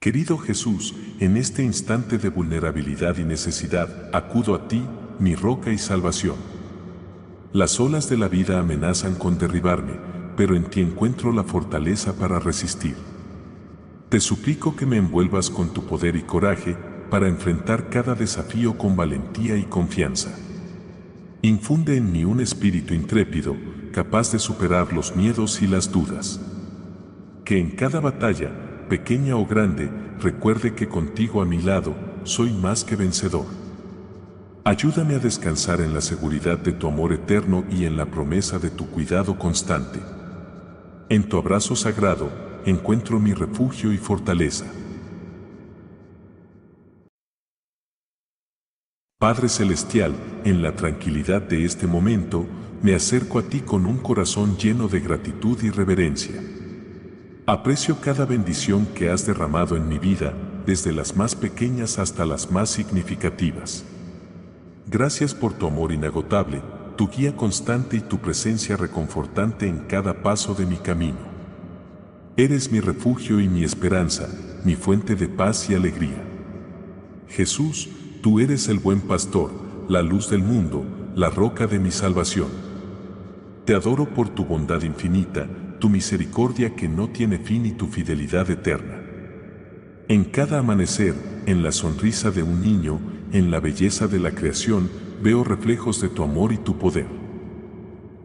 Querido 0.00 0.38
Jesús, 0.38 0.94
en 1.18 1.36
este 1.36 1.64
instante 1.64 2.18
de 2.18 2.28
vulnerabilidad 2.28 3.18
y 3.18 3.24
necesidad, 3.24 4.10
acudo 4.14 4.54
a 4.54 4.68
ti, 4.68 4.82
mi 5.20 5.34
roca 5.34 5.70
y 5.70 5.76
salvación. 5.76 6.36
Las 7.52 7.78
olas 7.78 8.08
de 8.08 8.16
la 8.16 8.28
vida 8.28 8.58
amenazan 8.58 9.14
con 9.14 9.36
derribarme, 9.36 9.92
pero 10.34 10.56
en 10.56 10.64
ti 10.64 10.80
encuentro 10.80 11.30
la 11.30 11.44
fortaleza 11.44 12.14
para 12.14 12.38
resistir. 12.38 12.96
Te 14.08 14.18
suplico 14.18 14.74
que 14.74 14.86
me 14.86 14.96
envuelvas 14.96 15.50
con 15.50 15.74
tu 15.74 15.84
poder 15.84 16.16
y 16.16 16.22
coraje 16.22 16.74
para 17.10 17.28
enfrentar 17.28 17.90
cada 17.90 18.14
desafío 18.14 18.78
con 18.78 18.96
valentía 18.96 19.56
y 19.56 19.64
confianza. 19.64 20.30
Infunde 21.42 21.96
en 21.98 22.10
mí 22.12 22.24
un 22.24 22.40
espíritu 22.40 22.94
intrépido, 22.94 23.56
capaz 23.92 24.32
de 24.32 24.38
superar 24.38 24.92
los 24.92 25.16
miedos 25.16 25.60
y 25.60 25.66
las 25.66 25.92
dudas. 25.92 26.40
Que 27.44 27.58
en 27.58 27.72
cada 27.72 28.00
batalla, 28.00 28.86
pequeña 28.88 29.36
o 29.36 29.46
grande, 29.46 29.90
recuerde 30.18 30.74
que 30.74 30.88
contigo 30.88 31.42
a 31.42 31.44
mi 31.44 31.60
lado, 31.60 31.94
soy 32.24 32.52
más 32.52 32.84
que 32.84 32.96
vencedor. 32.96 33.46
Ayúdame 34.62 35.14
a 35.14 35.18
descansar 35.18 35.80
en 35.80 35.94
la 35.94 36.02
seguridad 36.02 36.58
de 36.58 36.72
tu 36.72 36.86
amor 36.86 37.14
eterno 37.14 37.64
y 37.70 37.86
en 37.86 37.96
la 37.96 38.04
promesa 38.04 38.58
de 38.58 38.68
tu 38.68 38.86
cuidado 38.90 39.38
constante. 39.38 40.00
En 41.08 41.26
tu 41.28 41.38
abrazo 41.38 41.74
sagrado, 41.74 42.30
encuentro 42.66 43.18
mi 43.18 43.32
refugio 43.32 43.90
y 43.90 43.96
fortaleza. 43.96 44.66
Padre 49.18 49.48
Celestial, 49.48 50.14
en 50.44 50.60
la 50.60 50.76
tranquilidad 50.76 51.40
de 51.40 51.64
este 51.64 51.86
momento, 51.86 52.46
me 52.82 52.94
acerco 52.94 53.38
a 53.38 53.42
ti 53.42 53.60
con 53.60 53.86
un 53.86 53.96
corazón 53.96 54.58
lleno 54.58 54.88
de 54.88 55.00
gratitud 55.00 55.58
y 55.62 55.70
reverencia. 55.70 56.42
Aprecio 57.46 57.98
cada 58.00 58.26
bendición 58.26 58.86
que 58.94 59.10
has 59.10 59.26
derramado 59.26 59.76
en 59.76 59.88
mi 59.88 59.98
vida, 59.98 60.34
desde 60.66 60.92
las 60.92 61.16
más 61.16 61.34
pequeñas 61.34 61.98
hasta 61.98 62.26
las 62.26 62.50
más 62.50 62.68
significativas. 62.68 63.84
Gracias 64.92 65.36
por 65.36 65.52
tu 65.52 65.68
amor 65.68 65.92
inagotable, 65.92 66.62
tu 66.96 67.08
guía 67.08 67.36
constante 67.36 67.98
y 67.98 68.00
tu 68.00 68.18
presencia 68.18 68.76
reconfortante 68.76 69.68
en 69.68 69.78
cada 69.86 70.20
paso 70.20 70.52
de 70.52 70.66
mi 70.66 70.78
camino. 70.78 71.18
Eres 72.36 72.72
mi 72.72 72.80
refugio 72.80 73.38
y 73.38 73.48
mi 73.48 73.62
esperanza, 73.62 74.28
mi 74.64 74.74
fuente 74.74 75.14
de 75.14 75.28
paz 75.28 75.70
y 75.70 75.74
alegría. 75.74 76.24
Jesús, 77.28 77.88
tú 78.20 78.40
eres 78.40 78.66
el 78.66 78.80
buen 78.80 79.00
pastor, 79.02 79.52
la 79.88 80.02
luz 80.02 80.28
del 80.28 80.42
mundo, 80.42 80.84
la 81.14 81.30
roca 81.30 81.68
de 81.68 81.78
mi 81.78 81.92
salvación. 81.92 82.48
Te 83.66 83.74
adoro 83.74 84.12
por 84.12 84.28
tu 84.30 84.44
bondad 84.44 84.82
infinita, 84.82 85.46
tu 85.78 85.88
misericordia 85.88 86.74
que 86.74 86.88
no 86.88 87.10
tiene 87.10 87.38
fin 87.38 87.64
y 87.64 87.70
tu 87.70 87.86
fidelidad 87.86 88.50
eterna. 88.50 89.00
En 90.08 90.24
cada 90.24 90.58
amanecer, 90.58 91.14
en 91.46 91.62
la 91.62 91.70
sonrisa 91.70 92.32
de 92.32 92.42
un 92.42 92.60
niño, 92.60 92.98
en 93.32 93.50
la 93.50 93.60
belleza 93.60 94.06
de 94.06 94.18
la 94.18 94.32
creación, 94.32 94.90
veo 95.22 95.44
reflejos 95.44 96.00
de 96.00 96.08
tu 96.08 96.22
amor 96.22 96.52
y 96.52 96.58
tu 96.58 96.78
poder. 96.78 97.06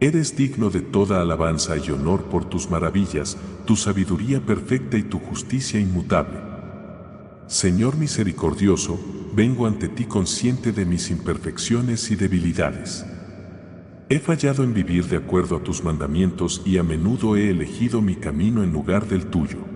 Eres 0.00 0.36
digno 0.36 0.68
de 0.68 0.80
toda 0.80 1.22
alabanza 1.22 1.76
y 1.76 1.90
honor 1.90 2.24
por 2.24 2.44
tus 2.44 2.70
maravillas, 2.70 3.38
tu 3.64 3.76
sabiduría 3.76 4.44
perfecta 4.44 4.98
y 4.98 5.02
tu 5.02 5.18
justicia 5.18 5.80
inmutable. 5.80 6.38
Señor 7.46 7.96
misericordioso, 7.96 8.98
vengo 9.34 9.66
ante 9.66 9.88
ti 9.88 10.04
consciente 10.04 10.72
de 10.72 10.84
mis 10.84 11.10
imperfecciones 11.10 12.10
y 12.10 12.16
debilidades. 12.16 13.06
He 14.08 14.18
fallado 14.18 14.64
en 14.64 14.74
vivir 14.74 15.06
de 15.06 15.16
acuerdo 15.16 15.56
a 15.56 15.62
tus 15.62 15.82
mandamientos 15.82 16.62
y 16.64 16.78
a 16.78 16.82
menudo 16.82 17.36
he 17.36 17.50
elegido 17.50 18.02
mi 18.02 18.16
camino 18.16 18.62
en 18.62 18.72
lugar 18.72 19.08
del 19.08 19.26
tuyo. 19.26 19.75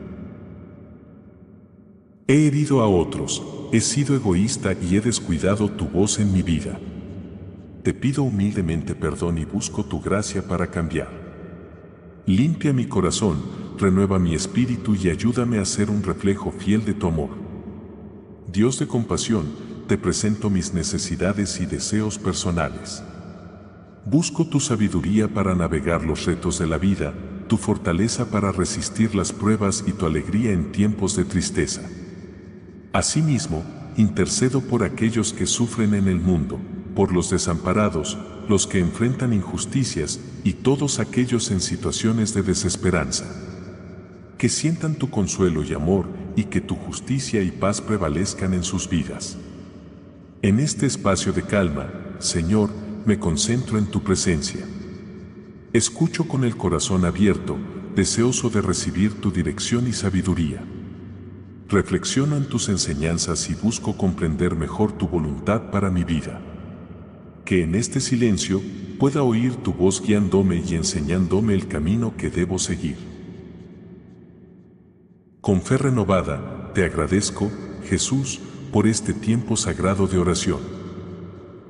He 2.31 2.47
herido 2.47 2.81
a 2.81 2.87
otros, 2.87 3.43
he 3.73 3.81
sido 3.81 4.15
egoísta 4.15 4.77
y 4.81 4.95
he 4.95 5.01
descuidado 5.01 5.69
tu 5.69 5.87
voz 5.87 6.21
en 6.21 6.33
mi 6.33 6.43
vida. 6.43 6.79
Te 7.83 7.93
pido 7.93 8.23
humildemente 8.23 8.95
perdón 8.95 9.39
y 9.39 9.45
busco 9.45 9.85
tu 9.85 10.01
gracia 10.01 10.47
para 10.47 10.69
cambiar. 10.69 11.09
Limpia 12.27 12.73
mi 12.73 12.87
corazón, 12.87 13.43
renueva 13.81 14.21
mi 14.21 14.37
espíritu 14.37 14.95
y 14.95 15.11
ayúdame 15.11 15.59
a 15.59 15.65
ser 15.65 15.91
un 15.91 16.05
reflejo 16.05 16.53
fiel 16.53 16.85
de 16.85 16.95
tu 16.95 17.09
amor. 17.09 17.31
Dios 18.47 18.79
de 18.79 18.87
compasión, 18.87 19.47
te 19.89 19.99
presento 19.99 20.51
mis 20.51 20.73
necesidades 20.73 21.61
y 21.61 21.67
deseos 21.67 22.17
personales. 22.17 23.03
Busco 24.05 24.47
tu 24.47 24.61
sabiduría 24.61 25.27
para 25.27 25.57
navegar 25.57 26.05
los 26.05 26.27
retos 26.27 26.61
de 26.61 26.69
la 26.69 26.79
vida, 26.79 27.13
tu 27.49 27.57
fortaleza 27.57 28.31
para 28.31 28.53
resistir 28.53 29.17
las 29.17 29.33
pruebas 29.33 29.83
y 29.89 29.91
tu 29.91 30.07
alegría 30.07 30.53
en 30.53 30.71
tiempos 30.71 31.17
de 31.17 31.25
tristeza. 31.25 31.83
Asimismo, 32.93 33.63
intercedo 33.97 34.61
por 34.61 34.83
aquellos 34.83 35.33
que 35.33 35.47
sufren 35.47 35.95
en 35.95 36.09
el 36.09 36.19
mundo, 36.19 36.59
por 36.97 37.13
los 37.13 37.31
desamparados, 37.31 38.19
los 38.49 38.67
que 38.67 38.81
enfrentan 38.81 39.33
injusticias 39.33 40.19
y 40.43 40.55
todos 40.55 40.99
aquellos 40.99 41.53
en 41.53 41.61
situaciones 41.61 42.35
de 42.35 42.43
desesperanza. 42.43 43.27
Que 44.39 44.49
sientan 44.49 44.97
tu 44.97 45.09
consuelo 45.09 45.63
y 45.63 45.73
amor 45.73 46.09
y 46.35 46.45
que 46.45 46.61
tu 46.61 46.75
justicia 46.75 47.43
y 47.43 47.53
paz 47.53 47.81
prevalezcan 47.81 48.55
en 48.55 48.65
sus 48.65 48.89
vidas. 48.89 49.37
En 50.43 50.59
este 50.59 50.87
espacio 50.87 51.33
de 51.33 51.43
calma, 51.43 51.93
Señor, 52.19 52.71
me 53.07 53.21
concentro 53.21 53.79
en 53.79 53.87
tu 53.87 54.03
presencia. 54.03 54.67
Escucho 55.73 56.27
con 56.27 56.43
el 56.43 56.57
corazón 56.57 57.05
abierto, 57.05 57.57
deseoso 57.95 58.51
de 58.51 58.63
recibir 58.63 59.21
tu 59.21 59.31
dirección 59.31 59.87
y 59.87 59.93
sabiduría. 59.93 60.65
Reflexiono 61.71 62.37
en 62.37 62.47
tus 62.47 62.69
enseñanzas 62.69 63.49
y 63.49 63.55
busco 63.55 63.97
comprender 63.97 64.55
mejor 64.55 64.93
tu 64.93 65.09
voluntad 65.09 65.71
para 65.71 65.91
mi 65.91 66.05
vida 66.05 66.41
que 67.51 67.65
en 67.65 67.75
este 67.75 67.99
silencio 67.99 68.63
pueda 69.01 69.25
oír 69.25 69.57
tu 69.57 69.73
voz 69.73 70.01
guiándome 70.01 70.63
y 70.65 70.77
enseñándome 70.77 71.53
el 71.53 71.67
camino 71.67 72.15
que 72.17 72.31
debo 72.31 72.61
seguir. 72.61 72.97
Con 75.41 75.61
fe 75.61 75.77
renovada, 75.77 76.71
te 76.75 76.85
agradezco, 76.85 77.51
Jesús, 77.89 78.39
por 78.71 78.87
este 78.87 79.13
tiempo 79.13 79.57
sagrado 79.57 80.07
de 80.07 80.19
oración. 80.19 80.61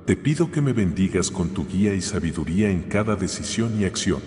Te 0.05 0.17
pido 0.17 0.51
que 0.51 0.61
me 0.61 0.75
bendigas 0.75 1.31
con 1.31 1.49
tu 1.49 1.67
guía 1.67 1.95
y 1.95 2.03
sabiduría 2.03 2.71
en 2.71 2.83
cada 2.83 3.17
decisión 3.17 3.81
y 3.81 3.87
acción. 3.87 4.21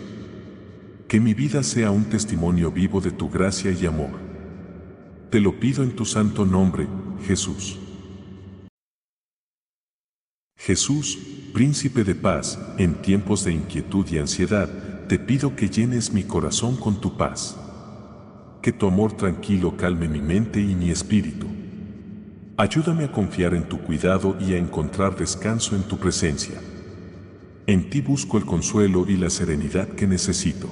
Que 1.08 1.20
mi 1.20 1.36
vida 1.36 1.62
sea 1.62 1.92
un 1.92 2.06
testimonio 2.06 2.72
vivo 2.72 3.00
de 3.00 3.12
tu 3.12 3.30
gracia 3.30 3.72
y 3.72 3.86
amor. 3.86 4.23
Te 5.34 5.40
lo 5.40 5.60
pido 5.60 5.82
en 5.82 5.96
tu 5.96 6.06
santo 6.06 6.46
nombre, 6.46 6.88
Jesús. 7.26 7.80
Jesús, 10.56 11.18
príncipe 11.52 12.04
de 12.04 12.14
paz, 12.14 12.60
en 12.78 13.02
tiempos 13.02 13.44
de 13.44 13.54
inquietud 13.54 14.06
y 14.12 14.20
ansiedad, 14.20 14.70
te 15.08 15.18
pido 15.18 15.56
que 15.56 15.70
llenes 15.70 16.14
mi 16.14 16.22
corazón 16.22 16.76
con 16.76 17.02
tu 17.02 17.18
paz. 17.18 17.58
Que 18.62 18.72
tu 18.72 18.86
amor 18.86 19.14
tranquilo 19.18 19.76
calme 19.76 20.08
mi 20.08 20.22
mente 20.22 20.62
y 20.62 20.76
mi 20.76 20.92
espíritu. 20.92 21.48
Ayúdame 22.56 23.06
a 23.06 23.12
confiar 23.12 23.56
en 23.56 23.68
tu 23.68 23.80
cuidado 23.80 24.38
y 24.40 24.54
a 24.54 24.60
encontrar 24.60 25.16
descanso 25.18 25.76
en 25.76 25.82
tu 25.82 25.98
presencia. 25.98 26.62
En 27.66 27.90
ti 27.90 28.02
busco 28.02 28.38
el 28.38 28.46
consuelo 28.46 29.08
y 29.10 29.18
la 29.18 29.32
serenidad 29.32 29.88
que 29.88 30.06
necesito. 30.06 30.70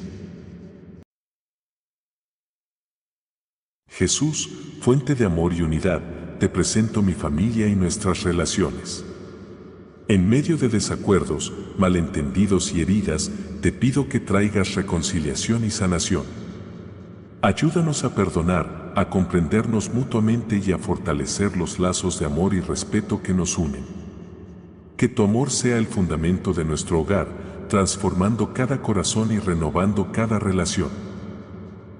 Jesús, 3.91 4.49
fuente 4.79 5.15
de 5.15 5.25
amor 5.25 5.53
y 5.53 5.61
unidad, 5.61 6.01
te 6.39 6.47
presento 6.47 7.01
mi 7.01 7.13
familia 7.13 7.67
y 7.67 7.75
nuestras 7.75 8.23
relaciones. 8.23 9.03
En 10.07 10.29
medio 10.29 10.55
de 10.55 10.69
desacuerdos, 10.69 11.51
malentendidos 11.77 12.73
y 12.73 12.81
heridas, 12.81 13.29
te 13.61 13.73
pido 13.73 14.07
que 14.07 14.21
traigas 14.21 14.75
reconciliación 14.75 15.65
y 15.65 15.71
sanación. 15.71 16.23
Ayúdanos 17.41 18.05
a 18.05 18.15
perdonar, 18.15 18.93
a 18.95 19.09
comprendernos 19.09 19.93
mutuamente 19.93 20.61
y 20.65 20.71
a 20.71 20.77
fortalecer 20.77 21.57
los 21.57 21.77
lazos 21.77 22.17
de 22.17 22.25
amor 22.25 22.53
y 22.53 22.61
respeto 22.61 23.21
que 23.21 23.33
nos 23.33 23.57
unen. 23.57 23.83
Que 24.95 25.09
tu 25.09 25.23
amor 25.23 25.51
sea 25.51 25.77
el 25.77 25.85
fundamento 25.85 26.53
de 26.53 26.63
nuestro 26.63 27.01
hogar, 27.01 27.27
transformando 27.67 28.53
cada 28.53 28.81
corazón 28.81 29.33
y 29.33 29.39
renovando 29.39 30.13
cada 30.13 30.39
relación. 30.39 31.10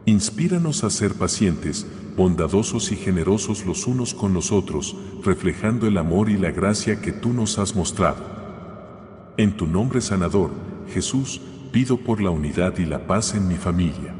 Inspíranos 0.05 0.83
a 0.83 0.89
ser 0.89 1.13
pacientes, 1.13 1.85
bondadosos 2.17 2.91
y 2.91 2.95
generosos 2.95 3.65
los 3.67 3.85
unos 3.85 4.15
con 4.15 4.33
los 4.33 4.51
otros, 4.51 4.95
reflejando 5.23 5.85
el 5.85 5.97
amor 5.97 6.29
y 6.29 6.37
la 6.37 6.49
gracia 6.49 7.01
que 7.01 7.11
tú 7.11 7.33
nos 7.33 7.59
has 7.59 7.75
mostrado. 7.75 9.33
En 9.37 9.55
tu 9.55 9.67
nombre 9.67 10.01
sanador, 10.01 10.51
Jesús, 10.91 11.39
pido 11.71 11.97
por 11.97 12.19
la 12.19 12.31
unidad 12.31 12.77
y 12.79 12.85
la 12.85 13.05
paz 13.05 13.35
en 13.35 13.47
mi 13.47 13.55
familia. 13.55 14.15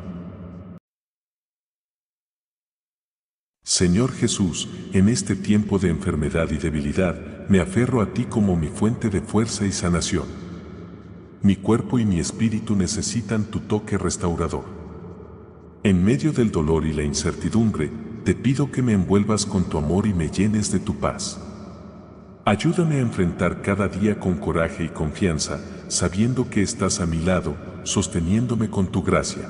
Señor 3.64 4.12
Jesús, 4.12 4.70
en 4.94 5.10
este 5.10 5.36
tiempo 5.36 5.80
de 5.80 5.90
enfermedad 5.90 6.52
y 6.52 6.58
debilidad, 6.58 7.48
me 7.48 7.60
aferro 7.60 8.02
a 8.02 8.14
ti 8.14 8.26
como 8.26 8.56
mi 8.56 8.68
fuente 8.68 9.10
de 9.10 9.22
fuerza 9.22 9.66
y 9.66 9.72
sanación. 9.72 10.26
Mi 11.42 11.56
cuerpo 11.56 11.98
y 11.98 12.06
mi 12.06 12.20
espíritu 12.20 12.76
necesitan 12.76 13.46
tu 13.46 13.62
toque 13.62 13.98
restaurador. 13.98 14.81
En 15.84 16.04
medio 16.04 16.32
del 16.32 16.52
dolor 16.52 16.86
y 16.86 16.94
la 16.94 17.02
incertidumbre, 17.02 17.90
te 18.24 18.36
pido 18.36 18.72
que 18.72 18.84
me 18.84 18.94
envuelvas 18.94 19.48
con 19.48 19.64
tu 19.64 19.80
amor 19.80 20.06
y 20.06 20.14
me 20.14 20.30
llenes 20.30 20.72
de 20.72 20.78
tu 20.78 21.00
paz. 21.00 21.42
Ayúdame 22.46 22.98
a 22.98 23.00
enfrentar 23.00 23.64
cada 23.64 23.88
día 23.88 24.20
con 24.20 24.36
coraje 24.36 24.84
y 24.84 24.90
confianza, 24.90 25.60
sabiendo 25.88 26.52
que 26.52 26.62
estás 26.62 27.00
a 27.02 27.08
mi 27.08 27.18
lado, 27.18 27.56
sosteniéndome 27.82 28.70
con 28.70 28.92
tu 28.92 29.02
gracia. 29.02 29.50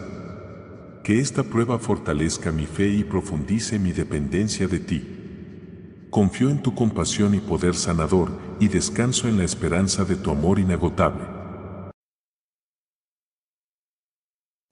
Que 1.03 1.19
esta 1.19 1.43
prueba 1.43 1.79
fortalezca 1.79 2.53
mi 2.53 2.65
fe 2.65 2.87
y 2.87 3.03
profundice 3.03 3.77
mi 3.77 3.91
dependencia 3.91 4.69
de 4.69 4.79
ti. 4.79 6.07
Confío 6.09 6.49
en 6.49 6.61
tu 6.61 6.73
compasión 6.73 7.35
y 7.35 7.39
poder 7.39 7.75
sanador 7.75 8.31
y 8.57 8.69
descanso 8.69 9.27
en 9.27 9.37
la 9.37 9.43
esperanza 9.43 10.05
de 10.05 10.15
tu 10.15 10.31
amor 10.31 10.59
inagotable. 10.59 11.40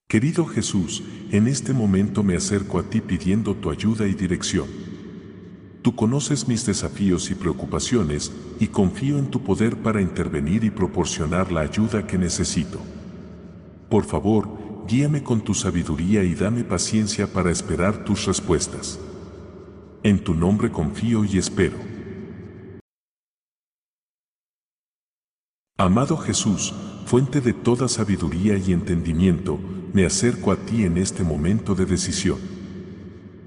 Querido 0.09 0.47
Jesús, 0.47 1.03
en 1.29 1.47
este 1.47 1.71
momento 1.71 2.23
me 2.23 2.35
acerco 2.35 2.79
a 2.79 2.83
ti 2.89 2.99
pidiendo 2.99 3.53
tu 3.53 3.69
ayuda 3.69 4.07
y 4.07 4.15
dirección. 4.15 4.65
Tú 5.83 5.95
conoces 5.95 6.47
mis 6.47 6.65
desafíos 6.65 7.29
y 7.29 7.35
preocupaciones 7.35 8.31
y 8.59 8.69
confío 8.69 9.19
en 9.19 9.29
tu 9.29 9.43
poder 9.43 9.77
para 9.77 10.01
intervenir 10.01 10.63
y 10.63 10.71
proporcionar 10.71 11.51
la 11.51 11.61
ayuda 11.61 12.07
que 12.07 12.17
necesito. 12.17 12.79
Por 13.87 14.03
favor, 14.03 14.49
guíame 14.87 15.21
con 15.21 15.41
tu 15.41 15.53
sabiduría 15.53 16.23
y 16.23 16.33
dame 16.33 16.63
paciencia 16.63 17.31
para 17.31 17.51
esperar 17.51 18.03
tus 18.03 18.25
respuestas. 18.25 18.99
En 20.01 20.23
tu 20.23 20.33
nombre 20.33 20.71
confío 20.71 21.23
y 21.23 21.37
espero. 21.37 21.77
Amado 25.79 26.17
Jesús, 26.17 26.73
fuente 27.05 27.39
de 27.39 27.53
toda 27.53 27.87
sabiduría 27.87 28.57
y 28.57 28.73
entendimiento, 28.73 29.57
me 29.93 30.05
acerco 30.05 30.51
a 30.51 30.57
ti 30.57 30.83
en 30.83 30.97
este 30.97 31.23
momento 31.23 31.73
de 31.73 31.85
decisión. 31.85 32.37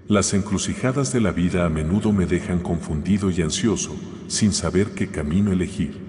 Las 0.09 0.33
encrucijadas 0.33 1.13
de 1.13 1.21
la 1.21 1.33
vida 1.33 1.67
a 1.67 1.69
menudo 1.69 2.11
me 2.11 2.25
dejan 2.25 2.61
confundido 2.61 3.31
y 3.31 3.43
ansioso, 3.43 3.95
sin 4.29 4.55
saber 4.55 4.93
qué 4.93 5.09
camino 5.09 5.53
elegir. 5.53 6.01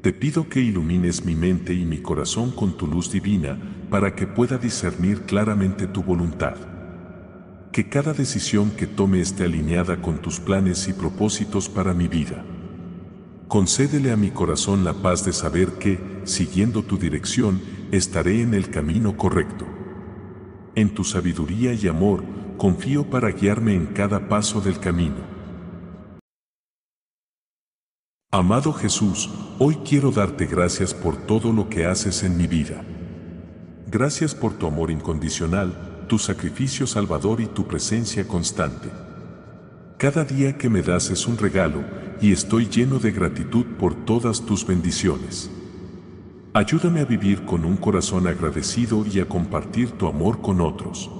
Te 0.00 0.14
pido 0.14 0.48
que 0.48 0.60
ilumines 0.60 1.26
mi 1.26 1.34
mente 1.34 1.74
y 1.74 1.84
mi 1.84 1.98
corazón 1.98 2.50
con 2.50 2.78
tu 2.78 2.86
luz 2.86 3.12
divina 3.12 3.58
para 3.90 4.14
que 4.14 4.26
pueda 4.26 4.56
discernir 4.56 5.24
claramente 5.26 5.86
tu 5.86 6.02
voluntad. 6.02 6.56
Que 7.70 7.90
cada 7.90 8.14
decisión 8.14 8.70
que 8.70 8.86
tome 8.86 9.20
esté 9.20 9.44
alineada 9.44 10.00
con 10.00 10.22
tus 10.22 10.40
planes 10.40 10.88
y 10.88 10.94
propósitos 10.94 11.68
para 11.68 11.92
mi 11.92 12.08
vida. 12.08 12.46
Concédele 13.48 14.12
a 14.12 14.16
mi 14.16 14.30
corazón 14.30 14.84
la 14.84 14.92
paz 14.92 15.24
de 15.24 15.32
saber 15.32 15.78
que, 15.78 15.98
siguiendo 16.24 16.82
tu 16.82 16.98
dirección, 16.98 17.62
estaré 17.92 18.42
en 18.42 18.52
el 18.52 18.68
camino 18.68 19.16
correcto. 19.16 19.66
En 20.74 20.92
tu 20.92 21.02
sabiduría 21.02 21.72
y 21.72 21.88
amor, 21.88 22.24
confío 22.58 23.08
para 23.08 23.30
guiarme 23.30 23.74
en 23.74 23.86
cada 23.86 24.28
paso 24.28 24.60
del 24.60 24.78
camino. 24.78 25.38
Amado 28.30 28.74
Jesús, 28.74 29.30
hoy 29.58 29.76
quiero 29.76 30.10
darte 30.10 30.44
gracias 30.44 30.92
por 30.92 31.16
todo 31.16 31.50
lo 31.50 31.70
que 31.70 31.86
haces 31.86 32.24
en 32.24 32.36
mi 32.36 32.46
vida. 32.46 32.84
Gracias 33.86 34.34
por 34.34 34.52
tu 34.58 34.66
amor 34.66 34.90
incondicional, 34.90 36.04
tu 36.06 36.18
sacrificio 36.18 36.86
salvador 36.86 37.40
y 37.40 37.46
tu 37.46 37.66
presencia 37.66 38.28
constante. 38.28 38.90
Cada 39.96 40.24
día 40.24 40.58
que 40.58 40.68
me 40.68 40.82
das 40.82 41.08
es 41.08 41.26
un 41.26 41.38
regalo 41.38 42.07
y 42.20 42.32
estoy 42.32 42.66
lleno 42.66 42.98
de 42.98 43.12
gratitud 43.12 43.64
por 43.78 43.94
todas 43.94 44.44
tus 44.44 44.66
bendiciones. 44.66 45.50
Ayúdame 46.54 47.00
a 47.00 47.04
vivir 47.04 47.44
con 47.44 47.64
un 47.64 47.76
corazón 47.76 48.26
agradecido 48.26 49.04
y 49.06 49.20
a 49.20 49.28
compartir 49.28 49.92
tu 49.92 50.06
amor 50.06 50.40
con 50.40 50.60
otros. 50.60 51.10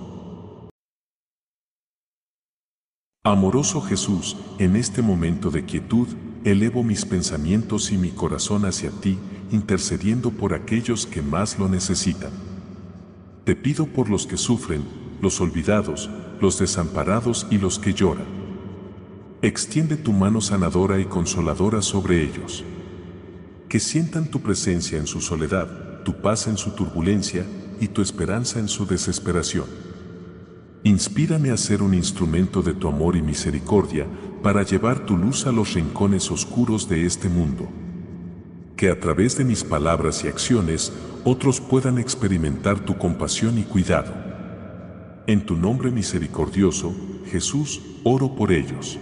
Amoroso 3.24 3.80
Jesús, 3.82 4.36
en 4.58 4.74
este 4.74 5.02
momento 5.02 5.50
de 5.50 5.64
quietud, 5.64 6.08
elevo 6.44 6.82
mis 6.82 7.04
pensamientos 7.04 7.92
y 7.92 7.98
mi 7.98 8.10
corazón 8.10 8.64
hacia 8.64 8.90
ti, 8.90 9.18
intercediendo 9.52 10.30
por 10.30 10.54
aquellos 10.54 11.06
que 11.06 11.20
más 11.20 11.58
lo 11.58 11.68
necesitan. 11.68 12.32
Te 13.44 13.54
pido 13.54 13.86
por 13.86 14.08
los 14.08 14.26
que 14.26 14.36
sufren, 14.36 14.82
los 15.20 15.40
olvidados, 15.40 16.10
los 16.40 16.58
desamparados 16.58 17.46
y 17.50 17.58
los 17.58 17.78
que 17.78 17.92
lloran. 17.92 18.47
Extiende 19.40 19.96
tu 19.96 20.12
mano 20.12 20.40
sanadora 20.40 20.98
y 20.98 21.04
consoladora 21.04 21.80
sobre 21.80 22.22
ellos 22.24 22.64
que 23.68 23.80
sientan 23.80 24.30
tu 24.30 24.40
presencia 24.40 24.98
en 24.98 25.06
su 25.06 25.20
soledad, 25.20 26.02
tu 26.02 26.14
paz 26.22 26.46
en 26.48 26.56
su 26.56 26.70
turbulencia 26.70 27.44
y 27.80 27.88
tu 27.88 28.00
esperanza 28.00 28.58
en 28.58 28.66
su 28.66 28.86
desesperación. 28.86 29.66
Inspírame 30.84 31.50
a 31.50 31.56
ser 31.56 31.82
un 31.82 31.92
instrumento 31.92 32.62
de 32.62 32.72
tu 32.72 32.88
amor 32.88 33.14
y 33.14 33.22
misericordia 33.22 34.06
para 34.42 34.62
llevar 34.62 35.04
tu 35.04 35.16
luz 35.16 35.46
a 35.46 35.52
los 35.52 35.74
rincones 35.74 36.30
oscuros 36.30 36.88
de 36.88 37.04
este 37.04 37.28
mundo. 37.28 37.68
Que 38.76 38.90
a 38.90 38.98
través 38.98 39.36
de 39.36 39.44
mis 39.44 39.64
palabras 39.64 40.24
y 40.24 40.28
acciones 40.28 40.92
otros 41.24 41.60
puedan 41.60 41.98
experimentar 41.98 42.80
tu 42.80 42.96
compasión 42.96 43.58
y 43.58 43.64
cuidado. 43.64 44.14
En 45.26 45.44
tu 45.44 45.56
nombre 45.56 45.90
misericordioso, 45.90 46.94
Jesús, 47.26 47.82
oro 48.02 48.34
por 48.34 48.50
ellos. 48.50 48.98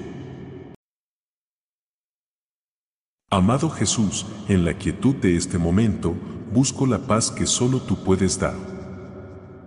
Amado 3.28 3.70
Jesús, 3.70 4.24
en 4.48 4.64
la 4.64 4.74
quietud 4.74 5.16
de 5.16 5.36
este 5.36 5.58
momento, 5.58 6.14
busco 6.54 6.86
la 6.86 7.08
paz 7.08 7.32
que 7.32 7.44
solo 7.44 7.80
tú 7.80 8.04
puedes 8.04 8.38
dar. 8.38 8.54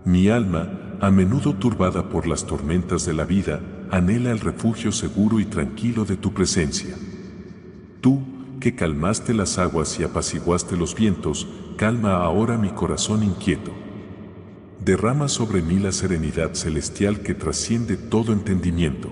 Mi 0.05 0.29
alma, 0.29 0.95
a 1.01 1.11
menudo 1.11 1.53
turbada 1.55 2.07
por 2.07 2.25
las 2.25 2.45
tormentas 2.45 3.05
de 3.05 3.13
la 3.13 3.25
vida, 3.25 3.59
anhela 3.91 4.31
el 4.31 4.39
refugio 4.39 4.93
seguro 4.93 5.41
y 5.41 5.45
tranquilo 5.45 6.05
de 6.05 6.15
tu 6.15 6.33
presencia. 6.33 6.95
Tú, 7.99 8.21
que 8.61 8.75
calmaste 8.75 9.33
las 9.33 9.57
aguas 9.57 9.99
y 9.99 10.03
apaciguaste 10.03 10.77
los 10.77 10.95
vientos, 10.95 11.45
calma 11.75 12.15
ahora 12.15 12.57
mi 12.57 12.69
corazón 12.69 13.23
inquieto. 13.23 13.73
Derrama 14.85 15.27
sobre 15.27 15.61
mí 15.61 15.79
la 15.79 15.91
serenidad 15.91 16.53
celestial 16.53 17.19
que 17.19 17.33
trasciende 17.33 17.97
todo 17.97 18.31
entendimiento. 18.31 19.11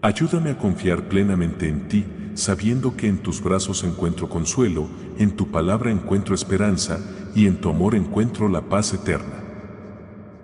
Ayúdame 0.00 0.50
a 0.50 0.58
confiar 0.58 1.08
plenamente 1.08 1.68
en 1.68 1.88
ti, 1.88 2.04
sabiendo 2.34 2.96
que 2.96 3.08
en 3.08 3.18
tus 3.18 3.42
brazos 3.42 3.84
encuentro 3.84 4.28
consuelo, 4.28 4.88
en 5.18 5.36
tu 5.36 5.50
palabra 5.50 5.90
encuentro 5.90 6.34
esperanza 6.34 6.98
y 7.34 7.46
en 7.46 7.60
tu 7.60 7.70
amor 7.70 7.94
encuentro 7.94 8.48
la 8.48 8.62
paz 8.62 8.94
eterna. 8.94 9.42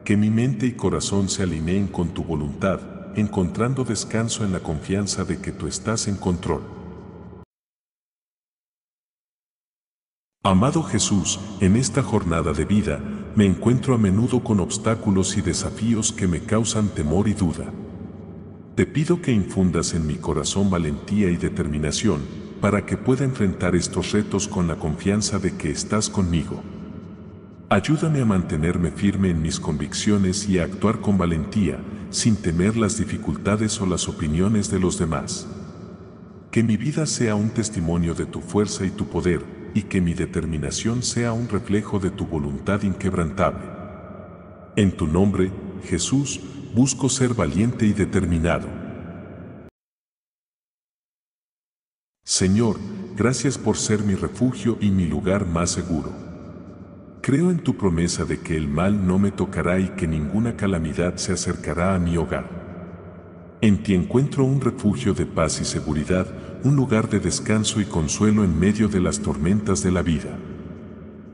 Que 0.05 0.16
mi 0.16 0.30
mente 0.30 0.66
y 0.66 0.72
corazón 0.72 1.28
se 1.28 1.43
alineen 1.43 1.86
con 1.86 2.09
tu 2.09 2.24
voluntad, 2.24 2.80
encontrando 3.16 3.84
descanso 3.84 4.45
en 4.45 4.53
la 4.53 4.61
confianza 4.61 5.24
de 5.24 5.41
que 5.41 5.53
tú 5.53 5.66
estás 5.66 6.09
en 6.09 6.16
control. 6.16 6.62
Amado 10.45 10.82
Jesús, 10.82 11.41
en 11.61 11.76
esta 11.76 12.03
jornada 12.03 12.53
de 12.53 12.64
vida, 12.64 13.01
me 13.34 13.45
encuentro 13.45 13.95
a 13.95 13.99
menudo 13.99 14.43
con 14.43 14.61
obstáculos 14.61 15.36
y 15.36 15.43
desafíos 15.43 16.12
que 16.12 16.26
me 16.26 16.41
causan 16.41 16.89
temor 16.89 17.28
y 17.28 17.34
duda. 17.34 17.72
Te 18.79 18.87
pido 18.87 19.20
que 19.20 19.33
infundas 19.33 19.93
en 19.95 20.07
mi 20.07 20.14
corazón 20.14 20.70
valentía 20.70 21.29
y 21.33 21.37
determinación, 21.37 22.20
para 22.61 22.87
que 22.87 22.97
pueda 22.97 23.24
enfrentar 23.24 23.74
estos 23.74 24.12
retos 24.12 24.47
con 24.47 24.68
la 24.68 24.76
confianza 24.76 25.41
de 25.41 25.57
que 25.57 25.72
estás 25.72 26.09
conmigo. 26.09 26.62
Ayúdame 27.70 28.20
a 28.20 28.24
mantenerme 28.24 28.93
firme 28.93 29.31
en 29.31 29.43
mis 29.43 29.59
convicciones 29.59 30.49
y 30.49 30.61
a 30.61 30.62
actuar 30.62 31.01
con 31.01 31.18
valentía, 31.18 31.81
sin 32.11 32.37
temer 32.37 32.76
las 32.76 32.97
dificultades 32.97 33.81
o 33.81 33.87
las 33.87 34.09
opiniones 34.09 34.70
de 34.70 34.79
los 34.79 34.97
demás. 34.97 35.49
Que 36.53 36.62
mi 36.62 36.76
vida 36.76 37.05
sea 37.07 37.35
un 37.35 37.51
testimonio 37.51 38.14
de 38.14 38.26
tu 38.26 38.41
fuerza 38.41 38.87
y 38.87 38.91
tu 38.91 39.09
poder, 39.09 39.45
y 39.74 39.83
que 39.83 40.01
mi 40.01 40.14
determinación 40.14 41.03
sea 41.03 41.33
un 41.33 41.49
reflejo 41.49 41.99
de 41.99 42.11
tu 42.11 42.26
voluntad 42.26 42.85
inquebrantable. 42.85 43.66
En 44.76 44.93
tu 44.93 45.09
nombre, 45.09 45.51
Jesús, 45.83 46.41
busco 46.75 47.09
ser 47.09 47.35
valiente 47.35 47.87
y 47.87 47.93
determinado. 47.93 48.69
Señor, 52.25 52.77
gracias 53.16 53.57
por 53.57 53.77
ser 53.77 54.03
mi 54.03 54.14
refugio 54.14 54.77
y 54.81 54.91
mi 54.91 55.07
lugar 55.07 55.47
más 55.47 55.71
seguro. 55.71 56.12
Creo 57.23 57.51
en 57.51 57.59
tu 57.59 57.77
promesa 57.77 58.25
de 58.25 58.41
que 58.41 58.57
el 58.57 58.69
mal 58.69 59.07
no 59.07 59.19
me 59.19 59.31
tocará 59.31 59.81
y 59.81 59.89
que 59.91 60.07
ninguna 60.07 60.57
calamidad 60.57 61.16
se 61.16 61.33
acercará 61.33 61.95
a 61.95 61.99
mi 61.99 62.16
hogar. 62.16 63.57
En 63.61 63.83
ti 63.83 63.95
encuentro 63.95 64.45
un 64.45 64.61
refugio 64.61 65.14
de 65.14 65.27
paz 65.27 65.61
y 65.61 65.64
seguridad, 65.64 66.27
un 66.64 66.77
lugar 66.77 67.09
de 67.09 67.19
descanso 67.19 67.81
y 67.81 67.87
consuelo 67.87 68.45
en 68.45 68.59
medio 68.59 68.89
de 68.89 69.01
las 69.01 69.21
tormentas 69.21 69.83
de 69.83 69.91
la 69.91 70.03
vida. 70.03 70.39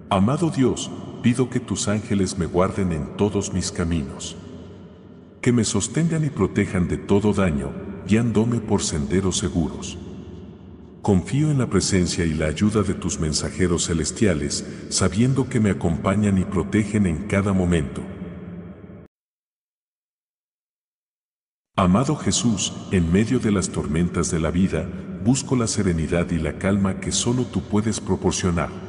Amado 0.09 0.51
Dios, 0.51 0.91
pido 1.23 1.51
que 1.51 1.61
tus 1.61 1.89
ángeles 1.89 2.39
me 2.39 2.47
guarden 2.47 2.93
en 2.93 3.17
todos 3.17 3.53
mis 3.53 3.71
caminos. 3.71 4.37
Que 5.45 5.53
me 5.53 5.65
sostengan 5.65 6.25
y 6.25 6.31
protejan 6.31 6.89
de 6.89 6.97
todo 6.97 7.35
daño, 7.35 7.71
guiándome 8.09 8.61
por 8.61 8.81
senderos 8.81 9.37
seguros. 9.37 9.99
Confío 11.03 11.51
en 11.51 11.59
la 11.59 11.69
presencia 11.69 12.25
y 12.25 12.33
la 12.33 12.47
ayuda 12.47 12.83
de 12.83 12.95
tus 12.95 13.21
mensajeros 13.21 13.89
celestiales, 13.89 14.67
sabiendo 14.89 15.47
que 15.51 15.61
me 15.61 15.69
acompañan 15.69 16.39
y 16.39 16.47
protegen 16.47 17.05
en 17.05 17.27
cada 17.29 17.53
momento. 17.53 18.01
Amado 21.77 22.17
Jesús, 22.17 22.73
en 22.91 23.13
medio 23.13 23.39
de 23.39 23.53
las 23.53 23.69
tormentas 23.69 24.31
de 24.31 24.41
la 24.41 24.51
vida, 24.51 24.89
busco 25.23 25.57
la 25.57 25.67
serenidad 25.67 26.31
y 26.31 26.39
la 26.39 26.57
calma 26.57 27.01
que 27.01 27.13
solo 27.13 27.45
tú 27.45 27.61
puedes 27.61 28.01
proporcionar. 28.01 28.84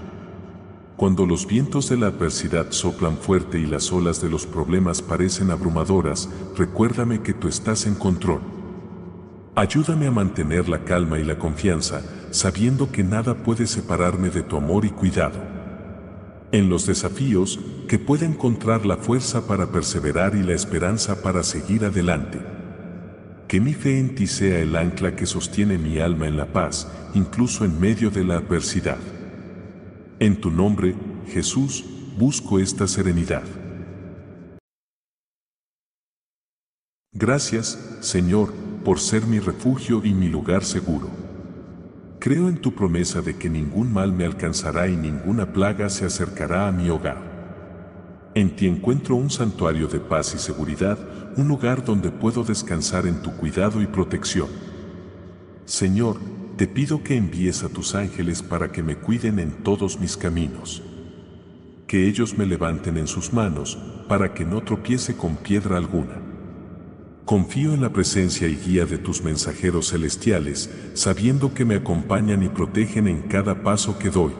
Cuando 0.97 1.25
los 1.25 1.45
vientos 1.45 1.89
de 1.89 1.97
la 1.97 2.07
adversidad 2.07 2.67
soplan 2.71 3.17
fuerte 3.17 3.59
y 3.59 3.65
las 3.65 3.91
olas 3.91 4.21
de 4.21 4.29
los 4.29 4.45
problemas 4.45 5.01
parecen 5.01 5.51
abrumadoras, 5.51 6.29
recuérdame 6.55 7.21
que 7.21 7.33
tú 7.33 7.49
estás 7.49 7.85
en 7.85 7.95
control. 7.95 8.39
Ayúdame 9.55 10.07
a 10.07 10.11
mantener 10.11 10.69
la 10.69 10.85
calma 10.85 11.19
y 11.19 11.25
la 11.25 11.37
confianza, 11.37 12.01
sabiendo 12.31 12.93
que 12.93 13.03
nada 13.03 13.35
puede 13.43 13.67
separarme 13.67 14.29
de 14.29 14.41
tu 14.41 14.55
amor 14.55 14.85
y 14.85 14.89
cuidado. 14.89 15.37
En 16.53 16.69
los 16.69 16.85
desafíos, 16.85 17.59
que 17.89 17.99
pueda 17.99 18.25
encontrar 18.25 18.85
la 18.85 18.95
fuerza 18.95 19.47
para 19.47 19.73
perseverar 19.73 20.33
y 20.33 20.43
la 20.43 20.53
esperanza 20.53 21.21
para 21.21 21.43
seguir 21.43 21.83
adelante. 21.83 22.39
Que 23.49 23.59
mi 23.59 23.73
fe 23.73 23.99
en 23.99 24.15
ti 24.15 24.27
sea 24.27 24.59
el 24.59 24.77
ancla 24.77 25.13
que 25.17 25.25
sostiene 25.25 25.77
mi 25.77 25.99
alma 25.99 26.27
en 26.27 26.37
la 26.37 26.53
paz, 26.53 26.87
incluso 27.13 27.65
en 27.65 27.81
medio 27.81 28.09
de 28.11 28.23
la 28.23 28.37
adversidad. 28.37 28.97
En 30.19 30.39
tu 30.39 30.49
nombre, 30.49 30.95
Jesús, 31.27 31.83
busco 32.17 32.59
esta 32.59 32.87
serenidad. 32.87 33.43
Gracias, 37.11 37.97
Señor, 37.99 38.53
por 38.85 39.01
ser 39.01 39.25
mi 39.25 39.39
refugio 39.39 40.01
y 40.05 40.13
mi 40.13 40.29
lugar 40.29 40.63
seguro. 40.63 41.09
Creo 42.19 42.47
en 42.47 42.61
tu 42.61 42.73
promesa 42.73 43.21
de 43.21 43.35
que 43.35 43.49
ningún 43.49 43.91
mal 43.91 44.13
me 44.13 44.23
alcanzará 44.23 44.87
y 44.87 44.95
ninguna 44.95 45.51
plaga 45.51 45.89
se 45.89 46.05
acercará 46.05 46.69
a 46.69 46.71
mi 46.71 46.89
hogar. 46.89 48.31
En 48.35 48.55
ti 48.55 48.67
encuentro 48.67 49.17
un 49.17 49.29
santuario 49.29 49.89
de 49.89 49.99
paz 49.99 50.33
y 50.33 50.37
seguridad, 50.37 50.97
un 51.35 51.49
lugar 51.49 51.83
donde 51.83 52.09
puedo 52.09 52.45
descansar 52.45 53.05
en 53.05 53.21
tu 53.21 53.35
cuidado 53.35 53.81
y 53.81 53.87
protección. 53.87 54.47
Señor, 55.65 56.19
te 56.57 56.67
pido 56.67 57.03
que 57.03 57.17
envíes 57.17 57.63
a 57.63 57.69
tus 57.69 57.95
ángeles 57.95 58.41
para 58.41 58.71
que 58.71 58.81
me 58.81 58.95
cuiden 58.95 59.39
en 59.39 59.51
todos 59.63 59.99
mis 59.99 60.15
caminos. 60.15 60.81
Que 61.85 62.07
ellos 62.07 62.37
me 62.37 62.45
levanten 62.45 62.97
en 62.97 63.07
sus 63.07 63.33
manos, 63.33 63.77
para 64.07 64.33
que 64.33 64.45
no 64.45 64.63
tropiece 64.63 65.17
con 65.17 65.35
piedra 65.35 65.77
alguna. 65.77 66.21
Confío 67.25 67.73
en 67.73 67.81
la 67.81 67.91
presencia 67.91 68.47
y 68.47 68.55
guía 68.55 68.85
de 68.85 68.97
tus 68.97 69.21
mensajeros 69.23 69.89
celestiales, 69.89 70.69
sabiendo 70.93 71.53
que 71.53 71.65
me 71.65 71.75
acompañan 71.75 72.41
y 72.43 72.49
protegen 72.49 73.07
en 73.07 73.23
cada 73.23 73.61
paso 73.61 73.99
que 73.99 74.09
doy. 74.09 74.31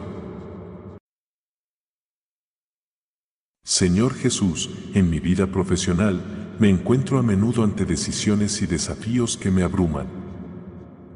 Señor 3.62 4.14
Jesús, 4.14 4.70
en 4.94 5.10
mi 5.10 5.20
vida 5.20 5.48
profesional, 5.48 6.54
me 6.58 6.70
encuentro 6.70 7.18
a 7.18 7.22
menudo 7.22 7.62
ante 7.62 7.84
decisiones 7.84 8.62
y 8.62 8.66
desafíos 8.66 9.36
que 9.36 9.50
me 9.50 9.62
abruman. 9.62 10.25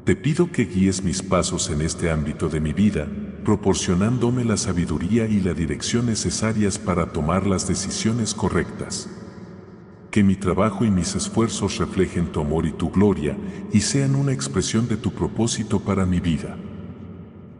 Te 0.03 0.15
pido 0.15 0.51
que 0.51 0.65
guíes 0.65 1.03
mis 1.03 1.21
pasos 1.21 1.69
en 1.69 1.81
este 1.81 2.09
ámbito 2.09 2.49
de 2.49 2.59
mi 2.59 2.73
vida, 2.73 3.07
proporcionándome 3.45 4.43
la 4.43 4.57
sabiduría 4.57 5.27
y 5.27 5.39
la 5.39 5.53
dirección 5.53 6.07
necesarias 6.07 6.79
para 6.79 7.11
tomar 7.11 7.45
las 7.45 7.67
decisiones 7.67 8.33
correctas 8.33 9.09
que 10.11 10.23
mi 10.23 10.35
trabajo 10.35 10.83
y 10.83 10.91
mis 10.91 11.15
esfuerzos 11.15 11.77
reflejen 11.77 12.27
tu 12.33 12.41
amor 12.41 12.65
y 12.65 12.73
tu 12.73 12.91
gloria 12.91 13.37
y 13.71 13.79
sean 13.79 14.15
una 14.15 14.33
expresión 14.33 14.87
de 14.89 14.97
tu 14.97 15.11
propósito 15.11 15.79
para 15.79 16.05
mi 16.05 16.19
vida. 16.19 16.57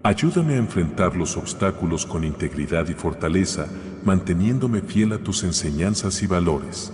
Ayúdame 0.03 0.55
a 0.55 0.57
enfrentar 0.57 1.15
los 1.15 1.37
obstáculos 1.37 2.05
con 2.05 2.25
integridad 2.25 2.89
y 2.89 2.93
fortaleza, 2.93 3.67
manteniéndome 4.03 4.81
fiel 4.81 5.13
a 5.13 5.19
tus 5.19 5.43
enseñanzas 5.43 6.21
y 6.23 6.27
valores. 6.27 6.91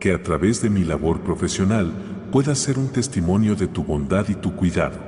Que 0.00 0.14
a 0.14 0.22
través 0.22 0.62
de 0.62 0.70
mi 0.70 0.84
labor 0.84 1.20
profesional 1.20 1.92
pueda 2.30 2.54
ser 2.54 2.78
un 2.78 2.88
testimonio 2.88 3.54
de 3.54 3.68
tu 3.68 3.84
bondad 3.84 4.28
y 4.28 4.34
tu 4.34 4.54
cuidado. 4.54 4.98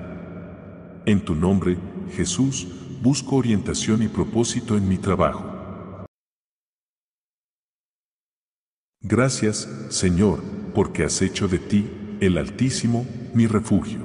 En 1.05 1.25
tu 1.25 1.35
nombre, 1.35 1.79
Jesús, 2.13 2.67
busco 3.03 3.37
orientación 3.37 4.03
y 4.03 4.09
propósito 4.09 4.77
en 4.77 4.89
mi 4.89 4.99
trabajo. 4.99 5.45
Gracias, 9.01 9.69
Señor, 9.89 10.43
porque 10.75 11.05
has 11.05 11.23
hecho 11.23 11.49
de 11.49 11.59
ti, 11.59 11.91
el 12.21 12.37
Altísimo, 12.37 13.07
mi 13.33 13.47
refugio. 13.47 14.01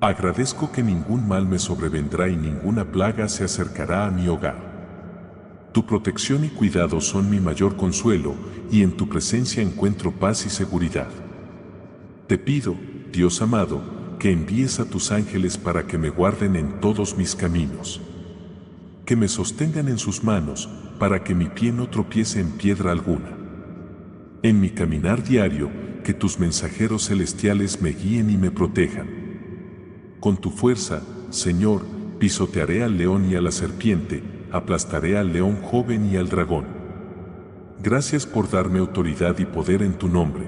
Agradezco 0.00 0.72
que 0.72 0.82
ningún 0.82 1.28
mal 1.28 1.46
me 1.46 1.58
sobrevendrá 1.58 2.28
y 2.28 2.36
ninguna 2.36 2.90
plaga 2.90 3.28
se 3.28 3.44
acercará 3.44 4.06
a 4.06 4.10
mi 4.10 4.28
hogar. 4.28 5.70
Tu 5.72 5.86
protección 5.86 6.44
y 6.44 6.48
cuidado 6.48 7.00
son 7.00 7.30
mi 7.30 7.40
mayor 7.40 7.76
consuelo, 7.76 8.34
y 8.70 8.82
en 8.82 8.96
tu 8.96 9.08
presencia 9.08 9.62
encuentro 9.62 10.12
paz 10.12 10.46
y 10.46 10.50
seguridad. 10.50 11.08
Te 12.26 12.38
pido, 12.38 12.76
Dios 13.12 13.42
amado, 13.42 14.16
que 14.18 14.32
envíes 14.32 14.80
a 14.80 14.84
tus 14.84 15.12
ángeles 15.12 15.58
para 15.58 15.86
que 15.86 15.98
me 15.98 16.10
guarden 16.10 16.56
en 16.56 16.80
todos 16.80 17.16
mis 17.16 17.34
caminos. 17.34 18.00
Que 19.04 19.16
me 19.16 19.28
sostengan 19.28 19.88
en 19.88 19.98
sus 19.98 20.24
manos, 20.24 20.68
para 20.98 21.24
que 21.24 21.34
mi 21.34 21.46
pie 21.46 21.72
no 21.72 21.88
tropiece 21.88 22.40
en 22.40 22.52
piedra 22.52 22.92
alguna 22.92 23.44
en 24.44 24.60
mi 24.60 24.68
caminar 24.68 25.24
diario, 25.24 25.70
que 26.04 26.12
tus 26.12 26.38
mensajeros 26.38 27.06
celestiales 27.06 27.80
me 27.80 27.92
guíen 27.92 28.28
y 28.28 28.36
me 28.36 28.50
protejan. 28.50 29.08
Con 30.20 30.36
tu 30.36 30.50
fuerza, 30.50 31.02
Señor, 31.30 31.80
pisotearé 32.18 32.82
al 32.82 32.98
león 32.98 33.24
y 33.24 33.36
a 33.36 33.40
la 33.40 33.50
serpiente, 33.50 34.22
aplastaré 34.52 35.16
al 35.16 35.32
león 35.32 35.62
joven 35.62 36.12
y 36.12 36.18
al 36.18 36.28
dragón. 36.28 36.66
Gracias 37.82 38.26
por 38.26 38.50
darme 38.50 38.80
autoridad 38.80 39.38
y 39.38 39.46
poder 39.46 39.80
en 39.80 39.94
tu 39.94 40.08
nombre. 40.08 40.44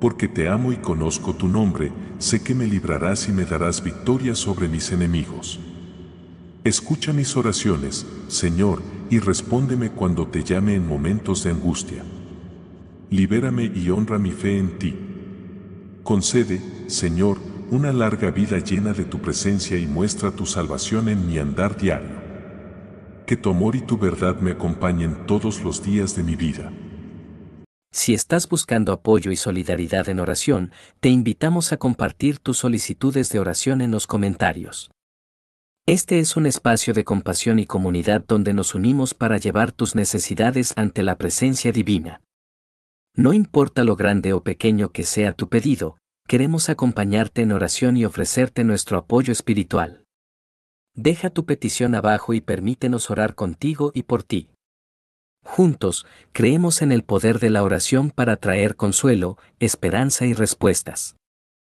Porque 0.00 0.28
te 0.28 0.48
amo 0.48 0.72
y 0.72 0.76
conozco 0.76 1.34
tu 1.34 1.48
nombre, 1.48 1.92
sé 2.18 2.42
que 2.42 2.54
me 2.54 2.66
librarás 2.66 3.28
y 3.28 3.32
me 3.32 3.44
darás 3.44 3.82
victoria 3.82 4.34
sobre 4.34 4.68
mis 4.68 4.92
enemigos. 4.92 5.58
Escucha 6.62 7.12
mis 7.12 7.36
oraciones, 7.36 8.06
Señor, 8.28 8.82
y 9.10 9.18
respóndeme 9.18 9.90
cuando 9.90 10.28
te 10.28 10.44
llame 10.44 10.74
en 10.74 10.86
momentos 10.86 11.42
de 11.42 11.50
angustia. 11.50 12.04
Libérame 13.10 13.72
y 13.74 13.90
honra 13.90 14.18
mi 14.18 14.30
fe 14.30 14.58
en 14.58 14.78
ti. 14.78 14.94
Concede, 16.02 16.60
Señor, 16.88 17.38
una 17.70 17.92
larga 17.92 18.30
vida 18.30 18.58
llena 18.58 18.92
de 18.92 19.04
tu 19.04 19.18
presencia 19.18 19.78
y 19.78 19.86
muestra 19.86 20.30
tu 20.30 20.46
salvación 20.46 21.08
en 21.08 21.26
mi 21.26 21.38
andar 21.38 21.76
diario. 21.76 22.18
Que 23.26 23.36
tu 23.36 23.50
amor 23.50 23.76
y 23.76 23.80
tu 23.80 23.98
verdad 23.98 24.40
me 24.40 24.52
acompañen 24.52 25.26
todos 25.26 25.62
los 25.62 25.82
días 25.82 26.14
de 26.16 26.22
mi 26.22 26.36
vida. 26.36 26.70
Si 27.90 28.12
estás 28.14 28.48
buscando 28.48 28.92
apoyo 28.92 29.30
y 29.30 29.36
solidaridad 29.36 30.08
en 30.08 30.20
oración, 30.20 30.72
te 31.00 31.08
invitamos 31.08 31.72
a 31.72 31.78
compartir 31.78 32.38
tus 32.38 32.58
solicitudes 32.58 33.30
de 33.30 33.38
oración 33.38 33.80
en 33.80 33.90
los 33.90 34.06
comentarios. 34.06 34.90
Este 35.86 36.18
es 36.18 36.36
un 36.36 36.44
espacio 36.44 36.92
de 36.92 37.04
compasión 37.04 37.58
y 37.58 37.64
comunidad 37.64 38.22
donde 38.28 38.52
nos 38.52 38.74
unimos 38.74 39.14
para 39.14 39.38
llevar 39.38 39.72
tus 39.72 39.94
necesidades 39.94 40.74
ante 40.76 41.02
la 41.02 41.16
presencia 41.16 41.72
divina. 41.72 42.20
No 43.16 43.32
importa 43.32 43.84
lo 43.84 43.96
grande 43.96 44.34
o 44.34 44.42
pequeño 44.42 44.90
que 44.90 45.04
sea 45.04 45.32
tu 45.32 45.48
pedido, 45.48 45.96
queremos 46.28 46.68
acompañarte 46.68 47.40
en 47.40 47.52
oración 47.52 47.96
y 47.96 48.04
ofrecerte 48.04 48.64
nuestro 48.64 48.98
apoyo 48.98 49.32
espiritual. 49.32 50.04
Deja 50.94 51.30
tu 51.30 51.46
petición 51.46 51.94
abajo 51.94 52.34
y 52.34 52.42
permítenos 52.42 53.10
orar 53.10 53.34
contigo 53.34 53.90
y 53.94 54.02
por 54.02 54.24
ti. 54.24 54.50
Juntos, 55.50 56.06
creemos 56.32 56.82
en 56.82 56.92
el 56.92 57.02
poder 57.02 57.40
de 57.40 57.48
la 57.48 57.62
oración 57.64 58.10
para 58.10 58.36
traer 58.36 58.76
consuelo, 58.76 59.38
esperanza 59.58 60.26
y 60.26 60.34
respuestas. 60.34 61.17